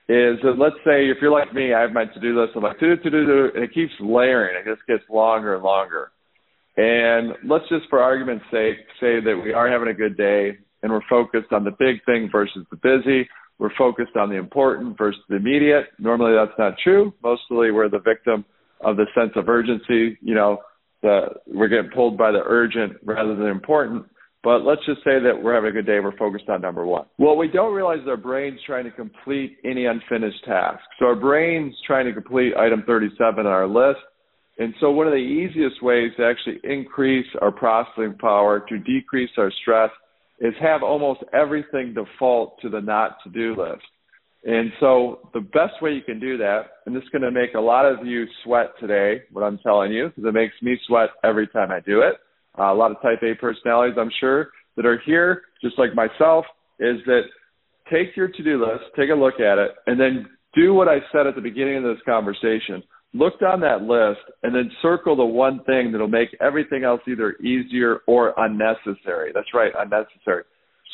is 0.08 0.40
that 0.42 0.56
let's 0.56 0.80
say 0.82 1.12
if 1.12 1.18
you're 1.20 1.30
like 1.30 1.52
me, 1.52 1.74
I 1.74 1.82
have 1.82 1.92
my 1.92 2.06
to-do 2.06 2.40
list. 2.40 2.54
I'm 2.56 2.62
like 2.62 2.78
to 2.78 2.96
do 2.96 3.02
to 3.02 3.10
do 3.10 3.26
do, 3.26 3.50
and 3.54 3.64
it 3.64 3.74
keeps 3.74 3.92
layering. 4.00 4.56
It 4.56 4.64
just 4.64 4.86
gets 4.88 5.04
longer 5.10 5.56
and 5.56 5.62
longer. 5.62 6.10
And 6.78 7.34
let's 7.44 7.68
just, 7.68 7.84
for 7.90 8.00
argument's 8.00 8.46
sake, 8.50 8.78
say 8.98 9.20
that 9.20 9.38
we 9.44 9.52
are 9.52 9.70
having 9.70 9.88
a 9.88 9.94
good 9.94 10.16
day 10.16 10.56
and 10.82 10.90
we're 10.90 11.06
focused 11.08 11.52
on 11.52 11.64
the 11.64 11.76
big 11.78 12.02
thing 12.06 12.30
versus 12.32 12.64
the 12.70 12.76
busy. 12.76 13.28
We're 13.58 13.76
focused 13.76 14.16
on 14.16 14.30
the 14.30 14.36
important 14.36 14.96
versus 14.96 15.20
the 15.28 15.36
immediate. 15.36 15.88
Normally, 15.98 16.32
that's 16.32 16.58
not 16.58 16.76
true. 16.82 17.12
Mostly, 17.22 17.70
we're 17.72 17.90
the 17.90 17.98
victim 17.98 18.46
of 18.80 18.96
the 18.96 19.04
sense 19.14 19.32
of 19.36 19.50
urgency. 19.50 20.16
You 20.22 20.34
know, 20.34 20.58
the 21.02 21.26
we're 21.46 21.68
getting 21.68 21.90
pulled 21.90 22.16
by 22.16 22.32
the 22.32 22.42
urgent 22.42 22.94
rather 23.04 23.36
than 23.36 23.48
important. 23.48 24.06
But 24.42 24.64
let's 24.64 24.84
just 24.86 25.04
say 25.04 25.20
that 25.22 25.40
we're 25.40 25.54
having 25.54 25.70
a 25.70 25.72
good 25.72 25.86
day. 25.86 26.00
We're 26.00 26.16
focused 26.16 26.48
on 26.48 26.60
number 26.60 26.84
one. 26.84 27.06
What 27.16 27.36
we 27.36 27.46
don't 27.46 27.72
realize 27.72 28.00
is 28.00 28.08
our 28.08 28.16
brain's 28.16 28.58
trying 28.66 28.84
to 28.84 28.90
complete 28.90 29.58
any 29.64 29.86
unfinished 29.86 30.44
task. 30.44 30.80
So 30.98 31.06
our 31.06 31.14
brain's 31.14 31.76
trying 31.86 32.06
to 32.06 32.12
complete 32.12 32.56
item 32.56 32.82
37 32.84 33.38
on 33.38 33.46
our 33.46 33.68
list. 33.68 34.00
And 34.58 34.74
so 34.80 34.90
one 34.90 35.06
of 35.06 35.12
the 35.12 35.16
easiest 35.16 35.82
ways 35.82 36.10
to 36.16 36.24
actually 36.24 36.58
increase 36.64 37.26
our 37.40 37.52
processing 37.52 38.16
power, 38.20 38.64
to 38.68 38.78
decrease 38.78 39.30
our 39.38 39.52
stress, 39.62 39.90
is 40.40 40.54
have 40.60 40.82
almost 40.82 41.20
everything 41.32 41.94
default 41.94 42.60
to 42.62 42.68
the 42.68 42.80
not 42.80 43.18
to 43.24 43.30
do 43.30 43.54
list. 43.56 43.84
And 44.44 44.72
so 44.80 45.30
the 45.34 45.40
best 45.40 45.80
way 45.80 45.92
you 45.92 46.02
can 46.02 46.18
do 46.18 46.36
that, 46.38 46.62
and 46.84 46.96
this 46.96 47.04
is 47.04 47.08
going 47.10 47.22
to 47.22 47.30
make 47.30 47.54
a 47.54 47.60
lot 47.60 47.86
of 47.86 48.04
you 48.04 48.24
sweat 48.42 48.72
today, 48.80 49.22
what 49.30 49.42
I'm 49.42 49.58
telling 49.58 49.92
you, 49.92 50.08
because 50.08 50.24
it 50.28 50.34
makes 50.34 50.54
me 50.62 50.76
sweat 50.88 51.10
every 51.22 51.46
time 51.46 51.70
I 51.70 51.78
do 51.78 52.00
it. 52.00 52.16
Uh, 52.58 52.72
a 52.72 52.74
lot 52.74 52.90
of 52.90 53.00
type 53.00 53.22
A 53.22 53.34
personalities, 53.34 53.96
I'm 53.98 54.10
sure, 54.20 54.50
that 54.76 54.86
are 54.86 55.00
here, 55.04 55.42
just 55.62 55.78
like 55.78 55.94
myself, 55.94 56.44
is 56.78 56.96
that 57.06 57.22
take 57.90 58.16
your 58.16 58.28
to 58.28 58.42
do 58.42 58.60
list, 58.60 58.84
take 58.96 59.10
a 59.10 59.14
look 59.14 59.40
at 59.40 59.58
it, 59.58 59.70
and 59.86 59.98
then 59.98 60.26
do 60.54 60.74
what 60.74 60.88
I 60.88 60.98
said 61.12 61.26
at 61.26 61.34
the 61.34 61.40
beginning 61.40 61.78
of 61.78 61.82
this 61.82 62.02
conversation. 62.04 62.82
Look 63.14 63.38
down 63.40 63.60
that 63.60 63.82
list 63.82 64.20
and 64.42 64.54
then 64.54 64.70
circle 64.80 65.16
the 65.16 65.24
one 65.24 65.62
thing 65.64 65.92
that'll 65.92 66.08
make 66.08 66.30
everything 66.40 66.84
else 66.84 67.00
either 67.06 67.34
easier 67.42 68.00
or 68.06 68.34
unnecessary. 68.38 69.32
That's 69.34 69.52
right, 69.54 69.72
unnecessary. 69.76 70.44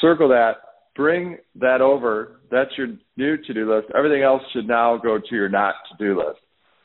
Circle 0.01 0.29
that, 0.29 0.55
bring 0.97 1.38
that 1.61 1.81
over. 1.81 2.40
That's 2.51 2.71
your 2.77 2.88
new 3.16 3.37
to 3.37 3.55
do 3.55 3.73
list. 3.73 3.88
Everything 3.97 4.23
else 4.23 4.42
should 4.53 4.66
now 4.66 4.97
go 4.97 5.18
to 5.18 5.35
your 5.35 5.49
not 5.49 5.75
to 5.90 6.05
do 6.05 6.18
list. 6.18 6.40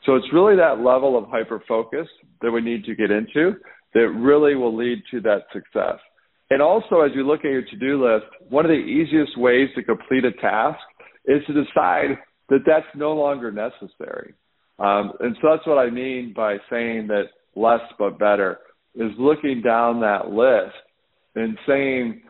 So 0.06 0.14
it's 0.14 0.26
really 0.32 0.56
that 0.56 0.84
level 0.84 1.18
of 1.18 1.28
hyper 1.28 1.62
focus 1.66 2.06
that 2.42 2.50
we 2.50 2.60
need 2.60 2.84
to 2.84 2.94
get 2.94 3.10
into 3.10 3.54
that 3.94 4.08
really 4.10 4.54
will 4.54 4.76
lead 4.76 5.02
to 5.10 5.20
that 5.22 5.44
success. 5.52 5.98
And 6.50 6.60
also, 6.60 7.00
as 7.00 7.12
you 7.14 7.26
look 7.26 7.40
at 7.40 7.50
your 7.50 7.62
to 7.62 7.76
do 7.76 8.04
list, 8.04 8.26
one 8.48 8.64
of 8.64 8.70
the 8.70 8.74
easiest 8.74 9.38
ways 9.38 9.68
to 9.76 9.82
complete 9.82 10.24
a 10.24 10.32
task 10.32 10.78
is 11.24 11.42
to 11.46 11.52
decide 11.52 12.18
that 12.50 12.60
that's 12.66 12.86
no 12.94 13.12
longer 13.12 13.50
necessary. 13.50 14.34
Um, 14.78 15.12
and 15.20 15.36
so 15.40 15.48
that's 15.50 15.66
what 15.66 15.78
I 15.78 15.88
mean 15.90 16.32
by 16.36 16.56
saying 16.70 17.06
that 17.06 17.28
less 17.54 17.80
but 17.98 18.18
better 18.18 18.58
is 18.94 19.12
looking 19.18 19.62
down 19.62 20.00
that 20.00 20.30
list 20.30 20.74
and 21.34 21.56
saying, 21.66 22.22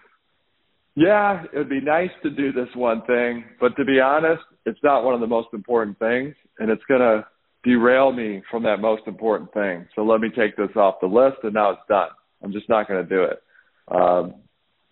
yeah, 0.95 1.43
it 1.53 1.59
would 1.59 1.69
be 1.69 1.81
nice 1.81 2.11
to 2.23 2.31
do 2.31 2.53
this 2.53 2.69
one 2.75 3.03
thing, 3.07 3.45
but 3.61 3.77
to 3.77 3.85
be 3.85 3.99
honest, 3.99 4.43
it's 4.65 4.79
not 4.83 5.05
one 5.05 5.15
of 5.15 5.21
the 5.21 5.27
most 5.27 5.49
important 5.53 5.99
things, 5.99 6.35
and 6.59 6.71
it's 6.71 6.85
going 6.89 7.01
to 7.01 7.27
derail 7.65 8.13
me 8.13 8.43
from 8.51 8.63
that 8.65 8.81
most 8.81 9.03
important 9.07 9.53
thing. 9.53 9.89
So 9.95 10.03
let 10.03 10.21
me 10.21 10.29
take 10.29 10.57
this 10.57 10.77
off 10.77 10.97
the 11.01 11.07
list, 11.07 11.39
and 11.43 11.55
now 11.55 11.71
it's 11.71 11.81
done. 11.89 12.11
I'm 12.43 12.53
just 12.53 12.69
not 12.69 12.87
going 12.87 13.03
to 13.03 13.09
do 13.09 13.23
it. 13.25 13.43
Um, 13.89 14.35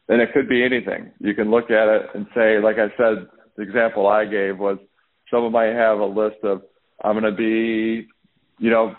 and 0.08 0.20
it 0.20 0.30
could 0.34 0.48
be 0.48 0.64
anything. 0.64 1.12
You 1.20 1.34
can 1.34 1.50
look 1.50 1.70
at 1.70 1.88
it 1.88 2.02
and 2.14 2.26
say, 2.34 2.58
like 2.58 2.76
I 2.76 2.88
said, 2.96 3.28
the 3.56 3.62
example 3.62 4.06
I 4.06 4.24
gave 4.24 4.58
was 4.58 4.78
someone 5.30 5.52
might 5.52 5.74
have 5.74 5.98
a 5.98 6.04
list 6.04 6.42
of, 6.42 6.62
I'm 7.04 7.18
going 7.18 7.30
to 7.30 7.36
be, 7.36 8.08
you 8.58 8.70
know, 8.70 8.94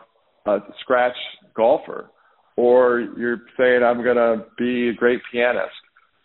a 0.45 0.59
scratch 0.81 1.15
golfer. 1.55 2.09
or 2.55 3.01
you're 3.17 3.41
saying 3.57 3.83
I'm 3.83 4.03
going 4.03 4.17
to 4.17 4.45
be 4.57 4.89
a 4.89 4.93
great 4.93 5.19
pianist. 5.31 5.71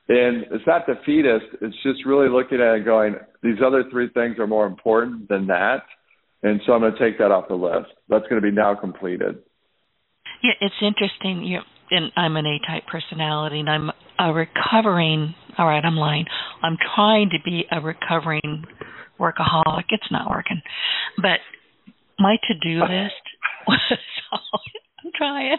And 0.08 0.44
it's 0.50 0.66
not 0.66 0.86
defeatist. 0.86 1.46
It's 1.60 1.76
just 1.82 2.06
really 2.06 2.28
looking 2.28 2.60
at 2.60 2.76
it 2.76 2.84
going, 2.84 3.16
these 3.42 3.58
other 3.64 3.84
three 3.90 4.08
things 4.10 4.38
are 4.38 4.46
more 4.46 4.66
important 4.66 5.28
than 5.28 5.46
that. 5.48 5.82
And 6.42 6.60
so 6.64 6.72
I'm 6.72 6.80
going 6.80 6.92
to 6.92 6.98
take 6.98 7.18
that 7.18 7.30
off 7.30 7.48
the 7.48 7.54
list. 7.54 7.90
That's 8.08 8.24
going 8.28 8.40
to 8.40 8.46
be 8.46 8.54
now 8.54 8.74
completed. 8.74 9.38
Yeah, 10.42 10.52
it's 10.60 10.74
interesting. 10.80 11.42
You 11.44 11.60
and 11.90 12.12
I'm 12.16 12.36
an 12.36 12.46
A-type 12.46 12.84
personality, 12.86 13.60
and 13.60 13.68
I'm 13.70 13.90
a 14.18 14.32
recovering. 14.32 15.34
All 15.56 15.66
right, 15.66 15.84
I'm 15.84 15.96
lying. 15.96 16.26
I'm 16.62 16.76
trying 16.94 17.30
to 17.30 17.38
be 17.44 17.64
a 17.72 17.80
recovering 17.80 18.64
workaholic. 19.18 19.84
It's 19.90 20.10
not 20.10 20.30
working, 20.30 20.60
but 21.16 21.40
my 22.18 22.36
to-do 22.46 22.80
list 22.80 23.24
was. 23.66 23.80
I'm 25.04 25.12
trying. 25.16 25.56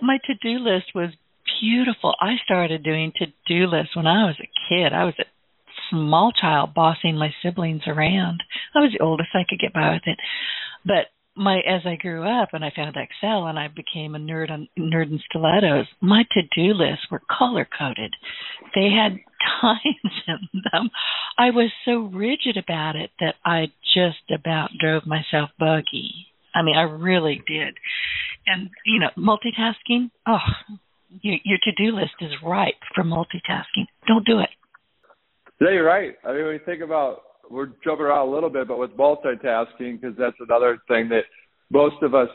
My 0.00 0.18
to-do 0.24 0.58
list 0.60 0.86
was 0.94 1.10
beautiful. 1.60 2.14
I 2.20 2.36
started 2.44 2.82
doing 2.82 3.12
to-do 3.16 3.66
lists 3.66 3.96
when 3.96 4.06
I 4.06 4.24
was 4.24 4.36
a 4.40 4.48
kid. 4.68 4.92
I 4.92 5.04
was 5.04 5.14
a 5.18 5.24
small 5.90 6.32
child 6.32 6.74
bossing 6.74 7.16
my 7.16 7.30
siblings 7.42 7.82
around. 7.86 8.42
I 8.74 8.80
was 8.80 8.92
the 8.92 9.04
oldest. 9.04 9.30
I 9.34 9.44
could 9.48 9.60
get 9.60 9.72
by 9.72 9.94
with 9.94 10.02
it, 10.06 10.18
but 10.84 11.06
my 11.38 11.58
as 11.58 11.82
I 11.84 11.94
grew 11.94 12.24
up 12.24 12.50
and 12.52 12.64
I 12.64 12.72
found 12.74 12.96
Excel 12.96 13.46
and 13.46 13.58
I 13.58 13.68
became 13.68 14.14
a 14.14 14.18
nerd 14.18 14.50
on 14.50 14.68
nerd 14.78 15.10
in 15.10 15.20
stilettos, 15.30 15.86
my 16.00 16.24
to 16.32 16.42
do 16.42 16.74
lists 16.74 17.06
were 17.10 17.22
color 17.38 17.66
coded. 17.78 18.12
They 18.74 18.90
had 18.90 19.12
times 19.60 20.14
in 20.26 20.62
them. 20.72 20.90
I 21.38 21.50
was 21.50 21.70
so 21.84 22.10
rigid 22.12 22.56
about 22.56 22.96
it 22.96 23.10
that 23.20 23.36
I 23.44 23.68
just 23.94 24.30
about 24.34 24.70
drove 24.80 25.06
myself 25.06 25.50
buggy. 25.58 26.26
I 26.54 26.62
mean, 26.62 26.76
I 26.76 26.82
really 26.82 27.40
did. 27.46 27.74
And 28.46 28.70
you 28.84 28.98
know, 28.98 29.10
multitasking. 29.16 30.10
Oh, 30.26 30.38
your 31.22 31.58
to 31.62 31.72
do 31.72 31.94
list 31.94 32.14
is 32.20 32.32
ripe 32.44 32.74
for 32.94 33.04
multitasking. 33.04 33.86
Don't 34.06 34.26
do 34.26 34.40
it. 34.40 34.50
Yeah, 35.60 35.70
you're 35.72 35.84
right. 35.84 36.14
I 36.24 36.32
mean, 36.32 36.46
you 36.46 36.60
think 36.64 36.82
about 36.82 37.22
we're 37.50 37.70
jumping 37.82 38.06
around 38.06 38.28
a 38.28 38.30
little 38.30 38.50
bit, 38.50 38.68
but 38.68 38.78
with 38.78 38.90
multitasking, 38.92 40.00
because 40.00 40.16
that's 40.18 40.36
another 40.40 40.78
thing 40.86 41.08
that 41.08 41.22
most 41.70 41.96
of 42.02 42.14
us, 42.14 42.28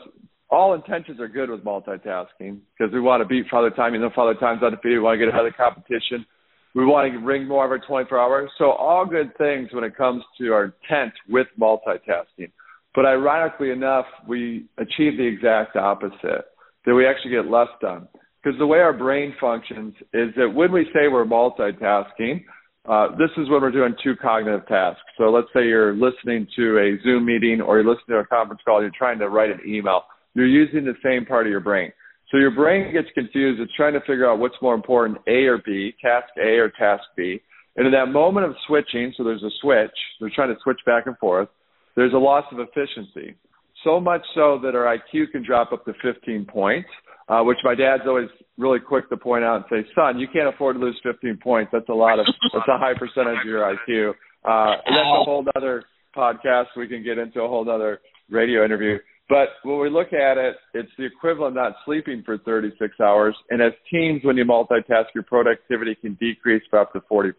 all 0.50 0.74
intentions 0.74 1.20
are 1.20 1.28
good 1.28 1.50
with 1.50 1.64
multitasking 1.64 2.60
because 2.76 2.92
we 2.92 3.00
want 3.00 3.22
to 3.22 3.26
beat 3.26 3.46
Father 3.50 3.70
Time. 3.70 3.94
You 3.94 4.00
know, 4.00 4.10
Father 4.14 4.34
Time's 4.34 4.62
undefeated. 4.62 4.98
We 4.98 5.04
want 5.04 5.18
to 5.18 5.24
get 5.24 5.32
ahead 5.32 5.46
of 5.46 5.52
the 5.52 5.56
competition. 5.56 6.26
We 6.74 6.84
want 6.84 7.12
to 7.12 7.18
ring 7.18 7.46
more 7.46 7.64
of 7.64 7.70
our 7.70 7.78
24 7.78 8.18
hours. 8.18 8.50
So 8.58 8.72
all 8.72 9.06
good 9.06 9.36
things 9.38 9.68
when 9.72 9.84
it 9.84 9.96
comes 9.96 10.22
to 10.38 10.52
our 10.52 10.64
intent 10.64 11.12
with 11.28 11.46
multitasking. 11.58 12.50
But 12.94 13.06
ironically 13.06 13.70
enough, 13.70 14.06
we 14.28 14.66
achieve 14.78 15.16
the 15.16 15.26
exact 15.26 15.76
opposite, 15.76 16.44
that 16.84 16.94
we 16.94 17.06
actually 17.06 17.30
get 17.30 17.46
less 17.50 17.68
done. 17.80 18.08
Because 18.42 18.58
the 18.58 18.66
way 18.66 18.78
our 18.78 18.92
brain 18.92 19.34
functions 19.40 19.94
is 20.12 20.30
that 20.36 20.52
when 20.54 20.70
we 20.70 20.84
say 20.92 21.08
we're 21.08 21.24
multitasking, 21.24 22.44
uh, 22.86 23.08
this 23.16 23.30
is 23.38 23.48
when 23.48 23.62
we're 23.62 23.70
doing 23.70 23.94
two 24.02 24.14
cognitive 24.16 24.66
tasks. 24.68 25.00
So 25.16 25.24
let's 25.30 25.48
say 25.54 25.66
you're 25.66 25.94
listening 25.94 26.46
to 26.56 26.78
a 26.78 27.02
Zoom 27.02 27.24
meeting 27.24 27.60
or 27.60 27.80
you're 27.80 27.88
listening 27.88 28.16
to 28.16 28.18
a 28.18 28.26
conference 28.26 28.60
call, 28.64 28.82
you're 28.82 28.92
trying 28.96 29.18
to 29.20 29.28
write 29.28 29.50
an 29.50 29.60
email. 29.66 30.02
You're 30.34 30.46
using 30.46 30.84
the 30.84 30.94
same 31.02 31.24
part 31.24 31.46
of 31.46 31.50
your 31.50 31.60
brain. 31.60 31.92
So 32.30 32.38
your 32.38 32.50
brain 32.50 32.92
gets 32.92 33.08
confused. 33.14 33.60
It's 33.60 33.72
trying 33.74 33.94
to 33.94 34.00
figure 34.00 34.28
out 34.28 34.38
what's 34.38 34.56
more 34.60 34.74
important, 34.74 35.18
A 35.26 35.46
or 35.46 35.58
B, 35.64 35.94
task 36.02 36.28
A 36.38 36.58
or 36.58 36.70
task 36.70 37.04
B. 37.16 37.40
And 37.76 37.86
in 37.86 37.92
that 37.92 38.06
moment 38.06 38.46
of 38.46 38.54
switching, 38.66 39.14
so 39.16 39.24
there's 39.24 39.42
a 39.42 39.50
switch, 39.60 39.90
they're 40.20 40.30
trying 40.34 40.54
to 40.54 40.60
switch 40.62 40.78
back 40.84 41.06
and 41.06 41.16
forth, 41.18 41.48
there's 41.96 42.12
a 42.12 42.18
loss 42.18 42.44
of 42.52 42.58
efficiency. 42.60 43.34
So 43.82 44.00
much 44.00 44.22
so 44.34 44.58
that 44.62 44.74
our 44.74 44.96
IQ 44.96 45.32
can 45.32 45.44
drop 45.44 45.72
up 45.72 45.84
to 45.84 45.92
15 46.02 46.46
points 46.46 46.88
uh, 47.28 47.42
which 47.42 47.58
my 47.64 47.74
dad's 47.74 48.02
always 48.06 48.28
really 48.58 48.80
quick 48.80 49.08
to 49.08 49.16
point 49.16 49.44
out 49.44 49.56
and 49.56 49.64
say, 49.70 49.88
"Son, 49.94 50.18
you 50.18 50.28
can't 50.32 50.48
afford 50.48 50.76
to 50.76 50.80
lose 50.80 50.98
15 51.02 51.38
points. 51.42 51.70
That's 51.72 51.88
a 51.88 51.94
lot 51.94 52.18
of 52.18 52.26
that's 52.52 52.68
a 52.68 52.78
high 52.78 52.94
percentage 52.94 53.38
of 53.40 53.46
your 53.46 53.62
IQ." 53.62 54.10
Uh, 54.44 54.76
and 54.84 54.96
that's 54.96 55.06
a 55.06 55.24
whole 55.24 55.44
other 55.56 55.84
podcast. 56.16 56.66
We 56.76 56.86
can 56.88 57.02
get 57.02 57.18
into 57.18 57.40
a 57.40 57.48
whole 57.48 57.68
other 57.68 58.00
radio 58.30 58.64
interview. 58.64 58.98
But 59.28 59.48
when 59.62 59.80
we 59.80 59.88
look 59.88 60.12
at 60.12 60.36
it, 60.36 60.56
it's 60.74 60.90
the 60.98 61.04
equivalent 61.04 61.56
of 61.56 61.64
not 61.64 61.76
sleeping 61.86 62.22
for 62.26 62.36
36 62.38 63.00
hours. 63.00 63.34
And 63.48 63.62
as 63.62 63.72
teens, 63.90 64.20
when 64.22 64.36
you 64.36 64.44
multitask, 64.44 65.06
your 65.14 65.24
productivity 65.24 65.94
can 65.94 66.14
decrease 66.20 66.62
by 66.70 66.78
up 66.78 66.92
to 66.92 67.00
40%. 67.00 67.32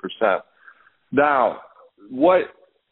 Now, 1.12 1.60
what? 2.10 2.42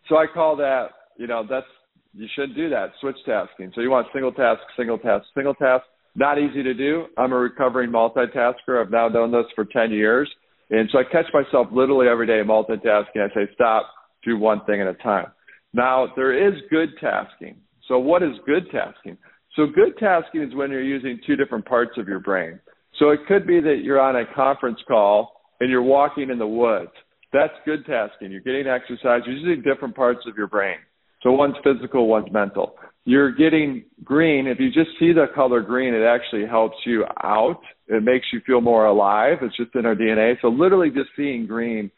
So 0.07 0.17
I 0.17 0.27
call 0.31 0.55
that, 0.57 0.89
you 1.17 1.25
know, 1.25 1.43
that's 1.49 1.65
you 2.13 2.27
should 2.35 2.55
do 2.55 2.69
that 2.69 2.91
switch 3.01 3.15
tasking. 3.25 3.71
So 3.73 3.81
you 3.81 3.89
want 3.89 4.07
single 4.13 4.31
task, 4.31 4.61
single 4.77 4.99
task, 4.99 5.25
single 5.33 5.55
task 5.55 5.85
not 6.15 6.37
easy 6.39 6.63
to 6.63 6.73
do. 6.73 7.05
I'm 7.17 7.33
a 7.33 7.37
recovering 7.37 7.89
multitasker. 7.89 8.81
I've 8.81 8.91
now 8.91 9.09
done 9.09 9.31
this 9.31 9.45
for 9.55 9.65
10 9.65 9.91
years. 9.91 10.29
And 10.69 10.89
so 10.91 10.99
I 10.99 11.03
catch 11.03 11.25
myself 11.33 11.67
literally 11.71 12.07
every 12.07 12.27
day 12.27 12.41
multitasking. 12.45 13.17
I 13.17 13.33
say, 13.33 13.49
stop, 13.53 13.87
do 14.23 14.37
one 14.37 14.63
thing 14.65 14.81
at 14.81 14.87
a 14.87 14.93
time. 14.95 15.27
Now, 15.73 16.07
there 16.15 16.47
is 16.47 16.61
good 16.69 16.89
tasking. 17.01 17.57
So, 17.87 17.97
what 17.97 18.23
is 18.23 18.31
good 18.45 18.65
tasking? 18.71 19.17
So, 19.55 19.65
good 19.65 19.97
tasking 19.99 20.43
is 20.43 20.55
when 20.55 20.71
you're 20.71 20.83
using 20.83 21.19
two 21.25 21.35
different 21.35 21.65
parts 21.65 21.97
of 21.97 22.07
your 22.07 22.19
brain. 22.19 22.59
So, 22.99 23.09
it 23.09 23.21
could 23.27 23.45
be 23.47 23.59
that 23.59 23.81
you're 23.83 23.99
on 23.99 24.15
a 24.15 24.25
conference 24.35 24.79
call 24.87 25.33
and 25.59 25.69
you're 25.69 25.81
walking 25.83 26.29
in 26.29 26.37
the 26.37 26.47
woods. 26.47 26.91
That's 27.33 27.53
good 27.65 27.85
tasking. 27.85 28.31
You're 28.31 28.41
getting 28.41 28.67
exercise. 28.67 29.21
You're 29.25 29.35
using 29.35 29.63
different 29.63 29.95
parts 29.95 30.21
of 30.27 30.37
your 30.37 30.47
brain. 30.47 30.77
So, 31.23 31.31
one's 31.31 31.55
physical, 31.63 32.07
one's 32.07 32.31
mental 32.31 32.75
you're 33.05 33.31
getting 33.31 33.83
green. 34.03 34.47
If 34.47 34.59
you 34.59 34.67
just 34.67 34.97
see 34.99 35.11
the 35.11 35.25
color 35.35 35.61
green, 35.61 35.93
it 35.93 36.05
actually 36.05 36.47
helps 36.47 36.77
you 36.85 37.05
out. 37.23 37.59
It 37.87 38.03
makes 38.03 38.27
you 38.31 38.39
feel 38.45 38.61
more 38.61 38.85
alive. 38.85 39.39
It's 39.41 39.57
just 39.57 39.75
in 39.75 39.85
our 39.85 39.95
DNA. 39.95 40.35
So 40.41 40.47
literally 40.47 40.89
just 40.89 41.09
seeing 41.17 41.45
green, 41.45 41.91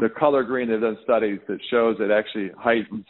the 0.00 0.08
color 0.08 0.42
green, 0.42 0.68
they've 0.68 0.80
done 0.80 0.96
studies 1.04 1.40
that 1.48 1.58
shows 1.70 1.96
it 2.00 2.10
actually 2.10 2.50
heightens 2.56 3.04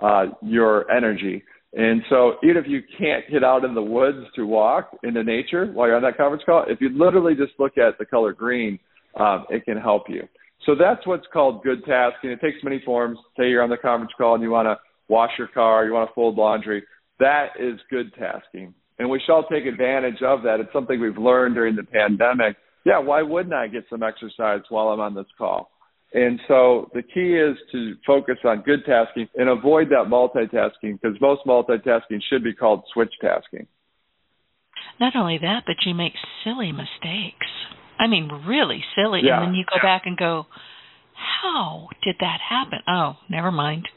uh, 0.00 0.26
your 0.42 0.88
energy. 0.90 1.42
And 1.76 2.02
so 2.08 2.34
even 2.44 2.58
if 2.58 2.66
you 2.68 2.82
can't 2.96 3.24
get 3.28 3.42
out 3.42 3.64
in 3.64 3.74
the 3.74 3.82
woods 3.82 4.24
to 4.36 4.46
walk 4.46 4.96
into 5.02 5.24
nature 5.24 5.66
while 5.66 5.88
you're 5.88 5.96
on 5.96 6.02
that 6.02 6.16
conference 6.16 6.44
call, 6.46 6.64
if 6.68 6.80
you 6.80 6.90
literally 6.96 7.34
just 7.34 7.52
look 7.58 7.76
at 7.76 7.98
the 7.98 8.04
color 8.04 8.32
green, 8.32 8.78
um, 9.18 9.46
it 9.50 9.64
can 9.64 9.76
help 9.76 10.04
you. 10.08 10.28
So 10.66 10.76
that's 10.78 11.04
what's 11.06 11.26
called 11.32 11.64
good 11.64 11.80
tasking. 11.84 12.30
It 12.30 12.40
takes 12.40 12.62
many 12.62 12.80
forms. 12.84 13.18
Say 13.36 13.48
you're 13.48 13.62
on 13.62 13.70
the 13.70 13.76
conference 13.76 14.12
call 14.16 14.34
and 14.34 14.42
you 14.42 14.50
want 14.50 14.66
to 14.66 14.76
wash 15.08 15.30
your 15.38 15.48
car, 15.48 15.84
you 15.84 15.92
want 15.92 16.08
to 16.08 16.14
fold 16.14 16.36
laundry. 16.36 16.82
That 17.20 17.48
is 17.58 17.78
good 17.90 18.12
tasking. 18.14 18.74
And 18.98 19.10
we 19.10 19.20
shall 19.26 19.46
take 19.48 19.66
advantage 19.66 20.22
of 20.22 20.42
that. 20.42 20.60
It's 20.60 20.72
something 20.72 21.00
we've 21.00 21.18
learned 21.18 21.54
during 21.54 21.76
the 21.76 21.82
pandemic. 21.82 22.56
Yeah, 22.84 22.98
why 22.98 23.22
wouldn't 23.22 23.54
I 23.54 23.66
get 23.66 23.84
some 23.90 24.02
exercise 24.02 24.60
while 24.68 24.88
I'm 24.88 25.00
on 25.00 25.14
this 25.14 25.26
call? 25.36 25.70
And 26.12 26.38
so 26.46 26.90
the 26.94 27.02
key 27.02 27.34
is 27.34 27.56
to 27.72 27.94
focus 28.06 28.36
on 28.44 28.62
good 28.62 28.84
tasking 28.86 29.28
and 29.34 29.48
avoid 29.48 29.88
that 29.88 30.06
multitasking 30.08 31.00
because 31.00 31.16
most 31.20 31.42
multitasking 31.44 32.20
should 32.30 32.44
be 32.44 32.54
called 32.54 32.84
switch 32.92 33.12
tasking. 33.20 33.66
Not 35.00 35.16
only 35.16 35.38
that, 35.38 35.64
but 35.66 35.76
you 35.84 35.94
make 35.94 36.12
silly 36.44 36.70
mistakes. 36.70 37.46
I 37.98 38.06
mean, 38.06 38.30
really 38.46 38.84
silly. 38.94 39.22
Yeah. 39.24 39.38
And 39.38 39.48
then 39.48 39.54
you 39.54 39.64
go 39.68 39.80
back 39.82 40.02
and 40.04 40.16
go, 40.16 40.46
how 41.14 41.88
did 42.04 42.16
that 42.20 42.38
happen? 42.48 42.80
Oh, 42.88 43.16
never 43.28 43.50
mind. 43.50 43.88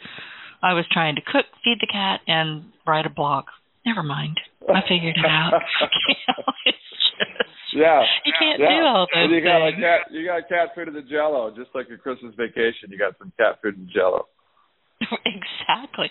I 0.63 0.73
was 0.73 0.85
trying 0.91 1.15
to 1.15 1.21
cook, 1.21 1.45
feed 1.63 1.77
the 1.81 1.87
cat, 1.87 2.21
and 2.27 2.65
write 2.85 3.05
a 3.05 3.09
blog. 3.09 3.45
Never 3.85 4.03
mind. 4.03 4.39
I 4.67 4.81
figured 4.87 5.17
it 5.17 5.25
out. 5.25 5.53
you 6.09 6.15
know, 6.27 6.43
it's 6.65 6.77
just, 6.89 7.73
yeah. 7.73 8.03
You 8.25 8.33
can't 8.37 8.59
yeah. 8.59 8.79
do 8.79 8.85
all 8.85 9.07
those 9.13 9.23
and 9.23 9.31
you 9.31 9.41
got 9.41 9.63
things. 9.63 9.79
Like 9.79 9.83
cat, 9.83 10.01
you 10.11 10.25
got 10.25 10.49
cat 10.49 10.75
food 10.75 10.87
in 10.89 10.93
the 10.93 11.07
jello, 11.07 11.53
just 11.55 11.69
like 11.73 11.87
a 11.93 11.97
Christmas 11.97 12.33
vacation. 12.35 12.89
You 12.89 12.97
got 12.97 13.17
some 13.17 13.31
cat 13.37 13.59
food 13.61 13.77
in 13.77 13.89
jello. 13.93 14.27
exactly. 15.25 16.09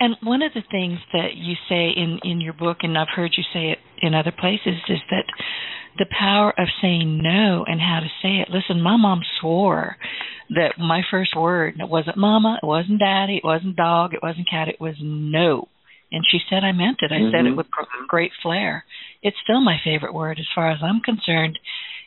And 0.00 0.16
one 0.22 0.42
of 0.42 0.52
the 0.54 0.62
things 0.70 0.98
that 1.12 1.34
you 1.34 1.54
say 1.68 1.90
in 1.90 2.20
in 2.22 2.40
your 2.40 2.52
book 2.52 2.78
and 2.82 2.96
I've 2.96 3.08
heard 3.14 3.34
you 3.36 3.44
say 3.52 3.70
it 3.72 3.78
in 4.00 4.14
other 4.14 4.32
places 4.32 4.80
is 4.88 5.00
that 5.10 5.24
the 5.98 6.06
power 6.16 6.52
of 6.56 6.68
saying 6.80 7.20
no 7.22 7.64
and 7.66 7.80
how 7.80 8.00
to 8.00 8.06
say 8.22 8.36
it. 8.40 8.48
Listen, 8.50 8.80
my 8.80 8.96
mom 8.96 9.20
swore 9.40 9.96
that 10.50 10.78
my 10.78 11.02
first 11.10 11.36
word 11.36 11.74
it 11.78 11.88
wasn't 11.88 12.16
mama, 12.16 12.58
it 12.62 12.66
wasn't 12.66 13.00
daddy, 13.00 13.38
it 13.38 13.44
wasn't 13.44 13.76
dog, 13.76 14.14
it 14.14 14.22
wasn't 14.22 14.48
cat, 14.48 14.68
it 14.68 14.80
was 14.80 14.94
no. 15.00 15.68
And 16.10 16.24
she 16.30 16.38
said 16.48 16.64
I 16.64 16.72
meant 16.72 16.98
it. 17.02 17.12
I 17.12 17.16
mm-hmm. 17.16 17.36
said 17.36 17.46
it 17.46 17.56
with 17.56 17.66
great 18.06 18.32
flair. 18.42 18.84
It's 19.22 19.36
still 19.42 19.60
my 19.60 19.76
favorite 19.84 20.14
word 20.14 20.38
as 20.38 20.46
far 20.54 20.70
as 20.70 20.78
I'm 20.82 21.00
concerned. 21.00 21.58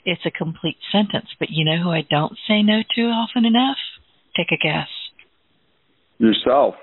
It's 0.06 0.26
a 0.26 0.32
complete 0.32 0.78
sentence. 0.92 1.28
But 1.38 1.50
you 1.52 1.66
know 1.66 1.84
who 1.84 1.92
I 1.92 2.08
don't 2.10 2.34
say 2.48 2.64
no 2.64 2.82
to 2.96 3.02
often 3.02 3.46
enough? 3.46 3.78
Take 4.36 4.52
a 4.52 4.58
guess. 4.58 4.88
Yourself. 6.22 6.76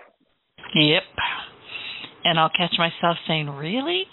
Yep. 0.75 1.03
And 2.25 2.39
I'll 2.39 2.51
catch 2.51 2.75
myself 2.79 3.17
saying, 3.27 3.49
Really? 3.49 4.05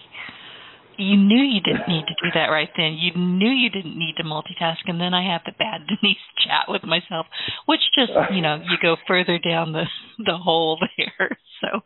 you 0.98 1.18
knew 1.18 1.44
you 1.44 1.62
didn't 1.62 1.88
need 1.88 2.06
to 2.08 2.16
do 2.24 2.30
that 2.34 2.48
right 2.48 2.70
then. 2.78 2.94
You 2.94 3.12
knew 3.16 3.50
you 3.50 3.70
didn't 3.70 3.98
need 3.98 4.16
to 4.18 4.24
multitask, 4.24 4.78
and 4.86 5.00
then 5.00 5.14
I 5.14 5.32
have 5.32 5.42
the 5.46 5.52
bad 5.58 5.82
Denise 5.88 6.18
chat 6.44 6.66
with 6.68 6.84
myself, 6.84 7.26
which 7.66 7.82
just 7.98 8.12
you 8.32 8.42
know 8.42 8.56
you 8.56 8.78
go 8.82 8.96
further 9.08 9.38
down 9.38 9.74
the 9.74 9.86
the 10.26 10.38
hole 10.38 10.80
there. 10.98 11.38
So, 11.62 11.80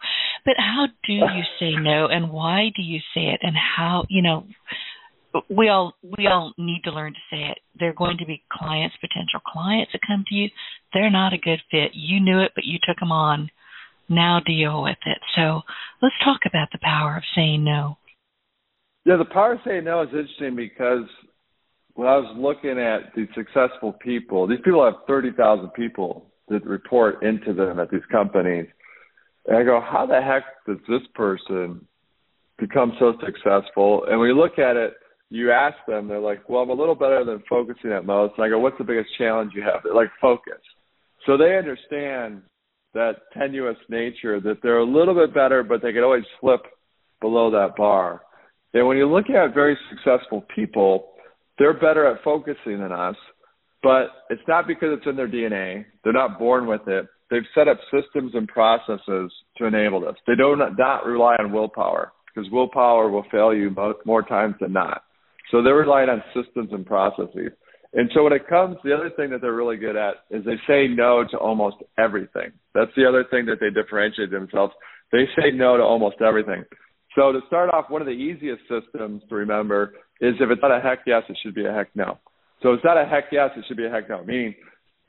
but 0.45 0.55
how 0.57 0.87
do 1.05 1.13
you 1.13 1.43
say 1.59 1.75
no, 1.79 2.07
and 2.07 2.31
why 2.31 2.71
do 2.75 2.81
you 2.81 2.99
say 3.13 3.27
it, 3.27 3.39
and 3.43 3.55
how 3.55 4.03
you 4.09 4.23
know? 4.23 4.45
we 5.47 5.69
all 5.69 5.93
we 6.17 6.25
all 6.25 6.53
need 6.57 6.81
to 6.85 6.91
learn 6.91 7.13
to 7.13 7.19
say 7.29 7.43
it. 7.51 7.59
There 7.79 7.89
are 7.89 7.93
going 7.93 8.17
to 8.17 8.25
be 8.25 8.43
clients, 8.51 8.95
potential 8.99 9.39
clients 9.45 9.91
that 9.93 10.01
come 10.05 10.25
to 10.27 10.35
you. 10.35 10.49
They're 10.93 11.11
not 11.11 11.33
a 11.33 11.37
good 11.37 11.61
fit. 11.71 11.91
You 11.93 12.19
knew 12.19 12.39
it, 12.39 12.51
but 12.55 12.65
you 12.65 12.79
took 12.81 12.99
them 12.99 13.11
on. 13.11 13.49
Now 14.09 14.41
deal 14.43 14.81
with 14.81 14.97
it. 15.05 15.19
So 15.35 15.61
let's 16.01 16.15
talk 16.23 16.41
about 16.45 16.69
the 16.71 16.79
power 16.81 17.17
of 17.17 17.23
saying 17.35 17.63
no. 17.63 17.97
Yeah, 19.05 19.17
the 19.17 19.25
power 19.25 19.53
of 19.53 19.59
saying 19.65 19.83
no 19.83 20.01
is 20.01 20.09
interesting 20.09 20.55
because 20.55 21.05
when 21.93 22.07
I 22.07 22.17
was 22.17 22.35
looking 22.37 22.79
at 22.79 23.13
the 23.15 23.27
successful 23.35 23.93
people, 23.93 24.47
these 24.47 24.59
people 24.63 24.83
have 24.83 25.05
30,000 25.07 25.69
people 25.69 26.25
that 26.47 26.65
report 26.65 27.23
into 27.23 27.53
them 27.53 27.79
at 27.79 27.91
these 27.91 28.05
companies. 28.11 28.65
And 29.45 29.57
I 29.57 29.63
go, 29.63 29.81
how 29.81 30.05
the 30.05 30.21
heck 30.21 30.43
does 30.65 30.83
this 30.87 31.07
person 31.13 31.85
become 32.57 32.93
so 32.99 33.13
successful? 33.23 34.05
And 34.07 34.19
you 34.21 34.33
look 34.33 34.59
at 34.59 34.75
it, 34.75 34.93
you 35.29 35.51
ask 35.51 35.77
them, 35.87 36.07
they're 36.07 36.19
like, 36.19 36.49
well, 36.49 36.63
I'm 36.63 36.69
a 36.69 36.73
little 36.73 36.95
better 36.95 37.23
than 37.23 37.43
focusing 37.47 37.91
at 37.91 38.05
most. 38.05 38.33
And 38.37 38.45
I 38.45 38.49
go, 38.49 38.59
what's 38.59 38.77
the 38.77 38.83
biggest 38.83 39.09
challenge 39.17 39.51
you 39.55 39.61
have? 39.61 39.81
They're 39.83 39.93
like, 39.93 40.09
focus. 40.19 40.61
So 41.29 41.37
they 41.37 41.55
understand 41.55 42.41
that 42.95 43.17
tenuous 43.37 43.77
nature, 43.87 44.41
that 44.41 44.63
they're 44.63 44.79
a 44.79 44.83
little 44.83 45.13
bit 45.13 45.31
better, 45.31 45.61
but 45.61 45.79
they 45.79 45.93
could 45.93 46.03
always 46.03 46.23
slip 46.41 46.61
below 47.21 47.51
that 47.51 47.75
bar. 47.77 48.21
And 48.73 48.87
when 48.87 48.97
you 48.97 49.07
look 49.07 49.29
at 49.29 49.53
very 49.53 49.77
successful 49.91 50.43
people, 50.55 51.11
they're 51.59 51.75
better 51.75 52.07
at 52.07 52.23
focusing 52.23 52.79
than 52.79 52.91
us, 52.91 53.15
but 53.83 54.07
it's 54.31 54.41
not 54.47 54.65
because 54.65 54.89
it's 54.97 55.05
in 55.05 55.15
their 55.15 55.27
DNA. 55.27 55.85
They're 56.03 56.13
not 56.13 56.39
born 56.39 56.65
with 56.65 56.87
it. 56.87 57.05
They've 57.29 57.43
set 57.53 57.67
up 57.67 57.77
systems 57.93 58.31
and 58.33 58.47
processes 58.47 59.31
to 59.57 59.65
enable 59.65 60.01
this. 60.01 60.15
They 60.25 60.33
do 60.35 60.55
not, 60.55 60.79
not 60.79 61.05
rely 61.05 61.35
on 61.35 61.51
willpower 61.51 62.11
because 62.33 62.49
willpower 62.51 63.11
will 63.11 63.25
fail 63.31 63.53
you 63.53 63.69
more 64.03 64.23
times 64.23 64.55
than 64.59 64.73
not. 64.73 65.03
So 65.51 65.61
they're 65.61 65.75
relying 65.75 66.09
on 66.09 66.23
systems 66.33 66.69
and 66.71 66.87
processes. 66.87 67.51
And 67.93 68.09
so 68.13 68.23
when 68.23 68.33
it 68.33 68.47
comes, 68.47 68.77
the 68.83 68.93
other 68.93 69.09
thing 69.09 69.31
that 69.31 69.41
they're 69.41 69.53
really 69.53 69.77
good 69.77 69.95
at 69.95 70.15
is 70.29 70.45
they 70.45 70.57
say 70.67 70.87
no 70.87 71.25
to 71.31 71.37
almost 71.37 71.77
everything. 71.97 72.51
That's 72.75 72.91
the 72.95 73.07
other 73.07 73.25
thing 73.29 73.47
that 73.47 73.57
they 73.59 73.69
differentiate 73.69 74.29
themselves. 74.29 74.73
They 75.11 75.25
say 75.35 75.51
no 75.51 75.77
to 75.77 75.83
almost 75.83 76.17
everything. 76.21 76.63
So 77.15 77.31
to 77.31 77.39
start 77.47 77.73
off, 77.73 77.89
one 77.89 78.01
of 78.01 78.05
the 78.05 78.13
easiest 78.13 78.61
systems 78.69 79.23
to 79.29 79.35
remember 79.35 79.93
is 80.21 80.35
if 80.39 80.51
it's 80.51 80.61
not 80.61 80.71
a 80.71 80.79
heck 80.79 80.99
yes, 81.07 81.23
it 81.29 81.37
should 81.43 81.55
be 81.55 81.65
a 81.65 81.73
heck 81.73 81.89
no. 81.95 82.19
So 82.61 82.73
it's 82.73 82.83
not 82.83 82.97
a 82.97 83.05
heck 83.05 83.25
yes, 83.31 83.49
it 83.57 83.65
should 83.67 83.77
be 83.77 83.87
a 83.87 83.89
heck 83.89 84.07
no. 84.07 84.23
Meaning, 84.23 84.53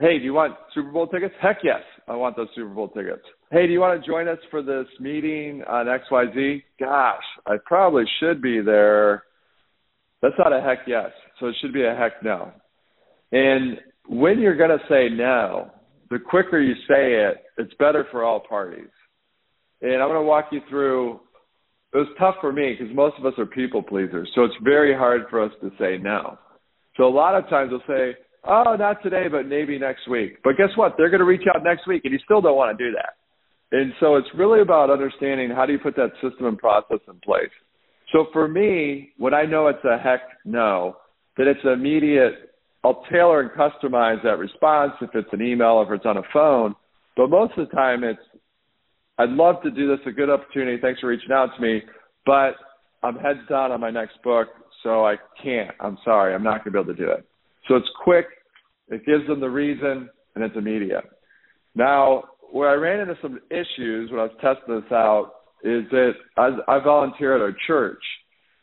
hey, 0.01 0.18
do 0.18 0.24
you 0.24 0.33
want 0.33 0.57
Super 0.74 0.91
Bowl 0.91 1.07
tickets? 1.07 1.35
Heck 1.43 1.59
yes, 1.62 1.83
I 2.09 2.16
want 2.16 2.37
those 2.37 2.49
Super 2.55 2.70
Bowl 2.70 2.89
tickets. 2.89 3.22
Hey, 3.51 3.66
do 3.66 3.72
you 3.72 3.81
want 3.81 4.01
to 4.01 4.07
join 4.07 4.28
us 4.28 4.39
for 4.51 4.62
this 4.62 4.87
meeting 5.01 5.62
on 5.68 5.87
XYZ? 5.87 6.62
Gosh, 6.78 7.22
I 7.47 7.57
probably 7.66 8.05
should 8.20 8.41
be 8.41 8.62
there. 8.62 9.24
That's 10.22 10.37
not 10.39 10.55
a 10.55 10.62
heck 10.62 10.87
yes. 10.87 11.11
So 11.39 11.49
it 11.49 11.57
should 11.61 11.74
be 11.74 11.85
a 11.85 11.95
heck 11.95 12.22
no. 12.22 12.53
And 13.33 13.78
when 14.09 14.41
you're 14.41 14.57
going 14.57 14.70
to 14.70 14.85
say 14.89 15.09
no, 15.14 15.70
the 16.11 16.18
quicker 16.18 16.61
you 16.61 16.74
say 16.89 17.14
it, 17.14 17.45
it's 17.59 17.72
better 17.78 18.07
for 18.11 18.24
all 18.24 18.41
parties. 18.41 18.91
And 19.83 20.03
I'm 20.03 20.09
going 20.09 20.20
to 20.20 20.26
walk 20.26 20.47
you 20.51 20.61
through. 20.68 21.20
It 21.93 21.99
was 21.99 22.09
tough 22.18 22.37
for 22.41 22.53
me 22.53 22.76
because 22.78 22.95
most 22.95 23.16
of 23.18 23.26
us 23.26 23.35
are 23.39 23.47
people 23.47 23.83
pleasers. 23.83 24.31
So 24.35 24.45
it's 24.45 24.55
very 24.62 24.95
hard 24.95 25.22
for 25.31 25.43
us 25.43 25.53
to 25.61 25.70
say 25.78 25.99
no. 25.99 26.39
So 26.97 27.05
a 27.05 27.09
lot 27.09 27.37
of 27.37 27.49
times 27.49 27.70
they'll 27.70 27.97
say, 27.97 28.16
oh, 28.45 28.76
not 28.78 29.03
today, 29.03 29.26
but 29.31 29.47
maybe 29.47 29.78
next 29.78 30.09
week. 30.09 30.39
But 30.43 30.57
guess 30.57 30.70
what? 30.76 30.95
They're 30.97 31.11
going 31.11 31.20
to 31.20 31.26
reach 31.26 31.47
out 31.55 31.62
next 31.62 31.87
week 31.87 32.03
and 32.05 32.12
you 32.12 32.18
still 32.24 32.41
don't 32.41 32.57
want 32.57 32.76
to 32.76 32.85
do 32.85 32.93
that. 32.93 33.14
And 33.72 33.93
so 34.01 34.16
it's 34.16 34.28
really 34.37 34.61
about 34.61 34.91
understanding 34.91 35.51
how 35.51 35.66
do 35.66 35.72
you 35.72 35.78
put 35.78 35.97
that 35.97 36.11
system 36.20 36.47
and 36.47 36.59
process 36.59 36.99
in 37.09 37.20
place. 37.24 37.51
So 38.12 38.26
for 38.33 38.49
me, 38.49 39.11
when 39.18 39.35
I 39.35 39.45
know 39.45 39.68
it's 39.68 39.85
a 39.85 39.97
heck 39.97 40.22
no, 40.45 40.97
then 41.37 41.47
it's 41.47 41.61
immediate. 41.64 42.49
I'll 42.83 43.05
tailor 43.11 43.41
and 43.41 43.51
customize 43.51 44.22
that 44.22 44.39
response 44.39 44.93
if 45.01 45.11
it's 45.14 45.28
an 45.33 45.43
email, 45.43 45.72
or 45.72 45.93
if 45.93 45.99
it's 45.99 46.07
on 46.07 46.16
a 46.16 46.22
phone. 46.33 46.74
But 47.16 47.28
most 47.28 47.53
of 47.59 47.68
the 47.68 47.74
time, 47.74 48.05
it's 48.05 48.20
I'd 49.18 49.28
love 49.28 49.57
to 49.64 49.70
do 49.70 49.87
this, 49.87 49.99
a 50.07 50.12
good 50.12 50.31
opportunity. 50.31 50.81
Thanks 50.81 51.01
for 51.01 51.09
reaching 51.09 51.31
out 51.31 51.51
to 51.55 51.62
me, 51.62 51.83
but 52.24 52.53
I'm 53.03 53.16
heads 53.16 53.41
down 53.51 53.70
on 53.70 53.78
my 53.78 53.91
next 53.91 54.22
book, 54.22 54.49
so 54.83 55.05
I 55.05 55.16
can't. 55.43 55.72
I'm 55.78 55.99
sorry, 56.07 56.35
I'm 56.35 56.43
not 56.43 56.64
going 56.64 56.64
to 56.64 56.70
be 56.70 56.78
able 56.78 56.95
to 56.95 57.07
do 57.07 57.11
it. 57.11 57.26
So 57.68 57.76
it's 57.76 57.89
quick, 58.03 58.24
it 58.89 59.05
gives 59.05 59.26
them 59.26 59.41
the 59.41 59.51
reason, 59.51 60.09
and 60.35 60.43
it's 60.43 60.57
immediate. 60.57 61.05
Now, 61.74 62.24
where 62.51 62.70
I 62.70 62.74
ran 62.74 63.01
into 63.01 63.14
some 63.20 63.41
issues 63.51 64.11
when 64.11 64.20
I 64.20 64.24
was 64.24 64.33
testing 64.41 64.74
this 64.74 64.91
out 64.91 65.33
is 65.62 65.85
that 65.91 66.12
I, 66.39 66.51
I 66.66 66.83
volunteer 66.83 67.37
at 67.37 67.43
our 67.43 67.55
church, 67.66 68.03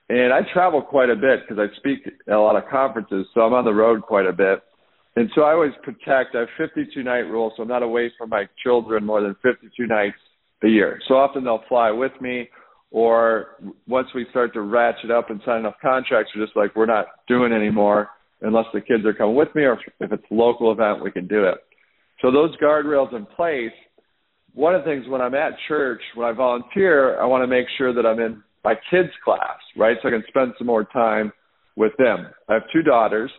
and 0.09 0.33
I 0.33 0.41
travel 0.53 0.81
quite 0.81 1.09
a 1.09 1.15
bit 1.15 1.41
because 1.47 1.59
I 1.59 1.75
speak 1.77 1.99
at 2.07 2.33
a 2.33 2.39
lot 2.39 2.55
of 2.55 2.69
conferences, 2.69 3.25
so 3.33 3.41
I'm 3.41 3.53
on 3.53 3.65
the 3.65 3.73
road 3.73 4.01
quite 4.01 4.25
a 4.25 4.33
bit. 4.33 4.61
And 5.15 5.29
so 5.35 5.41
I 5.41 5.53
always 5.53 5.73
protect. 5.83 6.35
I 6.35 6.41
have 6.41 6.49
52 6.57 7.03
night 7.03 7.21
rule, 7.21 7.51
so 7.55 7.63
I'm 7.63 7.69
not 7.69 7.83
away 7.83 8.11
from 8.17 8.29
my 8.29 8.45
children 8.63 9.03
more 9.03 9.21
than 9.21 9.35
52 9.41 9.87
nights 9.87 10.17
a 10.63 10.67
year. 10.67 10.99
So 11.07 11.15
often 11.15 11.43
they'll 11.43 11.63
fly 11.67 11.91
with 11.91 12.13
me, 12.21 12.49
or 12.91 13.57
once 13.87 14.07
we 14.15 14.25
start 14.29 14.53
to 14.53 14.61
ratchet 14.61 15.11
up 15.11 15.29
and 15.29 15.41
sign 15.45 15.59
enough 15.59 15.75
contracts, 15.81 16.31
we're 16.35 16.45
just 16.45 16.55
like 16.55 16.75
we're 16.75 16.85
not 16.85 17.07
doing 17.27 17.51
anymore 17.51 18.09
unless 18.41 18.65
the 18.73 18.81
kids 18.81 19.03
are 19.05 19.13
coming 19.13 19.35
with 19.35 19.53
me, 19.55 19.63
or 19.63 19.79
if 19.99 20.11
it's 20.11 20.23
a 20.31 20.33
local 20.33 20.71
event, 20.71 21.03
we 21.03 21.11
can 21.11 21.27
do 21.27 21.45
it. 21.45 21.55
So 22.21 22.31
those 22.31 22.55
guardrails 22.57 23.13
in 23.15 23.25
place 23.25 23.71
one 24.57 24.73
of 24.73 24.83
the 24.83 24.89
things 24.89 25.07
when 25.07 25.21
I'm 25.21 25.35
at 25.35 25.53
church, 25.67 26.01
when 26.15 26.27
I 26.27 26.31
volunteer, 26.31 27.21
I 27.21 27.25
want 27.25 27.43
to 27.43 27.47
make 27.47 27.67
sure 27.77 27.93
that 27.93 28.07
I'm 28.07 28.19
in 28.19 28.41
my 28.63 28.75
kids' 28.89 29.09
class, 29.23 29.59
right? 29.75 29.97
So 30.01 30.09
I 30.09 30.11
can 30.11 30.23
spend 30.27 30.53
some 30.57 30.67
more 30.67 30.83
time 30.85 31.31
with 31.75 31.93
them. 31.97 32.27
I 32.49 32.55
have 32.55 32.63
two 32.73 32.81
daughters, 32.81 33.31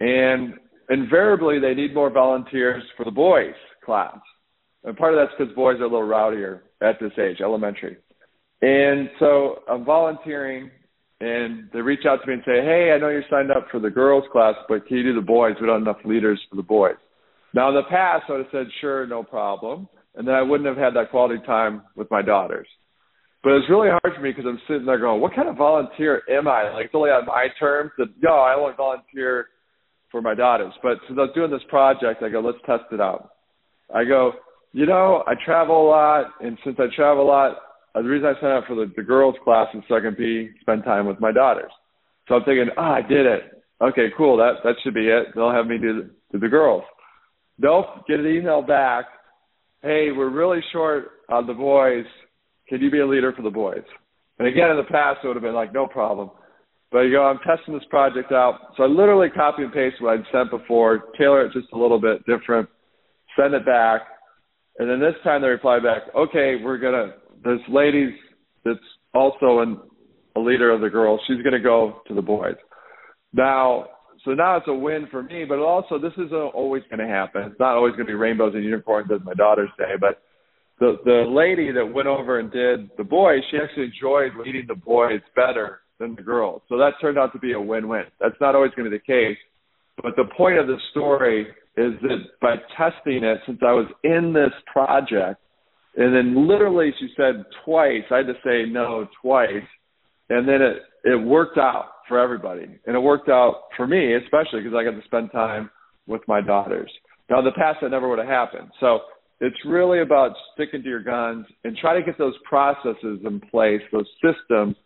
and 0.00 0.54
invariably 0.88 1.58
they 1.60 1.74
need 1.74 1.94
more 1.94 2.10
volunteers 2.10 2.82
for 2.96 3.04
the 3.04 3.10
boys' 3.10 3.54
class. 3.84 4.18
And 4.84 4.96
part 4.96 5.14
of 5.14 5.20
that's 5.20 5.32
because 5.38 5.54
boys 5.54 5.78
are 5.80 5.84
a 5.84 5.88
little 5.88 6.06
rowdier 6.06 6.60
at 6.80 6.98
this 7.00 7.12
age, 7.18 7.40
elementary. 7.40 7.96
And 8.62 9.08
so 9.18 9.60
I'm 9.68 9.84
volunteering, 9.84 10.70
and 11.20 11.68
they 11.72 11.80
reach 11.80 12.06
out 12.08 12.20
to 12.22 12.26
me 12.26 12.34
and 12.34 12.42
say, 12.44 12.62
Hey, 12.62 12.92
I 12.94 12.98
know 12.98 13.08
you're 13.08 13.24
signed 13.30 13.50
up 13.50 13.66
for 13.70 13.80
the 13.80 13.90
girls' 13.90 14.24
class, 14.32 14.54
but 14.68 14.86
can 14.86 14.98
you 14.98 15.02
do 15.02 15.14
the 15.14 15.26
boys? 15.26 15.54
We 15.60 15.66
don't 15.66 15.86
have 15.86 15.96
enough 15.96 16.04
leaders 16.04 16.40
for 16.50 16.56
the 16.56 16.62
boys. 16.62 16.96
Now, 17.52 17.68
in 17.68 17.74
the 17.74 17.82
past, 17.90 18.24
I 18.28 18.32
would 18.32 18.40
have 18.42 18.52
said, 18.52 18.66
Sure, 18.80 19.06
no 19.06 19.22
problem 19.22 19.88
and 20.14 20.26
then 20.26 20.34
I 20.34 20.42
wouldn't 20.42 20.68
have 20.68 20.76
had 20.76 20.94
that 20.94 21.10
quality 21.10 21.42
time 21.46 21.82
with 21.94 22.10
my 22.10 22.22
daughters. 22.22 22.66
But 23.42 23.52
it's 23.52 23.70
really 23.70 23.88
hard 23.88 24.14
for 24.14 24.20
me 24.20 24.30
because 24.30 24.44
I'm 24.46 24.60
sitting 24.68 24.84
there 24.84 24.98
going, 24.98 25.20
what 25.20 25.34
kind 25.34 25.48
of 25.48 25.56
volunteer 25.56 26.22
am 26.28 26.46
I? 26.46 26.70
Like, 26.72 26.86
it's 26.86 26.94
only 26.94 27.10
on 27.10 27.26
my 27.26 27.46
terms 27.58 27.90
that, 27.96 28.08
no, 28.22 28.34
I 28.34 28.54
only 28.54 28.74
volunteer 28.76 29.48
for 30.10 30.20
my 30.20 30.34
daughters. 30.34 30.74
But 30.82 30.98
since 31.06 31.18
I 31.18 31.22
was 31.22 31.30
doing 31.34 31.50
this 31.50 31.62
project, 31.68 32.22
I 32.22 32.28
go, 32.28 32.40
let's 32.40 32.58
test 32.66 32.92
it 32.92 33.00
out. 33.00 33.30
I 33.94 34.04
go, 34.04 34.32
you 34.72 34.84
know, 34.84 35.24
I 35.26 35.34
travel 35.42 35.86
a 35.86 35.88
lot, 35.88 36.26
and 36.40 36.58
since 36.64 36.76
I 36.78 36.94
travel 36.94 37.24
a 37.24 37.28
lot, 37.28 37.56
the 37.94 38.02
reason 38.02 38.28
I 38.28 38.40
signed 38.40 38.58
up 38.58 38.64
for 38.68 38.76
the, 38.76 38.92
the 38.94 39.02
girls' 39.02 39.36
class 39.42 39.68
is 39.74 39.82
so 39.88 39.96
I 39.96 40.00
can 40.00 40.14
be 40.14 40.50
spend 40.60 40.84
time 40.84 41.06
with 41.06 41.18
my 41.18 41.32
daughters. 41.32 41.72
So 42.28 42.34
I'm 42.36 42.44
thinking, 42.44 42.68
ah, 42.76 42.90
oh, 42.90 42.92
I 42.92 43.02
did 43.02 43.26
it. 43.26 43.64
Okay, 43.80 44.08
cool. 44.16 44.36
That 44.36 44.62
that 44.62 44.74
should 44.84 44.94
be 44.94 45.08
it. 45.08 45.28
They'll 45.34 45.50
have 45.50 45.66
me 45.66 45.78
do 45.78 46.10
do 46.30 46.38
the 46.38 46.48
girls. 46.48 46.84
Nope. 47.58 48.06
Get 48.06 48.20
an 48.20 48.26
email 48.26 48.62
back 48.62 49.06
hey, 49.82 50.08
we're 50.14 50.30
really 50.30 50.60
short 50.72 51.08
on 51.30 51.46
the 51.46 51.54
boys. 51.54 52.04
Can 52.70 52.80
you 52.80 52.90
be 52.90 53.00
a 53.00 53.06
leader 53.06 53.32
for 53.36 53.42
the 53.42 53.50
boys? 53.50 53.82
And 54.38 54.48
again, 54.48 54.70
in 54.70 54.76
the 54.76 54.84
past, 54.84 55.18
it 55.22 55.26
would 55.26 55.36
have 55.36 55.42
been 55.42 55.54
like, 55.54 55.74
no 55.74 55.86
problem. 55.86 56.30
But 56.92 57.00
you 57.00 57.12
go, 57.12 57.24
I'm 57.24 57.38
testing 57.46 57.74
this 57.74 57.84
project 57.90 58.32
out. 58.32 58.72
So 58.76 58.84
I 58.84 58.86
literally 58.86 59.28
copy 59.28 59.64
and 59.64 59.72
paste 59.72 59.96
what 60.00 60.14
I'd 60.14 60.24
sent 60.32 60.50
before, 60.50 61.04
tailor 61.18 61.44
it 61.44 61.52
just 61.52 61.72
a 61.72 61.78
little 61.78 62.00
bit 62.00 62.24
different, 62.26 62.68
send 63.38 63.54
it 63.54 63.66
back. 63.66 64.02
And 64.78 64.88
then 64.88 65.00
this 65.00 65.14
time 65.22 65.42
they 65.42 65.48
reply 65.48 65.78
back, 65.78 66.02
okay, 66.16 66.56
we're 66.62 66.78
going 66.78 66.94
to, 66.94 67.14
this 67.44 67.60
lady 67.68 68.16
that's 68.64 68.78
also 69.14 69.60
an, 69.60 69.80
a 70.36 70.40
leader 70.40 70.70
of 70.70 70.80
the 70.80 70.88
girls, 70.88 71.20
she's 71.26 71.42
going 71.42 71.52
to 71.52 71.60
go 71.60 72.00
to 72.08 72.14
the 72.14 72.22
boys. 72.22 72.56
Now, 73.32 73.86
so 74.24 74.32
now 74.32 74.56
it's 74.56 74.68
a 74.68 74.74
win 74.74 75.06
for 75.10 75.22
me, 75.22 75.44
but 75.44 75.58
also 75.58 75.98
this 75.98 76.12
isn't 76.14 76.32
always 76.32 76.82
going 76.88 77.06
to 77.06 77.12
happen. 77.12 77.42
It's 77.42 77.60
not 77.60 77.74
always 77.74 77.92
going 77.92 78.06
to 78.06 78.10
be 78.10 78.14
rainbows 78.14 78.54
and 78.54 78.64
unicorns, 78.64 79.10
as 79.12 79.20
my 79.24 79.34
daughters 79.34 79.70
say. 79.78 79.96
But 80.00 80.22
the 80.80 80.96
the 81.04 81.24
lady 81.28 81.70
that 81.72 81.86
went 81.86 82.08
over 82.08 82.40
and 82.40 82.50
did 82.50 82.90
the 82.96 83.04
boys, 83.04 83.40
she 83.50 83.58
actually 83.58 83.84
enjoyed 83.84 84.32
leading 84.44 84.66
the 84.66 84.74
boys 84.74 85.20
better 85.36 85.80
than 85.98 86.16
the 86.16 86.22
girls. 86.22 86.62
So 86.68 86.78
that 86.78 86.92
turned 87.00 87.18
out 87.18 87.32
to 87.34 87.38
be 87.38 87.52
a 87.52 87.60
win-win. 87.60 88.04
That's 88.18 88.34
not 88.40 88.54
always 88.54 88.72
going 88.74 88.90
to 88.90 88.90
be 88.90 88.96
the 88.96 89.12
case, 89.12 89.38
but 90.02 90.16
the 90.16 90.24
point 90.36 90.58
of 90.58 90.66
the 90.66 90.78
story 90.90 91.46
is 91.76 91.92
that 92.02 92.18
by 92.40 92.56
testing 92.76 93.22
it, 93.22 93.38
since 93.46 93.58
I 93.62 93.72
was 93.72 93.86
in 94.02 94.32
this 94.32 94.52
project, 94.72 95.40
and 95.96 96.14
then 96.14 96.48
literally 96.48 96.92
she 96.98 97.08
said 97.16 97.44
twice, 97.64 98.02
I 98.10 98.18
had 98.18 98.26
to 98.26 98.34
say 98.44 98.70
no 98.70 99.06
twice, 99.22 99.68
and 100.30 100.48
then 100.48 100.62
it 100.62 100.78
it 101.04 101.16
worked 101.16 101.58
out 101.58 101.86
for 102.08 102.18
everybody. 102.18 102.66
And 102.86 102.96
it 102.96 103.00
worked 103.00 103.28
out 103.28 103.64
for 103.76 103.86
me, 103.86 104.14
especially 104.16 104.60
because 104.60 104.74
I 104.76 104.84
got 104.84 104.98
to 104.98 105.04
spend 105.04 105.32
time 105.32 105.70
with 106.06 106.22
my 106.26 106.40
daughters. 106.40 106.90
Now, 107.28 107.38
in 107.38 107.44
the 107.44 107.52
past, 107.52 107.78
that 107.80 107.90
never 107.90 108.08
would 108.08 108.18
have 108.18 108.28
happened. 108.28 108.70
So 108.80 109.00
it's 109.40 109.56
really 109.64 110.00
about 110.00 110.32
sticking 110.54 110.82
to 110.82 110.88
your 110.88 111.02
guns 111.02 111.46
and 111.64 111.76
try 111.76 111.98
to 111.98 112.04
get 112.04 112.18
those 112.18 112.34
processes 112.48 113.20
in 113.24 113.40
place, 113.50 113.80
those 113.90 114.08
systems, 114.22 114.76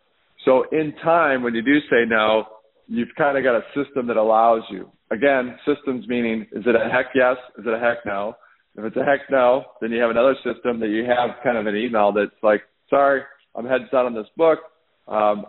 So 0.45 0.65
in 0.71 0.93
time, 1.03 1.43
when 1.43 1.55
you 1.55 1.61
do 1.61 1.79
say 1.89 2.05
no, 2.07 2.45
you've 2.87 3.13
kind 3.17 3.37
of 3.37 3.43
got 3.43 3.55
a 3.55 3.63
system 3.75 4.07
that 4.07 4.17
allows 4.17 4.61
you. 4.69 4.89
Again, 5.11 5.57
systems 5.65 6.07
meaning 6.07 6.45
is 6.51 6.63
it 6.65 6.75
a 6.75 6.89
heck 6.89 7.07
yes? 7.15 7.35
Is 7.57 7.65
it 7.65 7.73
a 7.73 7.79
heck 7.79 8.05
no? 8.05 8.35
If 8.77 8.85
it's 8.85 8.97
a 8.97 9.03
heck 9.03 9.29
no, 9.29 9.63
then 9.81 9.91
you 9.91 10.01
have 10.01 10.11
another 10.11 10.35
system 10.43 10.79
that 10.81 10.89
you 10.89 11.05
have 11.05 11.37
kind 11.43 11.57
of 11.57 11.65
an 11.65 11.75
email 11.75 12.11
that's 12.11 12.31
like, 12.43 12.61
sorry, 12.89 13.21
I'm 13.55 13.65
heads 13.65 13.85
down 13.91 14.05
on 14.05 14.13
this 14.13 14.27
book. 14.37 14.59
Um, 15.07 15.45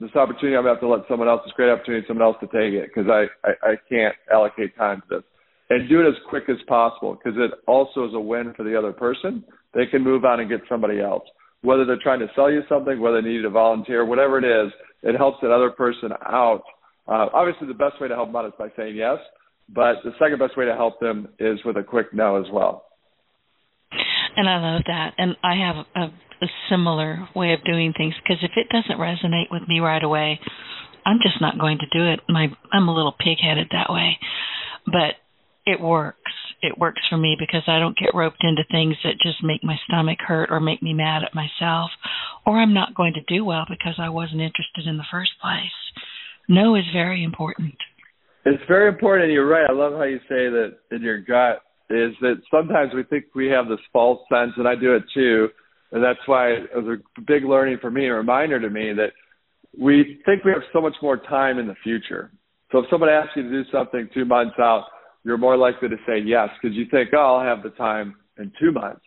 this 0.00 0.14
opportunity, 0.14 0.56
I'm 0.56 0.62
going 0.62 0.76
to 0.76 0.80
have 0.80 0.80
to 0.80 0.88
let 0.88 1.08
someone 1.08 1.28
else, 1.28 1.42
this 1.44 1.52
great 1.54 1.70
opportunity, 1.70 2.06
someone 2.06 2.26
else 2.26 2.36
to 2.40 2.46
take 2.46 2.72
it 2.72 2.88
because 2.88 3.10
I, 3.10 3.26
I, 3.46 3.72
I 3.72 3.74
can't 3.88 4.14
allocate 4.32 4.76
time 4.76 5.02
to 5.08 5.16
this. 5.16 5.24
And 5.70 5.88
do 5.88 6.00
it 6.00 6.08
as 6.08 6.14
quick 6.28 6.44
as 6.48 6.56
possible 6.66 7.14
because 7.16 7.38
it 7.38 7.50
also 7.66 8.06
is 8.08 8.14
a 8.14 8.20
win 8.20 8.54
for 8.56 8.62
the 8.62 8.76
other 8.76 8.92
person. 8.92 9.44
They 9.74 9.86
can 9.86 10.02
move 10.02 10.24
on 10.24 10.40
and 10.40 10.48
get 10.48 10.60
somebody 10.68 11.00
else. 11.00 11.24
Whether 11.60 11.84
they're 11.84 12.02
trying 12.02 12.20
to 12.20 12.28
sell 12.34 12.50
you 12.50 12.62
something, 12.68 13.00
whether 13.00 13.20
they 13.20 13.28
need 13.28 13.42
to 13.42 13.50
volunteer, 13.50 14.04
whatever 14.04 14.38
it 14.38 14.44
is, 14.44 14.72
it 15.02 15.16
helps 15.16 15.38
that 15.42 15.50
other 15.50 15.70
person 15.70 16.10
out. 16.26 16.62
Uh, 17.06 17.26
obviously, 17.34 17.66
the 17.66 17.74
best 17.74 18.00
way 18.00 18.08
to 18.08 18.14
help 18.14 18.28
them 18.28 18.36
out 18.36 18.46
is 18.46 18.52
by 18.58 18.68
saying 18.76 18.96
yes, 18.96 19.18
but 19.68 19.96
the 20.04 20.12
second 20.18 20.38
best 20.38 20.56
way 20.56 20.64
to 20.64 20.74
help 20.74 21.00
them 21.00 21.28
is 21.38 21.58
with 21.64 21.76
a 21.76 21.82
quick 21.82 22.14
no 22.14 22.36
as 22.36 22.46
well. 22.52 22.84
And 24.36 24.48
I 24.48 24.58
love 24.58 24.82
that. 24.86 25.14
And 25.18 25.36
I 25.42 25.54
have 25.56 25.84
a 25.96 26.12
a 26.40 26.46
similar 26.70 27.28
way 27.34 27.52
of 27.52 27.64
doing 27.64 27.92
things 27.96 28.14
because 28.22 28.42
if 28.42 28.52
it 28.56 28.68
doesn't 28.70 29.00
resonate 29.00 29.50
with 29.50 29.62
me 29.68 29.80
right 29.80 30.02
away, 30.02 30.38
I'm 31.04 31.18
just 31.22 31.40
not 31.40 31.58
going 31.58 31.78
to 31.78 31.86
do 31.86 32.06
it. 32.06 32.20
My 32.28 32.48
I'm 32.72 32.88
a 32.88 32.94
little 32.94 33.14
pig-headed 33.18 33.68
that 33.72 33.90
way. 33.90 34.18
But 34.86 35.16
it 35.68 35.80
works. 35.80 36.32
It 36.62 36.78
works 36.78 37.02
for 37.10 37.18
me 37.18 37.36
because 37.38 37.62
I 37.68 37.78
don't 37.78 37.96
get 37.96 38.14
roped 38.14 38.42
into 38.42 38.64
things 38.70 38.96
that 39.04 39.20
just 39.22 39.44
make 39.44 39.62
my 39.62 39.76
stomach 39.86 40.18
hurt 40.26 40.50
or 40.50 40.60
make 40.60 40.82
me 40.82 40.94
mad 40.94 41.22
at 41.22 41.34
myself 41.34 41.90
or 42.46 42.58
I'm 42.58 42.72
not 42.72 42.94
going 42.94 43.12
to 43.14 43.34
do 43.34 43.44
well 43.44 43.64
because 43.68 43.94
I 43.98 44.08
wasn't 44.08 44.40
interested 44.40 44.86
in 44.86 44.96
the 44.96 45.06
first 45.10 45.32
place. 45.42 45.78
No 46.48 46.74
is 46.74 46.84
very 46.92 47.22
important. 47.22 47.74
It's 48.46 48.62
very 48.66 48.88
important 48.88 49.26
and 49.26 49.32
you're 49.32 49.46
right. 49.46 49.68
I 49.68 49.74
love 49.74 49.92
how 49.92 50.04
you 50.04 50.18
say 50.20 50.48
that 50.48 50.78
in 50.90 51.02
your 51.02 51.20
gut 51.20 51.60
is 51.90 52.12
that 52.22 52.40
sometimes 52.50 52.92
we 52.94 53.04
think 53.04 53.26
we 53.34 53.48
have 53.48 53.68
this 53.68 53.84
false 53.92 54.20
sense 54.32 54.52
and 54.56 54.66
I 54.66 54.74
do 54.74 54.96
it 54.96 55.04
too 55.14 55.48
and 55.92 56.02
that's 56.02 56.26
why 56.26 56.48
it 56.48 56.70
was 56.74 56.98
a 56.98 57.20
big 57.20 57.44
learning 57.44 57.78
for 57.80 57.90
me, 57.90 58.06
a 58.06 58.14
reminder 58.14 58.58
to 58.58 58.70
me 58.70 58.94
that 58.94 59.12
we 59.78 60.20
think 60.24 60.44
we 60.44 60.50
have 60.50 60.62
so 60.72 60.80
much 60.80 60.96
more 61.02 61.18
time 61.18 61.58
in 61.58 61.66
the 61.66 61.76
future. 61.84 62.32
So 62.72 62.78
if 62.78 62.86
someone 62.90 63.10
asks 63.10 63.32
you 63.36 63.44
to 63.44 63.50
do 63.50 63.62
something 63.70 64.08
two 64.12 64.24
months 64.24 64.56
out, 64.58 64.84
you're 65.28 65.36
more 65.36 65.58
likely 65.58 65.90
to 65.90 65.96
say 66.06 66.18
yes 66.24 66.48
because 66.60 66.74
you 66.74 66.86
think, 66.90 67.10
oh, 67.12 67.36
I'll 67.36 67.44
have 67.44 67.62
the 67.62 67.68
time 67.76 68.16
in 68.38 68.50
two 68.58 68.72
months. 68.72 69.02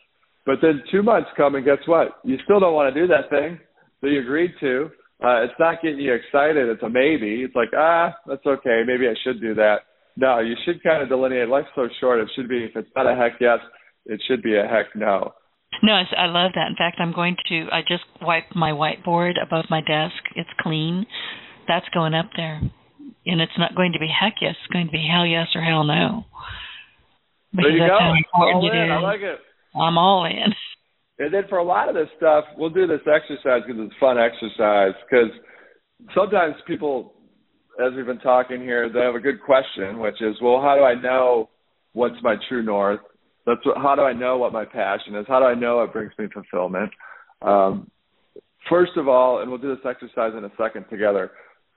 But 0.46 0.58
then 0.62 0.84
two 0.92 1.02
months 1.02 1.30
come 1.36 1.56
and 1.56 1.66
guess 1.66 1.80
what? 1.88 2.20
You 2.24 2.38
still 2.44 2.60
don't 2.60 2.76
want 2.76 2.94
to 2.94 3.02
do 3.02 3.08
that 3.08 3.32
thing 3.32 3.60
that 4.04 4.10
you 4.10 4.22
agreed 4.22 4.52
to. 4.60 4.92
Uh, 5.24 5.42
it's 5.42 5.54
not 5.60 5.82
getting 5.82 6.00
you 6.00 6.14
excited. 6.14 6.70
It's 6.70 6.84
a 6.84 6.90
maybe. 6.90 7.42
It's 7.42 7.56
like, 7.56 7.70
ah, 7.76 8.16
that's 8.28 8.46
okay. 8.46 8.84
Maybe 8.86 9.08
I 9.08 9.16
should 9.24 9.42
do 9.42 9.56
that. 9.56 9.78
No, 10.16 10.40
you 10.40 10.54
should 10.64 10.84
kind 10.84 11.02
of 11.02 11.10
delineate. 11.10 11.50
Life's 11.50 11.70
so 11.74 11.88
short. 12.00 12.20
It 12.20 12.30
should 12.36 12.48
be, 12.48 12.66
if 12.66 12.76
it's 12.76 12.90
not 12.96 13.08
a 13.08 13.16
heck 13.16 13.42
yes, 13.42 13.58
it 14.06 14.22
should 14.28 14.44
be 14.44 14.56
a 14.56 14.68
heck 14.68 14.96
no. 14.96 15.34
No, 15.82 15.94
I 15.94 16.26
love 16.28 16.52
that. 16.54 16.68
In 16.68 16.76
fact, 16.78 16.98
I'm 17.00 17.14
going 17.14 17.36
to. 17.50 17.68
I 17.72 17.82
just 17.82 18.04
wiped 18.22 18.56
my 18.56 18.72
whiteboard 18.72 19.42
above 19.42 19.66
my 19.72 19.82
desk. 19.82 20.22
It's 20.36 20.50
clean. 20.60 21.08
That's 21.68 21.88
going 21.94 22.14
up 22.14 22.30
there, 22.36 22.62
and 23.26 23.42
it's 23.42 23.58
not 23.58 23.76
going 23.76 23.94
to 23.94 24.00
be 24.00 24.08
heck 24.08 24.36
yes. 24.42 24.56
It's 24.60 24.74
going 24.74 24.88
to 24.88 24.92
be 24.92 25.08
hell 25.10 25.26
yes 25.26 25.48
or 25.56 25.62
hell 25.62 25.84
no. 25.84 26.26
Because 27.52 27.66
there 27.66 27.72
you 27.72 27.80
that's 27.80 27.92
go. 27.92 28.00
How 28.00 28.16
important 28.16 28.56
all 28.56 28.72
in. 28.72 28.78
It 28.78 28.86
is. 28.86 28.92
I 28.92 29.00
like 29.00 29.22
it. 29.22 29.40
I'm 29.76 29.98
all 29.98 30.26
in. 30.26 30.54
And 31.20 31.34
then 31.34 31.44
for 31.50 31.60
a 31.60 31.64
lot 31.64 31.88
of 31.88 31.96
this 31.96 32.08
stuff, 32.18 32.46
we'll 32.58 32.72
do 32.72 32.88
this 32.88 33.02
exercise 33.06 33.62
because 33.66 33.82
it's 33.86 33.94
a 33.94 34.00
fun 34.00 34.18
exercise. 34.18 34.94
Because 35.06 35.30
sometimes 36.16 36.56
people, 36.66 37.14
as 37.80 37.94
we've 37.96 38.06
been 38.06 38.20
talking 38.20 38.62
here, 38.62 38.90
they 38.92 39.02
have 39.02 39.16
a 39.16 39.20
good 39.20 39.42
question, 39.42 40.00
which 40.00 40.22
is, 40.22 40.36
well, 40.42 40.62
how 40.62 40.76
do 40.76 40.84
I 40.84 40.96
know 41.00 41.50
what's 41.94 42.16
my 42.24 42.36
true 42.50 42.64
north? 42.64 43.02
That's 43.46 43.64
what, 43.66 43.78
how 43.78 43.96
do 43.96 44.02
I 44.02 44.14
know 44.14 44.38
what 44.38 44.54
my 44.54 44.66
passion 44.66 45.16
is? 45.16 45.26
How 45.28 45.40
do 45.40 45.46
I 45.46 45.54
know 45.54 45.84
it 45.84 45.94
brings 45.94 46.12
me 46.18 46.28
fulfillment? 46.34 46.92
Um, 47.42 47.92
first 48.70 48.94
of 48.98 49.08
all, 49.08 49.42
and 49.42 49.50
we'll 49.50 49.60
do 49.60 49.76
this 49.76 49.86
exercise 49.88 50.34
in 50.38 50.44
a 50.46 50.52
second 50.58 50.86
together. 50.90 51.32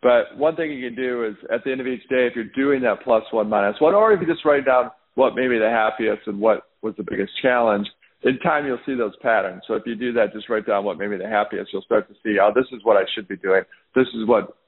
But 0.05 0.36
one 0.36 0.55
thing 0.55 0.70
you 0.70 0.86
can 0.86 0.94
do 0.94 1.24
is 1.24 1.34
at 1.50 1.64
the 1.64 1.72
end 1.72 1.80
of 1.80 1.86
each 1.86 2.07
day, 2.11 2.28
if 2.28 2.36
you're 2.36 2.52
doing 2.55 2.82
that 2.82 3.02
plus 3.02 3.24
one 3.30 3.48
minus 3.48 3.80
one, 3.80 3.94
or 3.94 4.12
if 4.12 4.20
you 4.20 4.26
just 4.26 4.44
write 4.44 4.66
down 4.66 4.90
what 5.14 5.34
made 5.34 5.48
me 5.48 5.59
the 5.59 5.70
happiest 5.70 6.26
and 6.26 6.38
what 6.38 6.64
was 6.82 6.92
the 6.98 7.05
biggest 7.09 7.32
challenge, 7.40 7.88
in 8.22 8.38
time 8.40 8.66
you'll 8.66 8.84
see 8.84 8.94
those 8.94 9.16
patterns. 9.22 9.62
So 9.66 9.72
if 9.74 9.84
you 9.86 9.94
do 9.94 10.12
that, 10.12 10.34
just 10.34 10.50
write 10.50 10.66
down 10.66 10.84
what 10.84 10.98
made 10.98 11.09
me 11.09 11.16
the 11.16 11.26
happiest. 11.26 11.72
You'll 11.72 11.88
start 11.88 12.07
to 12.09 12.14
see, 12.22 12.36
oh, 12.38 12.52
this 12.55 12.66
is 12.70 12.84
what 12.84 12.98
I 12.98 13.05
should 13.14 13.26
be 13.26 13.38
doing. 13.38 13.62
This 13.94 14.07
is 14.09 14.28
what 14.28 14.59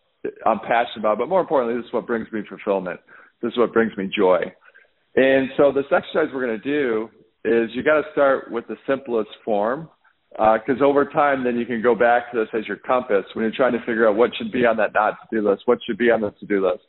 I'm 0.47 0.61
passionate 0.61 1.01
about. 1.01 1.19
But 1.19 1.29
more 1.29 1.43
importantly, 1.43 1.77
this 1.77 1.87
is 1.87 1.93
what 1.93 2.07
brings 2.07 2.33
me 2.33 2.41
fulfillment. 2.49 2.99
This 3.43 3.53
is 3.53 3.59
what 3.59 3.75
brings 3.75 3.95
me 3.99 4.09
joy. 4.17 4.41
And 5.17 5.51
so 5.59 5.71
this 5.71 5.85
exercise 5.93 6.33
we're 6.33 6.47
going 6.47 6.59
to 6.59 6.65
do 6.65 7.11
is 7.45 7.69
you 7.75 7.83
got 7.83 8.01
to 8.01 8.05
start 8.13 8.51
with 8.51 8.67
the 8.69 8.77
simplest 8.87 9.31
form 9.45 9.91
because 10.37 10.83
uh, 10.83 10.85
over 10.85 11.07
time 11.07 11.45
then 11.45 11.57
you 11.57 11.65
can 11.65 11.83
go 11.83 11.95
back 11.95 12.31
to 12.31 12.39
this 12.39 12.49
as 12.53 12.67
your 12.67 12.77
compass 12.77 13.25
when 13.33 13.45
you're 13.45 13.57
trying 13.57 13.73
to 13.73 13.79
figure 13.81 14.07
out 14.07 14.17
what 14.17 14.31
should 14.37 14.53
be 14.53 14.67
on 14.67 14.77
that 14.77 14.93
not 14.93 15.17
to 15.23 15.41
do 15.41 15.49
list, 15.49 15.63
what 15.65 15.79
should 15.87 15.97
be 15.97 16.11
on 16.11 16.21
the 16.21 16.31
to 16.33 16.47
do 16.47 16.67
list. 16.67 16.83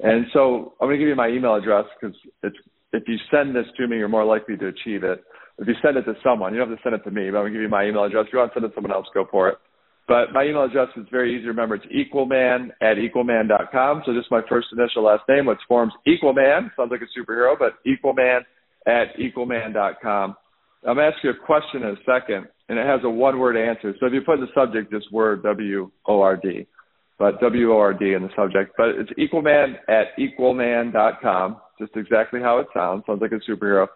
And 0.00 0.26
so 0.32 0.74
I'm 0.80 0.88
going 0.88 0.98
to 0.98 0.98
give 0.98 1.08
you 1.08 1.16
my 1.16 1.28
email 1.28 1.54
address 1.54 1.84
because 2.00 2.16
it's 2.42 2.56
if 2.92 3.02
you 3.08 3.16
send 3.30 3.54
this 3.56 3.66
to 3.76 3.88
me, 3.88 3.96
you're 3.96 4.08
more 4.08 4.24
likely 4.24 4.56
to 4.56 4.68
achieve 4.68 5.02
it. 5.02 5.24
If 5.58 5.66
you 5.66 5.74
send 5.82 5.96
it 5.96 6.02
to 6.02 6.14
someone, 6.22 6.52
you 6.52 6.60
don't 6.60 6.70
have 6.70 6.78
to 6.78 6.82
send 6.82 6.94
it 6.94 7.02
to 7.04 7.10
me, 7.10 7.30
but 7.30 7.38
I'm 7.38 7.42
going 7.42 7.52
to 7.52 7.58
give 7.58 7.62
you 7.62 7.68
my 7.68 7.86
email 7.86 8.04
address. 8.04 8.26
If 8.28 8.32
you 8.32 8.38
want 8.38 8.52
to 8.52 8.60
send 8.60 8.66
it 8.66 8.68
to 8.68 8.74
someone 8.74 8.92
else, 8.92 9.06
go 9.12 9.26
for 9.30 9.48
it. 9.48 9.58
But 10.06 10.32
my 10.32 10.44
email 10.44 10.64
address 10.64 10.88
is 10.96 11.06
very 11.10 11.34
easy 11.34 11.42
to 11.42 11.48
remember. 11.48 11.76
It's 11.76 11.86
equalman 11.86 12.70
at 12.82 12.98
equalman.com. 12.98 14.02
So 14.04 14.12
just 14.12 14.30
my 14.30 14.42
first 14.48 14.68
initial 14.76 15.04
last 15.04 15.22
name, 15.28 15.46
which 15.46 15.58
forms 15.66 15.92
Equalman. 16.06 16.70
Sounds 16.76 16.90
like 16.90 17.00
a 17.00 17.18
superhero, 17.18 17.54
but 17.58 17.74
equalman 17.86 18.42
at 18.86 19.18
equalman.com. 19.18 20.36
I'm 20.86 20.96
going 20.96 21.10
to 21.10 21.14
ask 21.14 21.24
you 21.24 21.30
a 21.30 21.46
question 21.46 21.82
in 21.82 21.88
a 21.88 21.96
second, 22.04 22.46
and 22.68 22.78
it 22.78 22.86
has 22.86 23.00
a 23.04 23.10
one-word 23.10 23.56
answer. 23.56 23.94
So 23.98 24.06
if 24.06 24.12
you 24.12 24.20
put 24.20 24.38
in 24.38 24.42
the 24.42 24.52
subject 24.54 24.92
just 24.92 25.10
word 25.12 25.42
W-O-R-D, 25.42 26.66
but 27.18 27.40
W-O-R-D 27.40 28.12
in 28.12 28.22
the 28.22 28.28
subject. 28.36 28.72
But 28.76 28.88
it's 28.90 29.10
equalman 29.18 29.76
at 29.88 30.08
equalman.com, 30.18 31.56
just 31.80 31.92
exactly 31.96 32.40
how 32.40 32.58
it 32.58 32.66
sounds. 32.74 33.04
Sounds 33.06 33.22
like 33.22 33.32
a 33.32 33.50
superhero. 33.50 33.86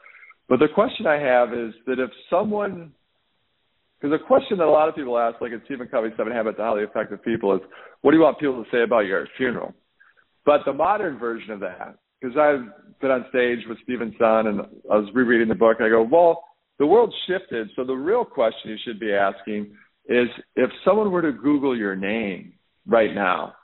But 0.48 0.60
the 0.60 0.68
question 0.74 1.06
I 1.06 1.18
have 1.20 1.52
is 1.52 1.74
that 1.86 1.98
if 1.98 2.10
someone 2.30 2.92
because 4.00 4.18
a 4.22 4.24
question 4.24 4.58
that 4.58 4.64
a 4.64 4.70
lot 4.70 4.88
of 4.88 4.94
people 4.94 5.18
ask, 5.18 5.40
like 5.40 5.52
in 5.52 5.60
Stephen 5.64 5.88
Covey's 5.88 6.12
Seven 6.16 6.32
Habits 6.32 6.58
of 6.58 6.64
Highly 6.64 6.84
Effective 6.84 7.22
People, 7.24 7.54
is 7.56 7.60
what 8.02 8.12
do 8.12 8.16
you 8.16 8.22
want 8.22 8.38
people 8.38 8.62
to 8.62 8.70
say 8.70 8.82
about 8.82 9.00
your 9.00 9.26
funeral? 9.36 9.74
But 10.46 10.60
the 10.64 10.72
modern 10.72 11.18
version 11.18 11.50
of 11.50 11.60
that, 11.60 11.96
because 12.20 12.36
I've 12.36 13.00
been 13.00 13.10
on 13.10 13.26
stage 13.30 13.58
with 13.68 13.78
Stephen 13.82 14.14
Sun 14.18 14.46
and 14.46 14.60
I 14.90 14.96
was 14.96 15.08
rereading 15.14 15.48
the 15.48 15.56
book, 15.56 15.78
and 15.78 15.86
I 15.86 15.90
go, 15.90 16.02
well, 16.02 16.44
the 16.78 16.86
world 16.86 17.14
shifted. 17.26 17.68
So 17.76 17.84
the 17.84 17.94
real 17.94 18.24
question 18.24 18.70
you 18.70 18.76
should 18.84 19.00
be 19.00 19.12
asking 19.12 19.76
is 20.08 20.28
if 20.56 20.70
someone 20.84 21.10
were 21.10 21.22
to 21.22 21.32
Google 21.32 21.76
your 21.76 21.96
name 21.96 22.54
right 22.86 23.14
now, 23.14 23.54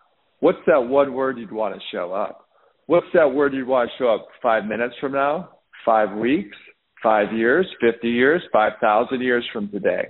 what's 0.40 0.58
that 0.66 0.80
one 0.80 1.14
word 1.14 1.38
you'd 1.38 1.52
want 1.52 1.74
to 1.74 1.80
show 1.92 2.12
up? 2.12 2.48
What's 2.86 3.06
that 3.14 3.32
word 3.32 3.54
you'd 3.54 3.66
want 3.66 3.90
to 3.90 4.02
show 4.02 4.14
up 4.14 4.28
five 4.42 4.64
minutes 4.66 4.94
from 5.00 5.12
now, 5.12 5.50
five 5.86 6.16
weeks, 6.16 6.56
five 7.02 7.32
years, 7.32 7.66
50 7.80 8.08
years, 8.08 8.42
5,000 8.52 9.20
years 9.22 9.44
from 9.52 9.70
today? 9.70 10.08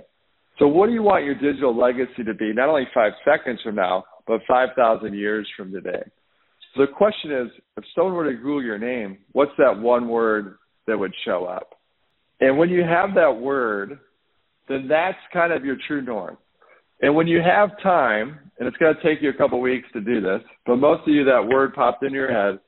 So 0.59 0.67
what 0.67 0.87
do 0.87 0.93
you 0.93 1.03
want 1.03 1.25
your 1.25 1.35
digital 1.35 1.77
legacy 1.77 2.23
to 2.25 2.33
be, 2.33 2.53
not 2.53 2.69
only 2.69 2.87
five 2.93 3.11
seconds 3.23 3.59
from 3.63 3.75
now, 3.75 4.03
but 4.27 4.41
5,000 4.47 5.13
years 5.13 5.47
from 5.55 5.71
today? 5.71 6.03
So 6.73 6.81
the 6.81 6.91
question 6.91 7.31
is, 7.31 7.47
if 7.77 7.83
someone 7.95 8.15
were 8.15 8.29
to 8.29 8.35
Google 8.35 8.63
your 8.63 8.77
name, 8.77 9.19
what's 9.31 9.51
that 9.57 9.79
one 9.79 10.09
word 10.09 10.57
that 10.87 10.97
would 10.97 11.13
show 11.25 11.45
up? 11.45 11.74
And 12.39 12.57
when 12.57 12.69
you 12.69 12.83
have 12.83 13.15
that 13.15 13.37
word, 13.39 13.99
then 14.67 14.87
that's 14.87 15.17
kind 15.31 15.53
of 15.53 15.63
your 15.63 15.77
true 15.87 16.01
norm. 16.01 16.37
And 17.01 17.15
when 17.15 17.27
you 17.27 17.41
have 17.41 17.69
time, 17.81 18.39
and 18.57 18.67
it's 18.67 18.77
going 18.77 18.95
to 18.95 19.03
take 19.03 19.21
you 19.21 19.29
a 19.29 19.33
couple 19.33 19.59
weeks 19.59 19.87
to 19.93 20.01
do 20.01 20.21
this, 20.21 20.41
but 20.65 20.77
most 20.77 21.01
of 21.07 21.13
you 21.13 21.25
that 21.25 21.47
word 21.47 21.73
popped 21.73 22.03
in 22.03 22.13
your 22.13 22.31
head, 22.31 22.59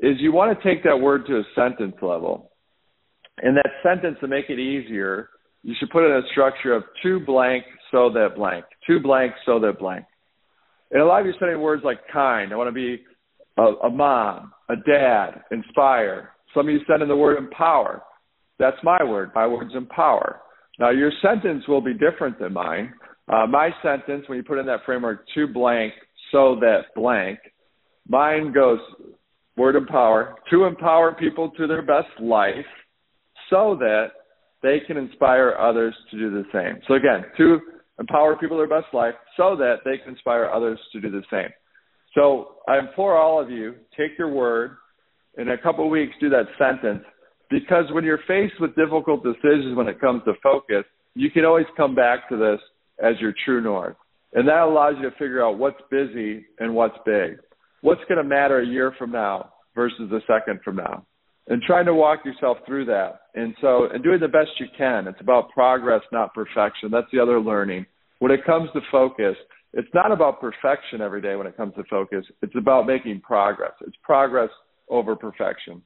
is 0.00 0.16
you 0.20 0.32
want 0.32 0.56
to 0.56 0.68
take 0.68 0.84
that 0.84 0.96
word 0.96 1.26
to 1.26 1.38
a 1.38 1.42
sentence 1.54 1.96
level. 2.00 2.50
And 3.40 3.56
that 3.56 3.70
sentence 3.82 4.16
to 4.20 4.28
make 4.28 4.46
it 4.48 4.58
easier 4.58 5.28
you 5.62 5.74
should 5.78 5.90
put 5.90 6.04
in 6.04 6.12
a 6.12 6.26
structure 6.30 6.72
of 6.72 6.84
two 7.02 7.20
blank 7.20 7.64
so 7.90 8.10
that 8.14 8.36
blank, 8.36 8.64
two 8.86 9.00
blank 9.00 9.32
so 9.44 9.58
that 9.60 9.78
blank. 9.78 10.04
And 10.90 11.02
a 11.02 11.04
lot 11.04 11.20
of 11.20 11.26
you 11.26 11.32
studying 11.36 11.60
words 11.60 11.82
like 11.84 11.98
kind. 12.12 12.52
I 12.52 12.56
want 12.56 12.68
to 12.68 12.72
be 12.72 13.02
a, 13.58 13.62
a 13.62 13.90
mom, 13.90 14.52
a 14.68 14.76
dad, 14.76 15.42
inspire. 15.50 16.30
Some 16.54 16.68
of 16.68 16.72
you 16.72 16.80
send 16.88 17.02
in 17.02 17.08
the 17.08 17.16
word 17.16 17.36
empower. 17.36 18.02
That's 18.58 18.76
my 18.82 19.02
word. 19.04 19.30
My 19.34 19.46
word's 19.46 19.74
empower. 19.74 20.40
Now 20.78 20.90
your 20.90 21.12
sentence 21.22 21.66
will 21.68 21.80
be 21.80 21.94
different 21.94 22.38
than 22.38 22.52
mine. 22.52 22.92
Uh, 23.28 23.46
my 23.46 23.70
sentence, 23.82 24.24
when 24.26 24.38
you 24.38 24.44
put 24.44 24.58
in 24.58 24.66
that 24.66 24.80
framework, 24.86 25.26
two 25.34 25.46
blank 25.46 25.92
so 26.32 26.56
that 26.60 26.94
blank, 26.94 27.38
mine 28.08 28.52
goes 28.52 28.78
word 29.56 29.76
empower 29.76 30.36
to 30.50 30.64
empower 30.64 31.14
people 31.14 31.50
to 31.50 31.66
their 31.66 31.82
best 31.82 32.08
life 32.20 32.64
so 33.50 33.76
that 33.78 34.08
they 34.62 34.78
can 34.86 34.96
inspire 34.96 35.54
others 35.60 35.94
to 36.10 36.18
do 36.18 36.30
the 36.30 36.44
same. 36.52 36.80
So 36.86 36.94
again, 36.94 37.24
to 37.36 37.60
empower 37.98 38.36
people 38.36 38.56
to 38.56 38.66
their 38.66 38.80
best 38.80 38.92
life 38.94 39.14
so 39.36 39.56
that 39.56 39.76
they 39.84 39.98
can 39.98 40.14
inspire 40.14 40.46
others 40.46 40.78
to 40.92 41.00
do 41.00 41.10
the 41.10 41.22
same. 41.30 41.48
So 42.14 42.56
I 42.68 42.78
implore 42.78 43.16
all 43.16 43.40
of 43.40 43.50
you, 43.50 43.74
take 43.96 44.18
your 44.18 44.30
word, 44.30 44.76
in 45.36 45.50
a 45.50 45.58
couple 45.58 45.84
of 45.84 45.90
weeks 45.90 46.12
do 46.20 46.28
that 46.30 46.46
sentence 46.58 47.04
because 47.50 47.84
when 47.92 48.04
you're 48.04 48.20
faced 48.26 48.60
with 48.60 48.74
difficult 48.76 49.22
decisions 49.24 49.76
when 49.76 49.88
it 49.88 50.00
comes 50.00 50.22
to 50.24 50.34
focus, 50.42 50.84
you 51.14 51.30
can 51.30 51.44
always 51.44 51.66
come 51.76 51.94
back 51.94 52.28
to 52.28 52.36
this 52.36 52.60
as 53.02 53.14
your 53.20 53.32
true 53.44 53.60
north. 53.60 53.96
And 54.34 54.46
that 54.48 54.62
allows 54.62 54.94
you 55.00 55.08
to 55.08 55.16
figure 55.16 55.44
out 55.44 55.58
what's 55.58 55.80
busy 55.90 56.44
and 56.58 56.74
what's 56.74 56.96
big. 57.06 57.38
What's 57.80 58.02
going 58.08 58.18
to 58.18 58.28
matter 58.28 58.60
a 58.60 58.66
year 58.66 58.92
from 58.98 59.12
now 59.12 59.52
versus 59.74 60.10
a 60.12 60.20
second 60.26 60.60
from 60.64 60.76
now. 60.76 61.06
And 61.46 61.62
trying 61.62 61.86
to 61.86 61.94
walk 61.94 62.26
yourself 62.26 62.58
through 62.66 62.84
that. 62.86 63.20
And 63.34 63.54
so, 63.60 63.88
and 63.92 64.04
doing 64.04 64.20
the 64.20 64.28
best 64.28 64.50
you 64.58 64.66
can. 64.76 65.08
It's 65.08 65.20
about 65.20 65.50
progress, 65.50 66.02
not 66.12 66.34
perfection. 66.34 66.90
That's 66.90 67.06
the 67.10 67.20
other 67.20 67.40
learning. 67.40 67.86
When 68.18 68.32
it 68.32 68.44
comes 68.44 68.68
to 68.74 68.80
focus, 68.92 69.36
it's 69.72 69.88
not 69.94 70.12
about 70.12 70.40
perfection 70.40 71.00
every 71.00 71.22
day 71.22 71.36
when 71.36 71.46
it 71.46 71.56
comes 71.56 71.74
to 71.76 71.84
focus. 71.88 72.26
It's 72.42 72.54
about 72.56 72.86
making 72.86 73.22
progress. 73.22 73.72
It's 73.80 73.96
progress 74.02 74.50
over 74.90 75.16
perfection. 75.16 75.82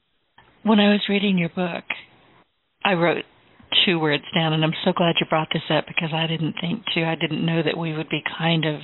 When 0.64 0.78
I 0.78 0.90
was 0.90 1.00
reading 1.08 1.38
your 1.38 1.48
book, 1.48 1.84
I 2.84 2.92
wrote 2.94 3.24
two 3.84 3.98
words 3.98 4.22
down, 4.34 4.52
and 4.52 4.62
I'm 4.62 4.74
so 4.84 4.92
glad 4.92 5.16
you 5.18 5.26
brought 5.28 5.48
this 5.52 5.62
up 5.70 5.86
because 5.86 6.10
I 6.14 6.26
didn't 6.26 6.54
think 6.60 6.84
to. 6.94 7.04
I 7.04 7.16
didn't 7.16 7.44
know 7.44 7.62
that 7.64 7.76
we 7.76 7.96
would 7.96 8.08
be 8.08 8.22
kind 8.38 8.64
of 8.64 8.80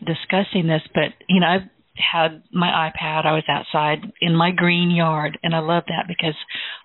discussing 0.00 0.66
this, 0.66 0.82
but 0.92 1.14
you 1.28 1.40
know, 1.40 1.46
I've 1.46 1.68
had 1.96 2.42
my 2.52 2.90
iPad. 2.90 3.26
I 3.26 3.32
was 3.32 3.44
outside 3.48 4.12
in 4.20 4.34
my 4.34 4.50
green 4.50 4.90
yard, 4.90 5.38
and 5.44 5.54
I 5.54 5.60
love 5.60 5.84
that 5.86 6.06
because 6.08 6.34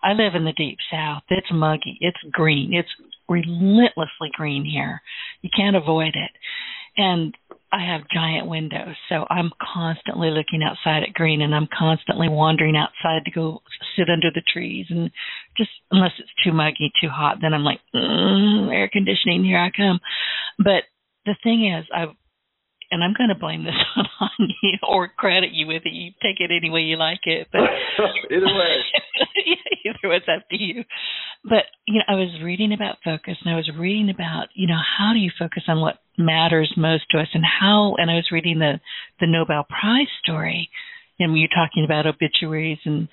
I 0.04 0.14
live 0.14 0.36
in 0.36 0.46
the 0.46 0.54
deep 0.54 0.78
south. 0.92 1.24
It's 1.30 1.48
muggy, 1.52 1.98
it's 2.02 2.18
green, 2.32 2.74
it's 2.74 2.90
relentlessly 3.28 4.30
green 4.34 4.64
here. 4.64 5.02
You 5.42 5.50
can't 5.56 5.76
avoid 5.76 6.14
it. 6.16 6.32
And 6.98 7.36
I 7.72 7.86
have 7.86 8.10
giant 8.12 8.48
windows, 8.48 8.96
so 9.10 9.26
I'm 9.30 9.52
constantly 9.74 10.32
looking 10.32 10.64
outside 10.64 11.04
at 11.04 11.14
green, 11.14 11.42
and 11.42 11.54
I'm 11.54 11.68
constantly 11.78 12.28
wandering 12.28 12.76
outside 12.76 13.26
to 13.26 13.32
go 13.32 13.62
sit 13.96 14.10
under 14.10 14.32
the 14.34 14.42
trees, 14.52 14.88
and 14.90 15.12
just 15.56 15.70
unless 15.92 16.12
it's 16.18 16.30
too 16.44 16.52
muggy, 16.52 16.92
too 17.02 17.10
hot, 17.10 17.38
then 17.42 17.54
I'm 17.54 17.64
like, 17.64 17.80
mm, 17.94 18.74
air 18.74 18.90
conditioning, 18.92 19.44
here 19.44 19.60
I 19.60 19.70
come. 19.76 20.00
But 20.58 20.84
the 21.26 21.36
thing 21.44 21.72
is, 21.72 21.86
I 21.94 22.06
and 22.92 23.04
I'm 23.04 23.14
going 23.18 23.30
to 23.30 23.36
blame 23.36 23.64
this 23.64 23.78
on 24.20 24.50
you 24.62 24.78
or 24.88 25.08
credit 25.08 25.52
you 25.54 25.68
with 25.68 25.84
it. 25.86 25.94
You 25.94 26.12
take 26.22 26.40
it 26.40 26.52
any 26.52 26.70
way 26.70 26.82
you 26.82 26.98
like 26.98 27.22
it, 27.26 27.48
but 27.52 27.62
either 28.32 28.46
way, 28.46 28.76
either 29.86 30.10
way, 30.10 30.16
it's 30.18 30.26
up 30.28 30.48
to 30.50 30.58
you. 30.58 30.84
But 31.44 31.66
you 31.88 31.96
know, 32.00 32.06
I 32.08 32.16
was 32.16 32.42
reading 32.44 32.74
about 32.74 32.98
focus, 33.04 33.38
and 33.44 33.54
I 33.54 33.58
was 33.58 33.70
reading 33.78 34.10
about 34.10 34.48
you 34.56 34.68
know 34.68 34.80
how 34.98 35.14
do 35.14 35.20
you 35.20 35.32
focus 35.38 35.64
on 35.68 35.82
what 35.82 36.00
matters 36.18 36.74
most 36.78 37.04
to 37.12 37.20
us, 37.20 37.30
and 37.34 37.44
how. 37.44 37.96
And 37.98 38.10
I 38.10 38.16
was 38.16 38.30
reading 38.32 38.60
the 38.60 38.80
the 39.20 39.28
Nobel 39.28 39.66
Prize 39.70 40.12
story, 40.24 40.70
and 41.20 41.38
you're 41.38 41.48
talking 41.48 41.86
about 41.86 42.08
obituaries, 42.08 42.80
and 42.86 43.08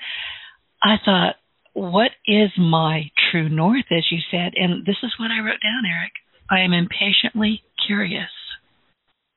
I 0.83 0.97
thought, 1.05 1.37
what 1.75 2.11
is 2.27 2.51
my 2.59 3.11
true 3.31 3.49
north, 3.49 3.87
as 3.91 4.05
you 4.11 4.19
said, 4.31 4.53
and 4.57 4.85
this 4.87 4.97
is 5.03 5.13
what 5.19 5.31
I 5.31 5.45
wrote 5.45 5.61
down, 5.63 5.85
Erik. 5.85 6.13
I 6.49 6.61
am 6.61 6.73
impatiently 6.73 7.63
curious. 7.87 8.31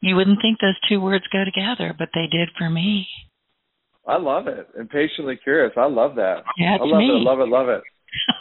You 0.02 0.16
wouldn't 0.16 0.42
think 0.42 0.60
those 0.60 0.80
two 0.88 1.02
words 1.02 1.26
go 1.32 1.44
together, 1.44 1.94
but 1.98 2.10
they 2.14 2.28
did 2.28 2.50
for 2.58 2.70
me. 2.70 3.08
I 4.08 4.18
love 4.18 4.48
it. 4.48 4.68
Impatiently 4.78 5.38
curious. 5.44 5.74
I 5.78 5.86
love 5.86 6.16
that. 6.16 6.44
Yeah, 6.58 6.78
I 6.82 6.86
love 6.86 7.00
me. 7.00 7.10
it. 7.10 7.24
Love 7.24 7.40
it. 7.40 7.50
Love 7.50 7.70
it. 7.70 7.82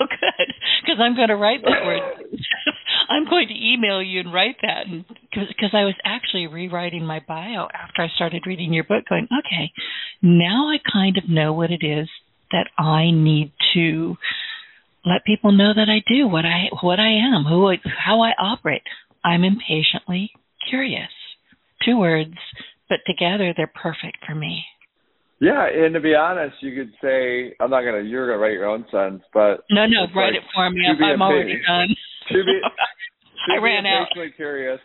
Oh, 0.00 0.06
good. 0.08 0.54
Because 0.80 0.98
I'm 0.98 1.14
going 1.14 1.28
to 1.28 1.36
write 1.36 1.60
that 1.62 1.84
word. 1.84 2.00
I'm 3.10 3.28
going 3.28 3.48
to 3.48 3.54
email 3.54 4.02
you 4.02 4.20
and 4.20 4.32
write 4.32 4.56
that, 4.62 4.86
because 5.30 5.70
I 5.74 5.84
was 5.84 5.94
actually 6.06 6.46
rewriting 6.46 7.04
my 7.04 7.20
bio 7.28 7.68
after 7.74 8.02
I 8.02 8.08
started 8.14 8.46
reading 8.46 8.72
your 8.72 8.84
book, 8.84 9.04
going, 9.08 9.28
okay, 9.38 9.70
now 10.22 10.70
I 10.70 10.78
kind 10.90 11.18
of 11.18 11.28
know 11.28 11.52
what 11.52 11.70
it 11.70 11.84
is 11.84 12.08
that 12.50 12.68
I 12.78 13.10
need 13.10 13.52
to 13.74 14.16
let 15.04 15.26
people 15.26 15.52
know 15.52 15.74
that 15.74 15.90
I 15.90 16.02
do 16.10 16.26
what 16.26 16.46
I 16.46 16.68
what 16.80 16.98
I 16.98 17.10
am, 17.10 17.44
who 17.44 17.70
I, 17.70 17.76
how 17.84 18.22
I 18.22 18.30
operate. 18.40 18.82
I'm 19.22 19.44
impatiently 19.44 20.30
curious 20.70 21.10
two 21.84 21.98
words, 21.98 22.34
but 22.88 22.98
together 23.06 23.54
they're 23.56 23.72
perfect 23.74 24.18
for 24.26 24.34
me. 24.34 24.64
Yeah, 25.40 25.66
and 25.70 25.94
to 25.94 26.00
be 26.00 26.14
honest, 26.14 26.56
you 26.60 26.74
could 26.74 26.92
say 27.00 27.54
I'm 27.60 27.70
not 27.70 27.82
gonna. 27.82 28.02
You're 28.02 28.26
gonna 28.26 28.38
write 28.38 28.52
your 28.52 28.66
own 28.66 28.84
sentence, 28.90 29.22
but 29.32 29.62
no, 29.70 29.86
no, 29.86 30.06
write 30.14 30.34
like, 30.34 30.42
it 30.42 30.42
for 30.52 30.68
me. 30.70 30.82
I'm, 30.88 31.02
I'm 31.02 31.22
already 31.22 31.60
done. 31.66 31.88
To 32.30 32.44
be, 32.44 32.60
to 33.46 33.54
I 33.54 33.62
ran 33.62 33.84
be 33.84 33.88
out. 33.88 34.08
impatiently 34.10 34.32
curious. 34.36 34.80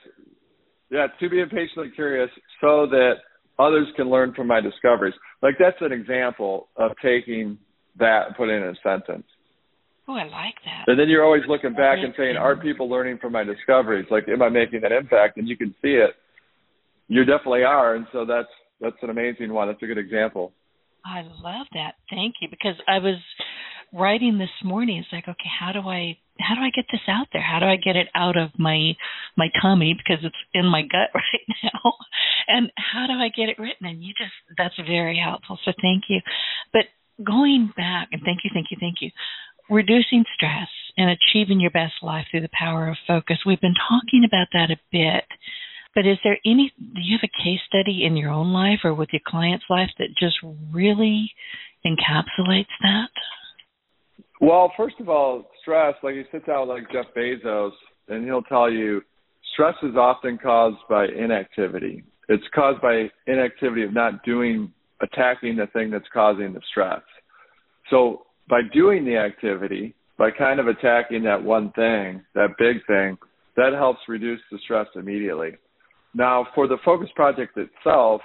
Yeah, 0.92 1.08
to 1.20 1.30
be 1.30 1.40
impatiently 1.40 1.90
curious, 1.96 2.30
so 2.62 2.86
that 2.86 3.14
others 3.58 3.88
can 3.96 4.12
learn 4.12 4.34
from 4.36 4.46
my 4.46 4.62
discoveries. 4.62 5.16
Like 5.42 5.56
that's 5.60 5.78
an 5.82 5.92
example 5.92 6.70
of 6.78 6.92
taking 7.02 7.58
that 7.98 8.28
and 8.28 8.36
putting 8.36 8.56
it 8.56 8.64
in 8.64 8.70
a 8.70 8.76
sentence. 8.84 9.26
Oh, 10.08 10.14
I 10.14 10.26
like 10.26 10.56
that. 10.66 10.84
And 10.88 11.00
then 11.00 11.08
you're 11.08 11.24
always 11.24 11.44
looking 11.48 11.74
back 11.74 12.00
and 12.04 12.14
saying, 12.18 12.36
are 12.36 12.58
people 12.58 12.90
learning 12.90 13.20
from 13.22 13.32
my 13.32 13.46
discoveries? 13.46 14.06
Like, 14.12 14.28
am 14.28 14.42
I 14.42 14.50
making 14.50 14.82
that 14.82 14.92
impact? 14.92 15.38
And 15.38 15.48
you 15.48 15.56
can 15.56 15.74
see 15.82 15.94
it 15.94 16.12
you 17.08 17.26
definitely 17.26 17.64
are, 17.64 17.96
and 17.96 18.06
so 18.12 18.26
that's 18.26 18.50
that's 18.80 18.96
an 19.02 19.10
amazing 19.10 19.54
one. 19.54 19.68
That's 19.68 19.82
a 19.84 19.88
good 19.88 19.98
example. 19.98 20.54
I 21.06 21.22
love 21.22 21.68
that. 21.74 21.96
Thank 22.10 22.36
you. 22.42 22.48
Because 22.50 22.76
I 22.88 23.00
was 23.00 23.18
writing 23.94 24.38
this 24.38 24.50
morning. 24.64 24.98
It's 24.98 25.12
like, 25.12 25.28
okay, 25.28 25.50
how 25.60 25.72
do 25.72 25.88
I 25.88 26.18
how 26.40 26.56
do 26.56 26.62
I 26.62 26.72
get 26.76 26.86
this 26.92 27.02
out 27.08 27.28
there? 27.32 27.44
How 27.44 27.60
do 27.60 27.66
I 27.66 27.76
get 27.76 27.96
it 27.96 28.08
out 28.16 28.38
of 28.38 28.50
my 28.58 28.94
my 29.38 29.48
tummy 29.62 29.94
because 29.94 30.24
it's 30.24 30.36
in 30.54 30.66
my 30.66 30.82
gut 30.82 31.10
right 31.16 31.58
now? 31.64 31.94
And 32.48 32.72
how 32.76 33.08
do 33.08 33.14
I 33.14 33.30
get 33.30 33.50
it 33.50 33.60
written? 33.60 33.88
And 33.88 34.04
you 34.04 34.14
just 34.18 34.34
that's 34.58 34.76
very 34.88 35.20
helpful. 35.24 35.60
So 35.64 35.72
thank 35.82 36.06
you. 36.10 36.22
But 36.72 36.86
going 37.24 37.72
back 37.78 38.10
and 38.12 38.22
thank 38.26 38.40
you, 38.44 38.50
thank 38.54 38.68
you, 38.72 38.78
thank 38.80 38.98
you. 39.02 39.12
Reducing 39.70 40.26
stress 40.36 40.68
and 40.98 41.10
achieving 41.10 41.60
your 41.60 41.72
best 41.72 41.94
life 42.02 42.26
through 42.30 42.42
the 42.42 42.50
power 42.58 42.90
of 42.90 42.98
focus. 43.08 43.38
We've 43.46 43.62
been 43.62 43.76
talking 43.90 44.26
about 44.26 44.48
that 44.54 44.72
a 44.72 44.80
bit. 44.92 45.26
But 45.96 46.08
is 46.08 46.18
there 46.24 46.38
any, 46.46 46.72
do 46.80 47.02
you 47.02 47.18
have 47.20 47.30
a 47.30 47.44
case 47.44 47.60
study 47.68 48.06
in 48.06 48.18
your 48.18 48.32
own 48.32 48.52
life 48.52 48.80
or 48.84 48.94
with 48.94 49.10
your 49.12 49.22
client's 49.28 49.66
life 49.70 49.90
that 50.00 50.10
just 50.20 50.38
really 50.72 51.32
encapsulates 51.86 52.66
that? 52.82 53.10
Well, 54.42 54.74
first 54.76 54.96
of 55.00 55.08
all, 55.08 55.50
stress, 55.62 55.94
like 56.04 56.16
you 56.16 56.26
sit 56.32 56.46
down 56.46 56.68
with 56.68 56.78
like 56.78 56.92
Jeff 56.92 57.14
Bezos, 57.16 57.72
and 58.10 58.26
he'll 58.26 58.42
tell 58.42 58.70
you 58.70 59.02
stress 59.54 59.76
is 59.84 59.96
often 59.96 60.38
caused 60.38 60.78
by 60.90 61.06
inactivity. 61.06 62.04
It's 62.28 62.44
caused 62.54 62.82
by 62.82 63.10
inactivity 63.28 63.84
of 63.84 63.94
not 63.94 64.24
doing, 64.24 64.74
attacking 65.02 65.58
the 65.58 65.68
thing 65.68 65.92
that's 65.92 66.08
causing 66.14 66.54
the 66.54 66.62
stress. 66.72 67.02
So 67.90 68.26
by 68.50 68.62
doing 68.74 69.06
the 69.06 69.18
activity, 69.18 69.94
by 70.18 70.32
kind 70.32 70.60
of 70.60 70.68
attacking 70.68 71.24
that 71.24 71.44
one 71.44 71.72
thing, 71.74 72.24
that 72.34 72.50
big 72.58 72.86
thing, 72.88 73.18
that 73.56 73.74
helps 73.74 74.00
reduce 74.08 74.40
the 74.52 74.58
stress 74.64 74.88
immediately. 74.96 75.52
Now, 76.14 76.48
for 76.54 76.68
the 76.68 76.78
focus 76.86 77.10
project 77.16 77.58
itself, 77.58 78.22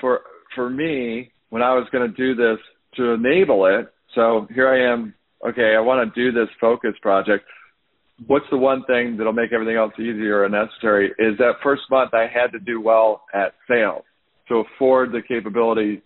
for 0.00 0.20
for 0.54 0.68
me, 0.68 1.32
when 1.50 1.62
I 1.62 1.74
was 1.74 1.86
going 1.92 2.10
to 2.10 2.16
do 2.16 2.34
this 2.34 2.58
to 2.96 3.12
enable 3.12 3.66
it, 3.66 3.92
so 4.14 4.46
here 4.54 4.68
I 4.68 4.92
am. 4.92 5.14
Okay, 5.46 5.74
I 5.76 5.80
want 5.80 6.14
to 6.14 6.20
do 6.20 6.32
this 6.32 6.48
focus 6.60 6.92
project. 7.00 7.44
What's 8.26 8.44
the 8.50 8.58
one 8.58 8.84
thing 8.84 9.16
that'll 9.16 9.32
make 9.32 9.52
everything 9.52 9.76
else 9.76 9.92
easier 9.98 10.44
and 10.44 10.52
necessary? 10.52 11.08
Is 11.18 11.36
that 11.38 11.54
first 11.62 11.82
month 11.90 12.14
I 12.14 12.26
had 12.32 12.52
to 12.52 12.60
do 12.60 12.80
well 12.80 13.24
at 13.34 13.54
sales 13.68 14.04
to 14.48 14.62
afford 14.76 15.10
the 15.10 15.22
capability, 15.26 16.02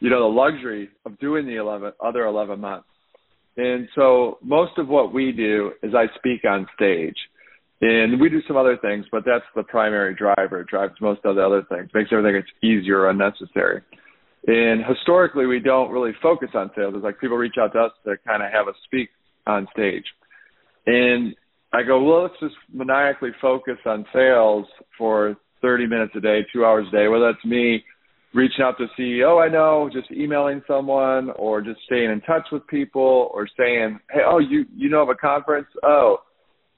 you 0.00 0.10
know, 0.10 0.20
the 0.20 0.34
luxury 0.34 0.88
of 1.04 1.18
doing 1.18 1.46
the 1.46 1.56
11 1.56 1.92
other 2.02 2.24
11 2.24 2.60
months. 2.60 2.86
And 3.56 3.88
so 3.94 4.38
most 4.42 4.78
of 4.78 4.88
what 4.88 5.12
we 5.12 5.32
do 5.32 5.72
is 5.82 5.92
I 5.94 6.06
speak 6.16 6.44
on 6.44 6.66
stage. 6.74 7.16
And 7.82 8.20
we 8.20 8.28
do 8.28 8.42
some 8.46 8.56
other 8.56 8.76
things, 8.76 9.06
but 9.10 9.24
that's 9.24 9.44
the 9.56 9.62
primary 9.62 10.14
driver. 10.14 10.60
It 10.60 10.66
drives 10.66 10.92
most 11.00 11.20
of 11.24 11.36
the 11.36 11.42
other 11.42 11.62
things, 11.68 11.88
makes 11.94 12.10
everything 12.12 12.42
easier 12.62 13.00
or 13.00 13.10
unnecessary. 13.10 13.82
And 14.46 14.84
historically, 14.86 15.46
we 15.46 15.60
don't 15.60 15.90
really 15.90 16.12
focus 16.22 16.50
on 16.54 16.70
sales. 16.76 16.94
It's 16.94 17.04
like 17.04 17.20
people 17.20 17.36
reach 17.36 17.56
out 17.58 17.72
to 17.72 17.80
us 17.80 17.92
to 18.04 18.16
kind 18.26 18.42
of 18.42 18.52
have 18.52 18.68
us 18.68 18.74
speak 18.84 19.08
on 19.46 19.66
stage. 19.72 20.04
And 20.86 21.34
I 21.72 21.82
go, 21.82 22.02
well, 22.02 22.22
let's 22.22 22.40
just 22.40 22.54
maniacally 22.72 23.30
focus 23.40 23.76
on 23.86 24.04
sales 24.12 24.66
for 24.98 25.36
30 25.62 25.86
minutes 25.86 26.12
a 26.16 26.20
day, 26.20 26.40
two 26.52 26.64
hours 26.64 26.86
a 26.88 26.96
day, 26.96 27.08
whether 27.08 27.32
that's 27.32 27.44
me 27.44 27.84
reaching 28.34 28.62
out 28.62 28.76
to 28.78 28.84
a 28.84 29.00
CEO 29.00 29.44
I 29.44 29.50
know, 29.50 29.90
just 29.92 30.10
emailing 30.10 30.62
someone, 30.66 31.30
or 31.36 31.60
just 31.60 31.80
staying 31.86 32.10
in 32.10 32.20
touch 32.22 32.46
with 32.52 32.66
people, 32.66 33.30
or 33.34 33.48
saying, 33.58 33.98
hey, 34.10 34.20
oh, 34.26 34.38
you 34.38 34.64
you 34.74 34.88
know 34.88 35.02
of 35.02 35.08
a 35.08 35.14
conference? 35.14 35.66
Oh, 35.82 36.18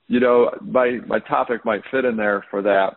you 0.08 0.20
know, 0.20 0.50
my 0.60 0.98
my 1.06 1.18
topic 1.20 1.64
might 1.64 1.82
fit 1.90 2.04
in 2.04 2.16
there 2.16 2.44
for 2.50 2.62
that. 2.62 2.96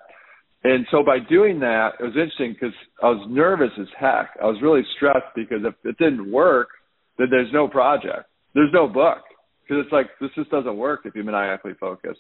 And 0.64 0.86
so 0.90 1.04
by 1.06 1.20
doing 1.30 1.60
that, 1.60 1.92
it 2.00 2.04
was 2.04 2.14
interesting 2.14 2.54
because 2.54 2.76
I 3.02 3.08
was 3.08 3.28
nervous 3.30 3.70
as 3.80 3.88
heck. 4.00 4.32
I 4.42 4.46
was 4.46 4.58
really 4.62 4.82
stressed 4.98 5.36
because 5.36 5.60
if 5.64 5.76
it 5.84 5.98
didn't 5.98 6.32
work, 6.32 6.70
then 7.18 7.28
there's 7.30 7.54
no 7.54 7.68
project, 7.68 8.26
there's 8.54 8.74
no 8.74 8.88
book 8.88 9.20
because 9.62 9.84
it's 9.84 9.94
like 9.94 10.08
this 10.20 10.32
just 10.36 10.50
doesn't 10.50 10.78
work 10.78 11.02
if 11.06 11.16
you're 11.16 11.24
maniacally 11.24 11.74
focus. 11.80 12.18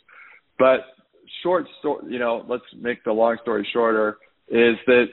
But 0.60 0.82
short 1.44 1.66
story, 1.80 2.14
you 2.14 2.20
know, 2.20 2.46
let's 2.48 2.64
make 2.80 3.04
the 3.04 3.12
long 3.12 3.38
story 3.42 3.68
shorter, 3.74 4.18
is 4.48 4.76
that 4.86 5.06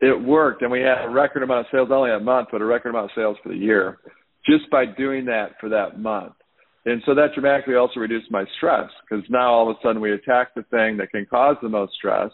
it 0.00 0.20
worked 0.20 0.62
and 0.62 0.70
we 0.70 0.80
had 0.80 1.04
a 1.04 1.10
record 1.10 1.42
amount 1.42 1.60
of 1.60 1.66
sales 1.72 1.88
not 1.90 1.98
only 1.98 2.12
a 2.12 2.20
month, 2.20 2.48
but 2.52 2.62
a 2.62 2.64
record 2.64 2.90
amount 2.90 3.06
of 3.06 3.10
sales 3.14 3.36
for 3.42 3.50
the 3.50 3.58
year 3.58 3.98
just 4.46 4.70
by 4.70 4.84
doing 4.86 5.26
that 5.26 5.52
for 5.60 5.68
that 5.70 5.98
month. 5.98 6.32
And 6.86 7.02
so 7.04 7.14
that 7.14 7.34
dramatically 7.34 7.74
also 7.74 8.00
reduced 8.00 8.30
my 8.30 8.44
stress 8.56 8.88
because 9.02 9.24
now 9.28 9.52
all 9.52 9.70
of 9.70 9.76
a 9.76 9.80
sudden 9.82 10.00
we 10.00 10.12
attack 10.12 10.54
the 10.54 10.62
thing 10.64 10.96
that 10.96 11.10
can 11.10 11.26
cause 11.26 11.56
the 11.62 11.68
most 11.68 11.92
stress. 11.94 12.30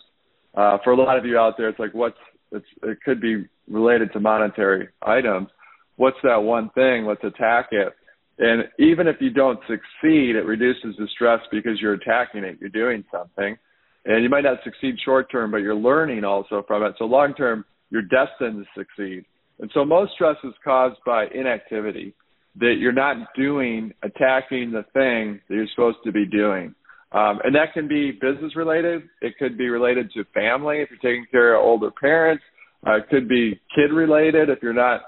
Uh, 0.57 0.79
for 0.85 0.93
a 0.93 0.97
lot 0.97 1.19
of 1.19 1.25
you 1.25 1.37
out 1.39 1.55
there, 1.59 1.69
it's 1.69 1.79
like 1.79 1.93
what's 1.93 2.17
it's, 2.53 2.67
it 2.85 2.99
could 3.05 3.21
be 3.21 3.45
related 3.69 4.13
to 4.13 4.21
monetary 4.21 4.89
items. 5.03 5.49
What's 5.97 6.17
that 6.23 6.37
one 6.37 6.71
thing? 6.71 7.07
Let's 7.07 7.25
attack 7.25 7.69
it. 7.73 7.93
And 8.39 8.65
even 8.79 9.09
if 9.09 9.17
you 9.21 9.31
don't 9.31 9.59
succeed, 9.67 10.37
it 10.37 10.45
reduces 10.45 10.95
the 10.99 11.09
stress 11.15 11.41
because 11.51 11.81
you're 11.81 11.95
attacking 11.95 12.45
it. 12.45 12.59
You're 12.61 12.69
doing 12.69 13.05
something. 13.11 13.57
And 14.05 14.23
you 14.23 14.29
might 14.29 14.45
not 14.45 14.59
succeed 14.63 14.97
short 15.05 15.31
term, 15.33 15.51
but 15.51 15.59
you're 15.59 15.75
learning 15.75 16.23
also 16.23 16.63
from 16.67 16.85
it. 16.85 16.95
So 16.99 17.07
long 17.07 17.35
term, 17.35 17.65
you're 17.91 18.03
destined 18.03 18.65
to 18.65 18.67
succeed. 18.77 19.25
And 19.59 19.71
so 19.73 19.85
most 19.85 20.13
stress 20.13 20.37
is 20.45 20.53
caused 20.63 20.99
by 21.05 21.27
inactivity, 21.35 22.15
that 22.59 22.77
you're 22.79 22.93
not 22.93 23.17
doing, 23.37 23.93
attacking 24.03 24.73
the 24.73 24.85
thing 24.93 25.41
that 25.49 25.55
you're 25.55 25.67
supposed 25.75 25.99
to 26.05 26.13
be 26.13 26.27
doing. 26.27 26.75
Um, 27.13 27.39
and 27.45 27.55
that 27.55 27.73
can 27.73 27.87
be 27.87 28.13
business 28.13 28.57
related. 28.57 29.03
It 29.21 29.35
could 29.39 29.57
be 29.57 29.69
related 29.69 30.11
to 30.13 30.25
family 30.35 30.81
if 30.81 30.91
you're 30.91 31.13
taking 31.13 31.27
care 31.31 31.55
of 31.55 31.65
older 31.65 31.91
parents. 31.91 32.43
Uh, 32.87 32.97
it 32.97 33.09
could 33.09 33.29
be 33.29 33.61
kid 33.75 33.93
related 33.93 34.49
if 34.49 34.59
you're 34.63 34.73
not 34.73 35.03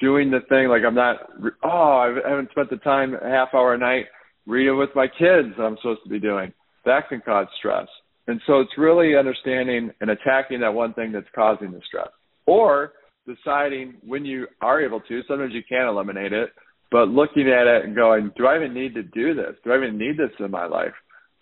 doing 0.00 0.30
the 0.30 0.40
thing 0.48 0.68
like 0.68 0.82
I'm 0.86 0.94
not. 0.94 1.16
Oh, 1.62 2.18
I 2.24 2.28
haven't 2.28 2.50
spent 2.50 2.70
the 2.70 2.76
time 2.78 3.14
a 3.14 3.28
half 3.28 3.48
hour 3.54 3.74
a 3.74 3.78
night 3.78 4.06
reading 4.46 4.78
with 4.78 4.90
my 4.94 5.06
kids. 5.06 5.54
that 5.56 5.62
I'm 5.62 5.76
supposed 5.76 6.02
to 6.04 6.10
be 6.10 6.20
doing. 6.20 6.52
That 6.84 7.08
can 7.08 7.20
cause 7.20 7.46
stress. 7.58 7.86
And 8.28 8.40
so 8.46 8.60
it's 8.60 8.72
really 8.76 9.16
understanding 9.16 9.90
and 10.00 10.10
attacking 10.10 10.60
that 10.60 10.74
one 10.74 10.94
thing 10.94 11.12
that's 11.12 11.26
causing 11.34 11.70
the 11.70 11.80
stress, 11.86 12.08
or 12.46 12.92
deciding 13.26 13.94
when 14.04 14.24
you 14.24 14.46
are 14.60 14.80
able 14.80 15.00
to. 15.00 15.22
Sometimes 15.28 15.52
you 15.52 15.62
can't 15.68 15.88
eliminate 15.88 16.32
it, 16.32 16.50
but 16.90 17.08
looking 17.08 17.48
at 17.48 17.66
it 17.66 17.84
and 17.84 17.96
going, 17.96 18.32
do 18.36 18.46
I 18.46 18.56
even 18.56 18.74
need 18.74 18.94
to 18.94 19.02
do 19.02 19.34
this? 19.34 19.56
Do 19.64 19.72
I 19.72 19.76
even 19.76 19.98
need 19.98 20.16
this 20.16 20.30
in 20.38 20.50
my 20.50 20.66
life? 20.66 20.94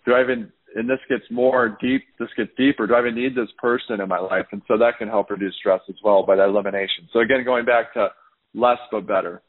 Do 0.05 0.13
I 0.13 0.21
even 0.21 0.51
and 0.75 0.89
this 0.89 0.99
gets 1.07 1.23
more 1.31 1.77
deep, 1.81 2.03
this 2.19 2.27
gets 2.35 2.51
deeper. 2.57 2.85
Do 2.85 2.95
I 2.95 2.99
even 2.99 3.15
need 3.15 3.33
this 3.33 3.49
person 3.57 4.01
in 4.01 4.09
my 4.09 4.19
life? 4.19 4.45
And 4.51 4.61
so 4.67 4.77
that 4.77 4.97
can 4.99 5.07
help 5.07 5.29
reduce 5.29 5.55
stress 5.55 5.79
as 5.87 5.95
well 6.03 6.25
by 6.25 6.35
that 6.35 6.49
elimination. 6.49 7.07
So 7.13 7.19
again, 7.19 7.45
going 7.45 7.65
back 7.65 7.93
to 7.93 8.09
less 8.53 8.77
but 8.91 9.07
better. 9.07 9.41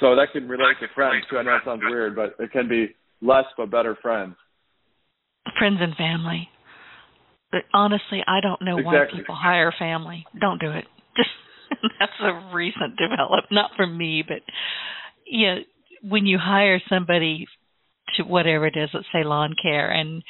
So 0.00 0.16
that 0.16 0.26
can 0.32 0.48
relate 0.48 0.76
to 0.80 0.88
friends 0.94 1.24
too. 1.30 1.38
I 1.38 1.42
know 1.44 1.56
it 1.56 1.62
sounds 1.64 1.82
weird, 1.88 2.16
but 2.16 2.34
it 2.42 2.50
can 2.50 2.68
be 2.68 2.88
less 3.22 3.44
but 3.56 3.70
better 3.70 3.96
friends. 4.02 4.34
Friends 5.56 5.78
and 5.80 5.94
family. 5.94 6.48
But 7.52 7.62
honestly, 7.72 8.20
I 8.26 8.40
don't 8.40 8.60
know 8.60 8.78
exactly. 8.78 9.20
why 9.20 9.20
people 9.20 9.36
hire 9.38 9.72
family. 9.78 10.26
Don't 10.38 10.60
do 10.60 10.72
it. 10.72 10.84
Just 11.16 11.30
that's 12.00 12.12
a 12.20 12.52
recent 12.52 12.98
development, 12.98 13.46
not 13.52 13.70
for 13.76 13.86
me, 13.86 14.24
but 14.26 14.42
you 15.26 15.46
know, 15.46 15.58
when 16.02 16.26
you 16.26 16.38
hire 16.38 16.80
somebody 16.88 17.46
to 18.16 18.22
whatever 18.22 18.66
it 18.66 18.76
is, 18.76 18.90
let's 18.94 19.06
say 19.12 19.24
lawn 19.24 19.54
care, 19.60 19.90
and 19.90 20.22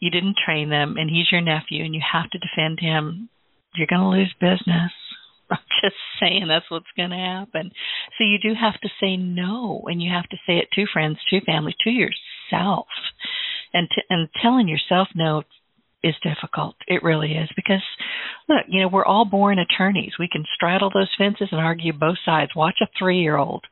you 0.00 0.10
didn't 0.10 0.36
train 0.44 0.68
them, 0.68 0.96
and 0.98 1.08
he's 1.08 1.30
your 1.30 1.40
nephew, 1.40 1.84
and 1.84 1.94
you 1.94 2.02
have 2.12 2.28
to 2.30 2.38
defend 2.38 2.80
him, 2.80 3.28
you're 3.74 3.86
going 3.88 4.02
to 4.02 4.08
lose 4.08 4.34
business. 4.40 4.92
I'm 5.50 5.58
just 5.82 5.96
saying 6.20 6.46
that's 6.48 6.70
what's 6.70 6.86
going 6.96 7.10
to 7.10 7.16
happen. 7.16 7.70
So 8.18 8.24
you 8.24 8.38
do 8.42 8.54
have 8.58 8.80
to 8.80 8.88
say 9.00 9.16
no, 9.16 9.82
and 9.86 10.02
you 10.02 10.10
have 10.12 10.28
to 10.30 10.36
say 10.46 10.58
it 10.58 10.68
to 10.74 10.86
friends, 10.92 11.18
to 11.30 11.40
family, 11.44 11.74
to 11.84 11.90
yourself, 11.90 12.86
and 13.72 13.88
to, 13.90 14.02
and 14.10 14.28
telling 14.40 14.68
yourself 14.68 15.08
no 15.14 15.42
is 16.02 16.14
difficult. 16.22 16.74
It 16.88 17.02
really 17.02 17.32
is 17.32 17.48
because 17.54 17.82
look, 18.48 18.64
you 18.68 18.80
know, 18.80 18.88
we're 18.88 19.04
all 19.04 19.24
born 19.24 19.58
attorneys. 19.58 20.12
We 20.18 20.28
can 20.30 20.44
straddle 20.54 20.90
those 20.92 21.10
fences 21.16 21.48
and 21.52 21.60
argue 21.60 21.92
both 21.92 22.18
sides. 22.24 22.50
Watch 22.56 22.80
a 22.82 23.02
3-year-old. 23.02 23.64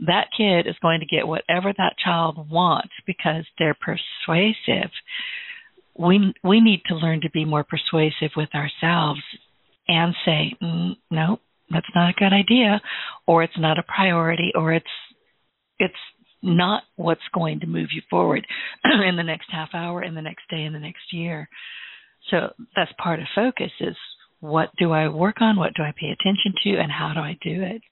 That 0.00 0.28
kid 0.36 0.66
is 0.66 0.76
going 0.82 1.00
to 1.00 1.06
get 1.06 1.26
whatever 1.26 1.72
that 1.76 1.96
child 2.02 2.50
wants 2.50 2.92
because 3.06 3.44
they're 3.58 3.76
persuasive. 3.80 4.90
We 5.96 6.34
we 6.42 6.60
need 6.60 6.82
to 6.88 6.96
learn 6.96 7.20
to 7.22 7.30
be 7.30 7.44
more 7.44 7.64
persuasive 7.64 8.32
with 8.36 8.48
ourselves 8.54 9.20
and 9.86 10.14
say, 10.24 10.54
mm, 10.62 10.96
"No, 11.10 11.38
that's 11.70 11.86
not 11.94 12.10
a 12.10 12.18
good 12.18 12.32
idea," 12.32 12.80
or 13.26 13.42
"It's 13.44 13.58
not 13.58 13.78
a 13.78 13.84
priority," 13.84 14.52
or 14.54 14.72
"It's 14.72 14.86
it's 15.78 15.94
not 16.42 16.82
what's 16.96 17.20
going 17.32 17.60
to 17.60 17.66
move 17.66 17.88
you 17.92 18.02
forward 18.10 18.46
in 18.84 19.16
the 19.16 19.22
next 19.22 19.50
half 19.50 19.70
hour, 19.74 20.02
in 20.02 20.14
the 20.14 20.22
next 20.22 20.48
day, 20.50 20.64
in 20.64 20.72
the 20.72 20.78
next 20.78 21.12
year. 21.12 21.48
So 22.30 22.52
that's 22.76 22.92
part 23.02 23.20
of 23.20 23.26
focus 23.34 23.70
is 23.80 23.96
what 24.40 24.70
do 24.78 24.92
I 24.92 25.08
work 25.08 25.40
on, 25.40 25.56
what 25.56 25.74
do 25.74 25.82
I 25.82 25.92
pay 25.98 26.08
attention 26.08 26.54
to, 26.64 26.78
and 26.78 26.92
how 26.92 27.12
do 27.14 27.20
I 27.20 27.38
do 27.42 27.62
it? 27.62 27.82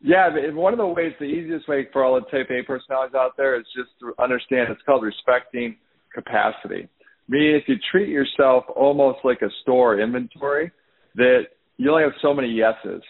Yeah, 0.00 0.28
one 0.52 0.72
of 0.72 0.78
the 0.78 0.86
ways, 0.86 1.12
the 1.18 1.24
easiest 1.24 1.68
way 1.68 1.88
for 1.92 2.04
all 2.04 2.14
the 2.14 2.20
type 2.30 2.50
A 2.50 2.62
personalities 2.64 3.16
out 3.16 3.36
there 3.36 3.58
is 3.58 3.66
just 3.76 3.90
to 4.00 4.14
understand 4.22 4.68
it's 4.70 4.80
called 4.86 5.02
respecting 5.02 5.76
capacity. 6.14 6.88
Meaning 7.28 7.56
if 7.56 7.64
you 7.66 7.76
treat 7.90 8.08
yourself 8.08 8.64
almost 8.74 9.18
like 9.24 9.42
a 9.42 9.50
store 9.62 10.00
inventory, 10.00 10.70
that 11.16 11.42
you 11.76 11.90
only 11.90 12.04
have 12.04 12.12
so 12.22 12.32
many 12.32 12.48
yeses. 12.48 13.02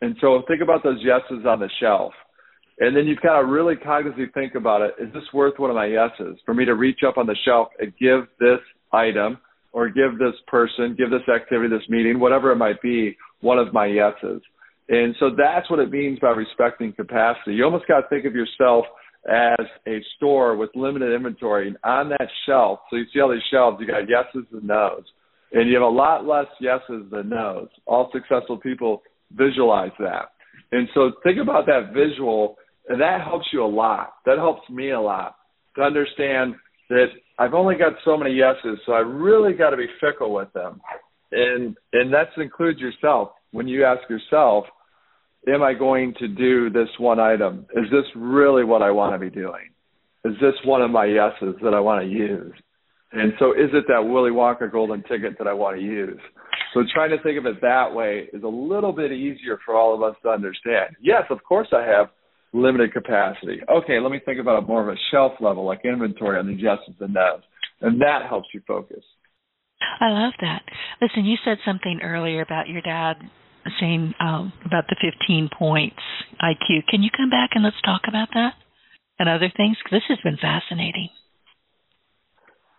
And 0.00 0.16
so 0.20 0.42
think 0.48 0.62
about 0.62 0.82
those 0.82 0.98
yeses 1.02 1.46
on 1.46 1.60
the 1.60 1.70
shelf. 1.80 2.12
And 2.80 2.96
then 2.96 3.06
you've 3.06 3.20
got 3.20 3.40
to 3.40 3.46
really 3.46 3.76
cognitively 3.76 4.32
think 4.34 4.56
about 4.56 4.82
it. 4.82 4.94
Is 5.00 5.12
this 5.14 5.22
worth 5.32 5.58
one 5.58 5.70
of 5.70 5.76
my 5.76 5.86
yeses? 5.86 6.38
For 6.44 6.54
me 6.54 6.64
to 6.64 6.74
reach 6.74 7.00
up 7.06 7.18
on 7.18 7.26
the 7.26 7.36
shelf 7.44 7.68
and 7.78 7.92
give 8.00 8.26
this 8.40 8.58
item 8.92 9.38
or 9.72 9.88
give 9.88 10.18
this 10.18 10.34
person, 10.48 10.96
give 10.98 11.10
this 11.10 11.28
activity, 11.32 11.68
this 11.68 11.88
meeting, 11.88 12.18
whatever 12.18 12.50
it 12.50 12.56
might 12.56 12.82
be, 12.82 13.16
one 13.40 13.58
of 13.58 13.72
my 13.72 13.86
yeses. 13.86 14.42
And 14.92 15.16
so 15.18 15.30
that's 15.30 15.68
what 15.70 15.80
it 15.80 15.90
means 15.90 16.18
by 16.20 16.28
respecting 16.28 16.92
capacity. 16.92 17.54
You 17.54 17.64
almost 17.64 17.88
got 17.88 18.02
to 18.02 18.08
think 18.08 18.26
of 18.26 18.34
yourself 18.34 18.84
as 19.26 19.66
a 19.88 20.00
store 20.16 20.54
with 20.56 20.68
limited 20.74 21.14
inventory. 21.14 21.68
And 21.68 21.78
on 21.82 22.10
that 22.10 22.28
shelf, 22.46 22.80
so 22.90 22.96
you 22.96 23.06
see 23.12 23.20
all 23.20 23.30
these 23.30 23.40
shelves, 23.50 23.78
you 23.80 23.86
got 23.86 24.08
yeses 24.08 24.46
and 24.52 24.64
nos. 24.64 25.02
And 25.52 25.68
you 25.68 25.74
have 25.74 25.82
a 25.82 25.86
lot 25.86 26.26
less 26.26 26.46
yeses 26.60 27.10
than 27.10 27.30
nos. 27.30 27.68
All 27.86 28.10
successful 28.12 28.58
people 28.58 29.02
visualize 29.32 29.92
that. 29.98 30.32
And 30.72 30.88
so 30.92 31.12
think 31.24 31.38
about 31.40 31.64
that 31.66 31.94
visual 31.94 32.56
and 32.88 33.00
that 33.00 33.22
helps 33.22 33.46
you 33.52 33.64
a 33.64 33.66
lot. 33.66 34.14
That 34.26 34.38
helps 34.38 34.68
me 34.68 34.90
a 34.90 35.00
lot 35.00 35.36
to 35.76 35.82
understand 35.82 36.54
that 36.90 37.06
I've 37.38 37.54
only 37.54 37.76
got 37.76 37.92
so 38.04 38.16
many 38.16 38.34
yeses, 38.34 38.78
so 38.84 38.92
I 38.92 38.98
really 38.98 39.54
got 39.54 39.70
to 39.70 39.76
be 39.76 39.86
fickle 40.00 40.34
with 40.34 40.52
them. 40.52 40.80
And 41.30 41.76
and 41.92 42.12
that 42.12 42.28
includes 42.36 42.80
yourself. 42.80 43.30
When 43.52 43.68
you 43.68 43.84
ask 43.84 44.08
yourself, 44.10 44.64
am 45.48 45.62
I 45.62 45.74
going 45.74 46.14
to 46.18 46.28
do 46.28 46.70
this 46.70 46.88
one 46.98 47.20
item? 47.20 47.66
Is 47.74 47.90
this 47.90 48.04
really 48.14 48.64
what 48.64 48.82
I 48.82 48.90
want 48.90 49.14
to 49.14 49.18
be 49.18 49.30
doing? 49.30 49.70
Is 50.24 50.34
this 50.40 50.54
one 50.64 50.82
of 50.82 50.90
my 50.90 51.06
yeses 51.06 51.56
that 51.62 51.74
I 51.74 51.80
want 51.80 52.04
to 52.04 52.08
use? 52.08 52.54
And 53.12 53.32
so 53.38 53.52
is 53.52 53.70
it 53.72 53.84
that 53.88 54.02
Willy 54.02 54.30
Wonka 54.30 54.70
golden 54.70 55.02
ticket 55.02 55.36
that 55.38 55.46
I 55.46 55.52
want 55.52 55.76
to 55.76 55.82
use? 55.82 56.20
So 56.72 56.82
trying 56.94 57.10
to 57.10 57.22
think 57.22 57.38
of 57.38 57.44
it 57.44 57.60
that 57.60 57.92
way 57.92 58.28
is 58.32 58.42
a 58.42 58.48
little 58.48 58.92
bit 58.92 59.12
easier 59.12 59.58
for 59.64 59.74
all 59.74 59.94
of 59.94 60.02
us 60.02 60.16
to 60.22 60.30
understand. 60.30 60.96
Yes, 61.00 61.24
of 61.28 61.38
course 61.46 61.68
I 61.72 61.82
have 61.82 62.08
limited 62.54 62.92
capacity. 62.92 63.60
Okay, 63.68 64.00
let 64.00 64.10
me 64.10 64.20
think 64.24 64.40
about 64.40 64.62
it 64.62 64.66
more 64.66 64.82
of 64.82 64.88
a 64.88 64.98
shelf 65.10 65.32
level, 65.40 65.64
like 65.64 65.80
inventory 65.84 66.38
on 66.38 66.46
the 66.46 66.54
yeses 66.54 66.94
and 67.00 67.12
nos, 67.12 67.42
and 67.82 68.00
that 68.00 68.26
helps 68.28 68.48
you 68.54 68.62
focus. 68.66 69.04
I 70.00 70.10
love 70.10 70.32
that. 70.40 70.62
Listen, 71.00 71.24
you 71.24 71.36
said 71.44 71.58
something 71.64 72.00
earlier 72.02 72.40
about 72.40 72.68
your 72.68 72.80
dad 72.80 73.16
saying 73.80 74.14
um, 74.20 74.52
about 74.64 74.84
the 74.88 74.96
15 75.00 75.50
points 75.56 76.02
IQ. 76.42 76.86
Can 76.88 77.02
you 77.02 77.10
come 77.14 77.30
back 77.30 77.50
and 77.54 77.64
let's 77.64 77.80
talk 77.84 78.02
about 78.08 78.28
that 78.34 78.54
and 79.18 79.28
other 79.28 79.52
things? 79.56 79.76
This 79.90 80.02
has 80.08 80.18
been 80.24 80.36
fascinating. 80.36 81.10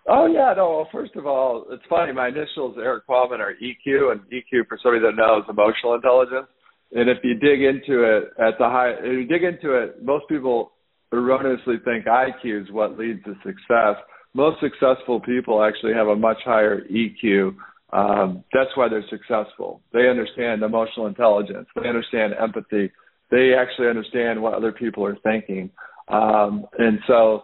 Oh 0.08 0.26
yeah, 0.26 0.54
no. 0.56 0.70
Well, 0.70 0.90
first 0.92 1.16
of 1.16 1.26
all, 1.26 1.66
it's 1.72 1.84
funny. 1.90 2.12
My 2.12 2.28
initials, 2.28 2.76
Erik 2.78 3.06
Qualman, 3.06 3.40
are 3.40 3.54
EQ, 3.54 4.12
and 4.12 4.22
EQ, 4.22 4.68
for 4.68 4.78
somebody 4.84 5.02
that 5.02 5.16
knows, 5.16 5.44
emotional 5.48 5.94
intelligence. 5.94 6.48
And 6.92 7.10
if 7.10 7.20
you 7.24 7.36
dig 7.36 7.62
into 7.62 8.04
it 8.04 8.34
at 8.38 8.58
the 8.60 8.66
high, 8.66 8.92
if 9.00 9.06
you 9.06 9.26
dig 9.26 9.44
into 9.44 9.74
it, 9.76 10.04
most 10.04 10.28
people 10.28 10.74
erroneously 11.14 11.76
think 11.86 12.06
IQ 12.06 12.64
is 12.64 12.72
what 12.72 12.98
leads 12.98 13.24
to 13.24 13.34
success. 13.46 13.96
Most 14.34 14.60
successful 14.60 15.22
people 15.22 15.64
actually 15.64 15.94
have 15.94 16.08
a 16.08 16.16
much 16.16 16.38
higher 16.44 16.82
EQ. 16.92 17.56
Um, 17.94 18.44
that's 18.52 18.72
why 18.76 18.90
they're 18.90 19.06
successful. 19.10 19.82
They 19.94 20.10
understand 20.10 20.64
emotional 20.64 21.06
intelligence. 21.06 21.68
They 21.76 21.88
understand 21.88 22.34
empathy. 22.42 22.92
They 23.30 23.54
actually 23.54 23.88
understand 23.88 24.42
what 24.42 24.54
other 24.54 24.72
people 24.72 25.06
are 25.06 25.18
thinking. 25.24 25.70
Um, 26.08 26.66
and 26.78 27.00
so 27.08 27.44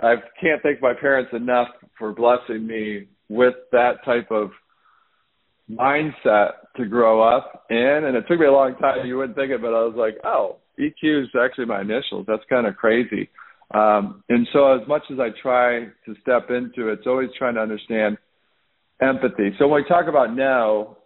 I 0.00 0.14
can't 0.40 0.62
thank 0.62 0.80
my 0.80 0.94
parents 0.98 1.32
enough 1.34 1.68
for 1.98 2.12
blessing 2.12 2.64
me 2.64 3.08
with 3.28 3.54
that 3.72 4.04
type 4.04 4.30
of 4.30 4.50
mindset 5.68 6.50
to 6.76 6.86
grow 6.86 7.20
up 7.20 7.64
in. 7.68 8.04
And 8.06 8.16
it 8.16 8.24
took 8.28 8.38
me 8.38 8.46
a 8.46 8.52
long 8.52 8.76
time. 8.76 9.04
You 9.04 9.16
wouldn't 9.18 9.36
think 9.36 9.50
it, 9.50 9.60
but 9.60 9.74
I 9.74 9.84
was 9.84 9.96
like, 9.96 10.16
oh, 10.24 10.58
EQ 10.78 11.24
is 11.24 11.28
actually 11.42 11.66
my 11.66 11.80
initials. 11.80 12.24
That's 12.28 12.42
kind 12.48 12.68
of 12.68 12.76
crazy. 12.76 13.30
Um, 13.74 14.22
and 14.28 14.46
so, 14.52 14.72
as 14.80 14.86
much 14.88 15.02
as 15.12 15.18
I 15.20 15.28
try 15.42 15.86
to 16.06 16.14
step 16.22 16.48
into 16.50 16.88
it, 16.88 17.00
it's 17.00 17.06
always 17.06 17.28
trying 17.36 17.54
to 17.56 17.60
understand 17.60 18.16
empathy. 19.00 19.54
So, 19.58 19.68
when 19.68 19.82
we 19.82 19.88
talk 19.88 20.06
about 20.08 20.34
no, 20.34 20.98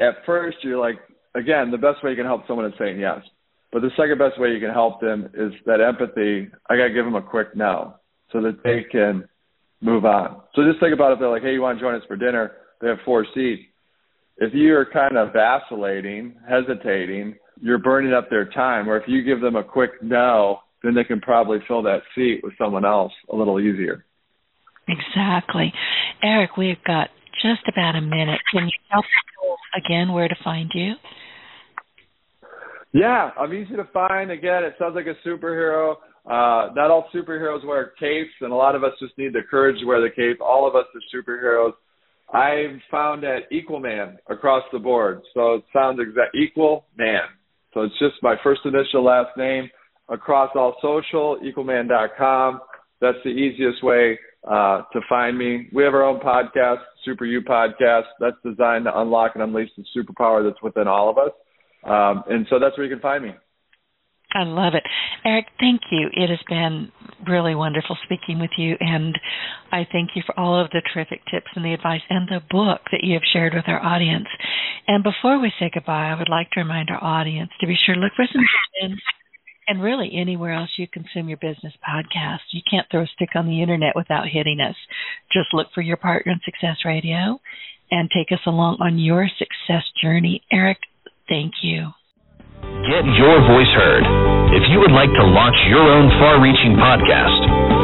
at 0.00 0.24
first 0.24 0.58
you're 0.62 0.78
like, 0.78 0.98
again, 1.34 1.70
the 1.70 1.78
best 1.78 2.02
way 2.02 2.10
you 2.10 2.16
can 2.16 2.26
help 2.26 2.46
someone 2.46 2.66
is 2.66 2.74
saying 2.78 2.98
yes. 2.98 3.20
But 3.72 3.82
the 3.82 3.90
second 3.96 4.18
best 4.18 4.40
way 4.40 4.50
you 4.50 4.60
can 4.60 4.72
help 4.72 5.00
them 5.00 5.28
is 5.34 5.52
that 5.66 5.80
empathy. 5.80 6.48
I 6.70 6.76
got 6.76 6.88
to 6.88 6.94
give 6.94 7.04
them 7.04 7.14
a 7.14 7.22
quick 7.22 7.54
no 7.54 7.94
so 8.32 8.40
that 8.42 8.62
they 8.64 8.84
can 8.90 9.28
move 9.80 10.04
on. 10.04 10.40
So 10.54 10.62
just 10.64 10.80
think 10.80 10.94
about 10.94 11.12
it. 11.12 11.18
They're 11.18 11.28
like, 11.28 11.42
hey, 11.42 11.52
you 11.52 11.60
want 11.60 11.78
to 11.78 11.84
join 11.84 11.94
us 11.94 12.02
for 12.08 12.16
dinner? 12.16 12.52
They 12.80 12.88
have 12.88 12.98
four 13.04 13.26
seats. 13.34 13.62
If 14.38 14.52
you're 14.54 14.86
kind 14.86 15.16
of 15.16 15.32
vacillating, 15.32 16.36
hesitating, 16.48 17.36
you're 17.60 17.78
burning 17.78 18.12
up 18.12 18.28
their 18.30 18.46
time. 18.46 18.88
Or 18.88 18.96
if 18.96 19.04
you 19.06 19.22
give 19.22 19.40
them 19.40 19.56
a 19.56 19.64
quick 19.64 19.90
no, 20.02 20.58
then 20.82 20.94
they 20.94 21.04
can 21.04 21.20
probably 21.20 21.58
fill 21.66 21.82
that 21.82 22.02
seat 22.14 22.40
with 22.42 22.52
someone 22.58 22.84
else 22.84 23.12
a 23.32 23.36
little 23.36 23.60
easier. 23.60 24.04
Exactly. 24.88 25.72
Erik, 26.22 26.56
we've 26.56 26.82
got 26.86 27.08
just 27.42 27.62
about 27.68 27.96
a 27.96 28.00
minute. 28.00 28.40
Can 28.52 28.64
you 28.64 28.78
tell 28.90 29.02
people 29.02 29.56
again 29.76 30.12
where 30.12 30.28
to 30.28 30.36
find 30.42 30.70
you? 30.74 30.94
Yeah, 32.92 33.30
I'm 33.38 33.52
easy 33.52 33.76
to 33.76 33.88
find. 33.92 34.30
Again, 34.30 34.64
it 34.64 34.74
sounds 34.78 34.94
like 34.94 35.06
a 35.06 35.28
superhero. 35.28 35.96
Uh, 36.24 36.72
not 36.74 36.90
all 36.90 37.08
superheroes 37.14 37.64
wear 37.64 37.92
capes, 37.98 38.32
and 38.40 38.52
a 38.52 38.56
lot 38.56 38.74
of 38.74 38.82
us 38.82 38.92
just 39.00 39.16
need 39.18 39.32
the 39.32 39.42
courage 39.48 39.78
to 39.80 39.86
wear 39.86 40.00
the 40.00 40.14
cape. 40.14 40.40
All 40.40 40.66
of 40.66 40.74
us 40.74 40.86
are 40.94 41.20
superheroes. 41.20 41.72
I'm 42.32 42.80
found 42.90 43.24
at 43.24 43.42
Equalman 43.52 44.16
across 44.28 44.64
the 44.72 44.78
board. 44.78 45.22
So 45.34 45.54
it 45.54 45.64
sounds 45.72 46.00
exact 46.00 46.34
Equal 46.34 46.86
Man. 46.96 47.22
So 47.72 47.82
it's 47.82 47.98
just 47.98 48.14
my 48.22 48.36
first 48.42 48.62
initial 48.64 49.04
last 49.04 49.36
name 49.36 49.68
across 50.08 50.50
all 50.54 50.76
social, 50.80 51.38
equalman.com. 51.44 52.60
That's 53.00 53.18
the 53.22 53.30
easiest 53.30 53.84
way 53.84 54.18
uh, 54.46 54.82
to 54.92 55.00
find 55.08 55.36
me. 55.36 55.68
We 55.72 55.82
have 55.82 55.94
our 55.94 56.04
own 56.04 56.20
podcast, 56.20 56.80
Super 57.04 57.24
You 57.24 57.40
Podcast. 57.42 58.04
That's 58.20 58.36
designed 58.44 58.84
to 58.84 59.00
unlock 59.00 59.32
and 59.34 59.42
unleash 59.42 59.70
the 59.76 59.84
superpower 59.96 60.48
that's 60.48 60.62
within 60.62 60.86
all 60.86 61.10
of 61.10 61.18
us. 61.18 61.32
Um, 61.84 62.24
and 62.28 62.46
so 62.50 62.58
that's 62.58 62.76
where 62.76 62.86
you 62.86 62.94
can 62.94 63.02
find 63.02 63.24
me. 63.24 63.32
I 64.34 64.42
love 64.42 64.74
it. 64.74 64.82
Erik, 65.24 65.46
thank 65.58 65.80
you. 65.90 66.08
It 66.12 66.28
has 66.28 66.40
been 66.48 66.92
really 67.26 67.54
wonderful 67.54 67.96
speaking 68.04 68.38
with 68.38 68.50
you, 68.58 68.76
and 68.80 69.18
I 69.72 69.86
thank 69.90 70.10
you 70.14 70.22
for 70.26 70.38
all 70.38 70.60
of 70.60 70.70
the 70.70 70.82
terrific 70.92 71.20
tips 71.30 71.46
and 71.54 71.64
the 71.64 71.72
advice 71.72 72.02
and 72.10 72.28
the 72.28 72.40
book 72.50 72.82
that 72.92 73.02
you 73.02 73.14
have 73.14 73.22
shared 73.32 73.54
with 73.54 73.64
our 73.66 73.82
audience. 73.82 74.26
And 74.88 75.02
before 75.02 75.40
we 75.40 75.52
say 75.58 75.70
goodbye, 75.72 76.10
I 76.10 76.18
would 76.18 76.28
like 76.28 76.50
to 76.50 76.60
remind 76.60 76.90
our 76.90 77.02
audience 77.02 77.50
to 77.60 77.66
be 77.66 77.76
sure 77.86 77.94
to 77.94 78.00
look 78.00 78.12
for 78.14 78.26
some 78.30 78.42
and 79.68 79.82
really 79.82 80.10
anywhere 80.14 80.52
else 80.52 80.70
you 80.76 80.86
consume 80.86 81.28
your 81.28 81.38
business 81.38 81.74
podcast. 81.86 82.52
You 82.52 82.62
can't 82.70 82.86
throw 82.90 83.02
a 83.02 83.06
stick 83.14 83.30
on 83.34 83.46
the 83.46 83.62
internet 83.62 83.96
without 83.96 84.28
hitting 84.28 84.60
us. 84.60 84.76
Just 85.32 85.52
look 85.52 85.68
for 85.74 85.82
your 85.82 85.96
partner 85.96 86.32
in 86.32 86.40
Success 86.44 86.84
Radio 86.84 87.40
and 87.90 88.10
take 88.10 88.32
us 88.32 88.44
along 88.46 88.78
on 88.80 88.98
your 88.98 89.28
success 89.38 89.84
journey. 90.00 90.42
Erik, 90.50 90.78
thank 91.28 91.54
you. 91.62 91.90
Get 92.86 93.04
your 93.18 93.42
voice 93.46 93.72
heard. 93.74 94.04
If 94.54 94.62
you 94.70 94.78
would 94.78 94.94
like 94.94 95.10
to 95.10 95.24
launch 95.26 95.58
your 95.68 95.82
own 95.82 96.08
far 96.22 96.40
reaching 96.40 96.78
podcast, 96.78 97.40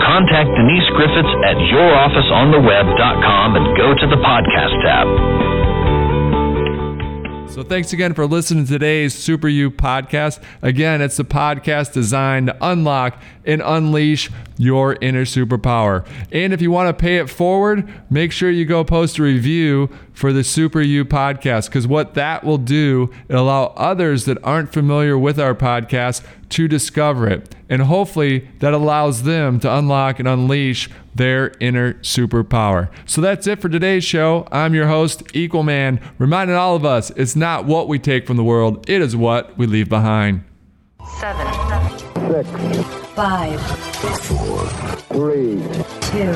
contact 0.07 0.51
Denise 0.55 0.89
Griffitts 0.95 1.35
at 1.43 1.57
yourofficeontheweb.com 1.59 3.57
and 3.57 3.67
go 3.77 3.95
to 3.95 4.07
the 4.07 4.21
podcast 4.23 4.75
tab. 4.87 5.62
So 7.49 7.63
thanks 7.63 7.93
again 7.93 8.15
for 8.15 8.27
listening 8.27 8.65
to 8.65 8.73
today's 8.73 9.13
Super 9.15 9.47
You 9.47 9.71
podcast. 9.71 10.43
Again, 10.63 11.03
it's 11.03 11.19
a 11.19 11.25
podcast 11.25 11.93
designed 11.93 12.47
to 12.47 12.57
unlock 12.63 13.21
and 13.45 13.61
unleash 13.61 14.31
your 14.57 14.97
inner 15.03 15.27
superpower. 15.27 16.07
And 16.31 16.55
if 16.55 16.63
you 16.63 16.71
want 16.71 16.89
to 16.89 16.95
pay 16.99 17.19
it 17.19 17.29
forward, 17.29 17.93
make 18.09 18.33
sure 18.33 18.51
you 18.51 18.65
go 18.65 18.85
post 18.85 19.19
a 19.19 19.23
review 19.23 19.91
for 20.15 20.33
the 20.33 20.43
Super 20.43 20.81
You 20.81 21.05
podcast 21.05 21.67
because 21.67 21.87
what 21.87 22.15
that 22.15 22.43
will 22.43 22.57
do, 22.57 23.11
it 23.29 23.35
allow 23.35 23.67
others 23.77 24.25
that 24.25 24.39
aren't 24.43 24.73
familiar 24.73 25.19
with 25.19 25.39
our 25.39 25.55
podcast 25.55 26.25
to 26.51 26.69
discover 26.69 27.29
it. 27.29 27.55
And 27.69 27.83
hopefully 27.83 28.49
that 28.61 28.73
allows 28.73 29.25
them 29.25 29.61
to 29.61 29.77
unlock 29.77 30.19
and 30.19 30.29
unleash 30.29 30.89
their 31.15 31.53
inner 31.61 31.95
superpower. 31.95 32.91
So 33.07 33.21
that's 33.21 33.47
it 33.47 33.61
for 33.61 33.69
today's 33.69 34.05
show. 34.05 34.47
I'm 34.51 34.75
your 34.75 34.87
host, 34.89 35.23
Equalman, 35.35 36.01
reminding 36.19 36.57
all 36.57 36.77
of 36.77 36.85
us 36.85 37.11
it's 37.11 37.37
not 37.37 37.67
what 37.67 37.89
we 37.89 37.99
take 37.99 38.27
from 38.27 38.37
the 38.37 38.45
world, 38.45 38.89
it 38.89 39.03
is 39.03 39.17
what 39.17 39.57
we 39.59 39.67
leave 39.67 39.89
behind. 39.89 40.45
Seven, 41.19 41.47
six, 42.29 42.49
five, 43.15 43.61
four, 44.23 44.67
three, 45.09 45.63
two, 46.11 46.33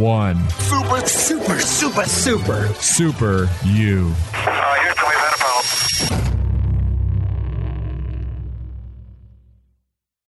one. 0.00 0.48
Super, 0.50 1.06
super, 1.06 1.60
super, 1.60 2.04
super. 2.04 2.68
Super 2.74 3.48
you. 3.64 4.14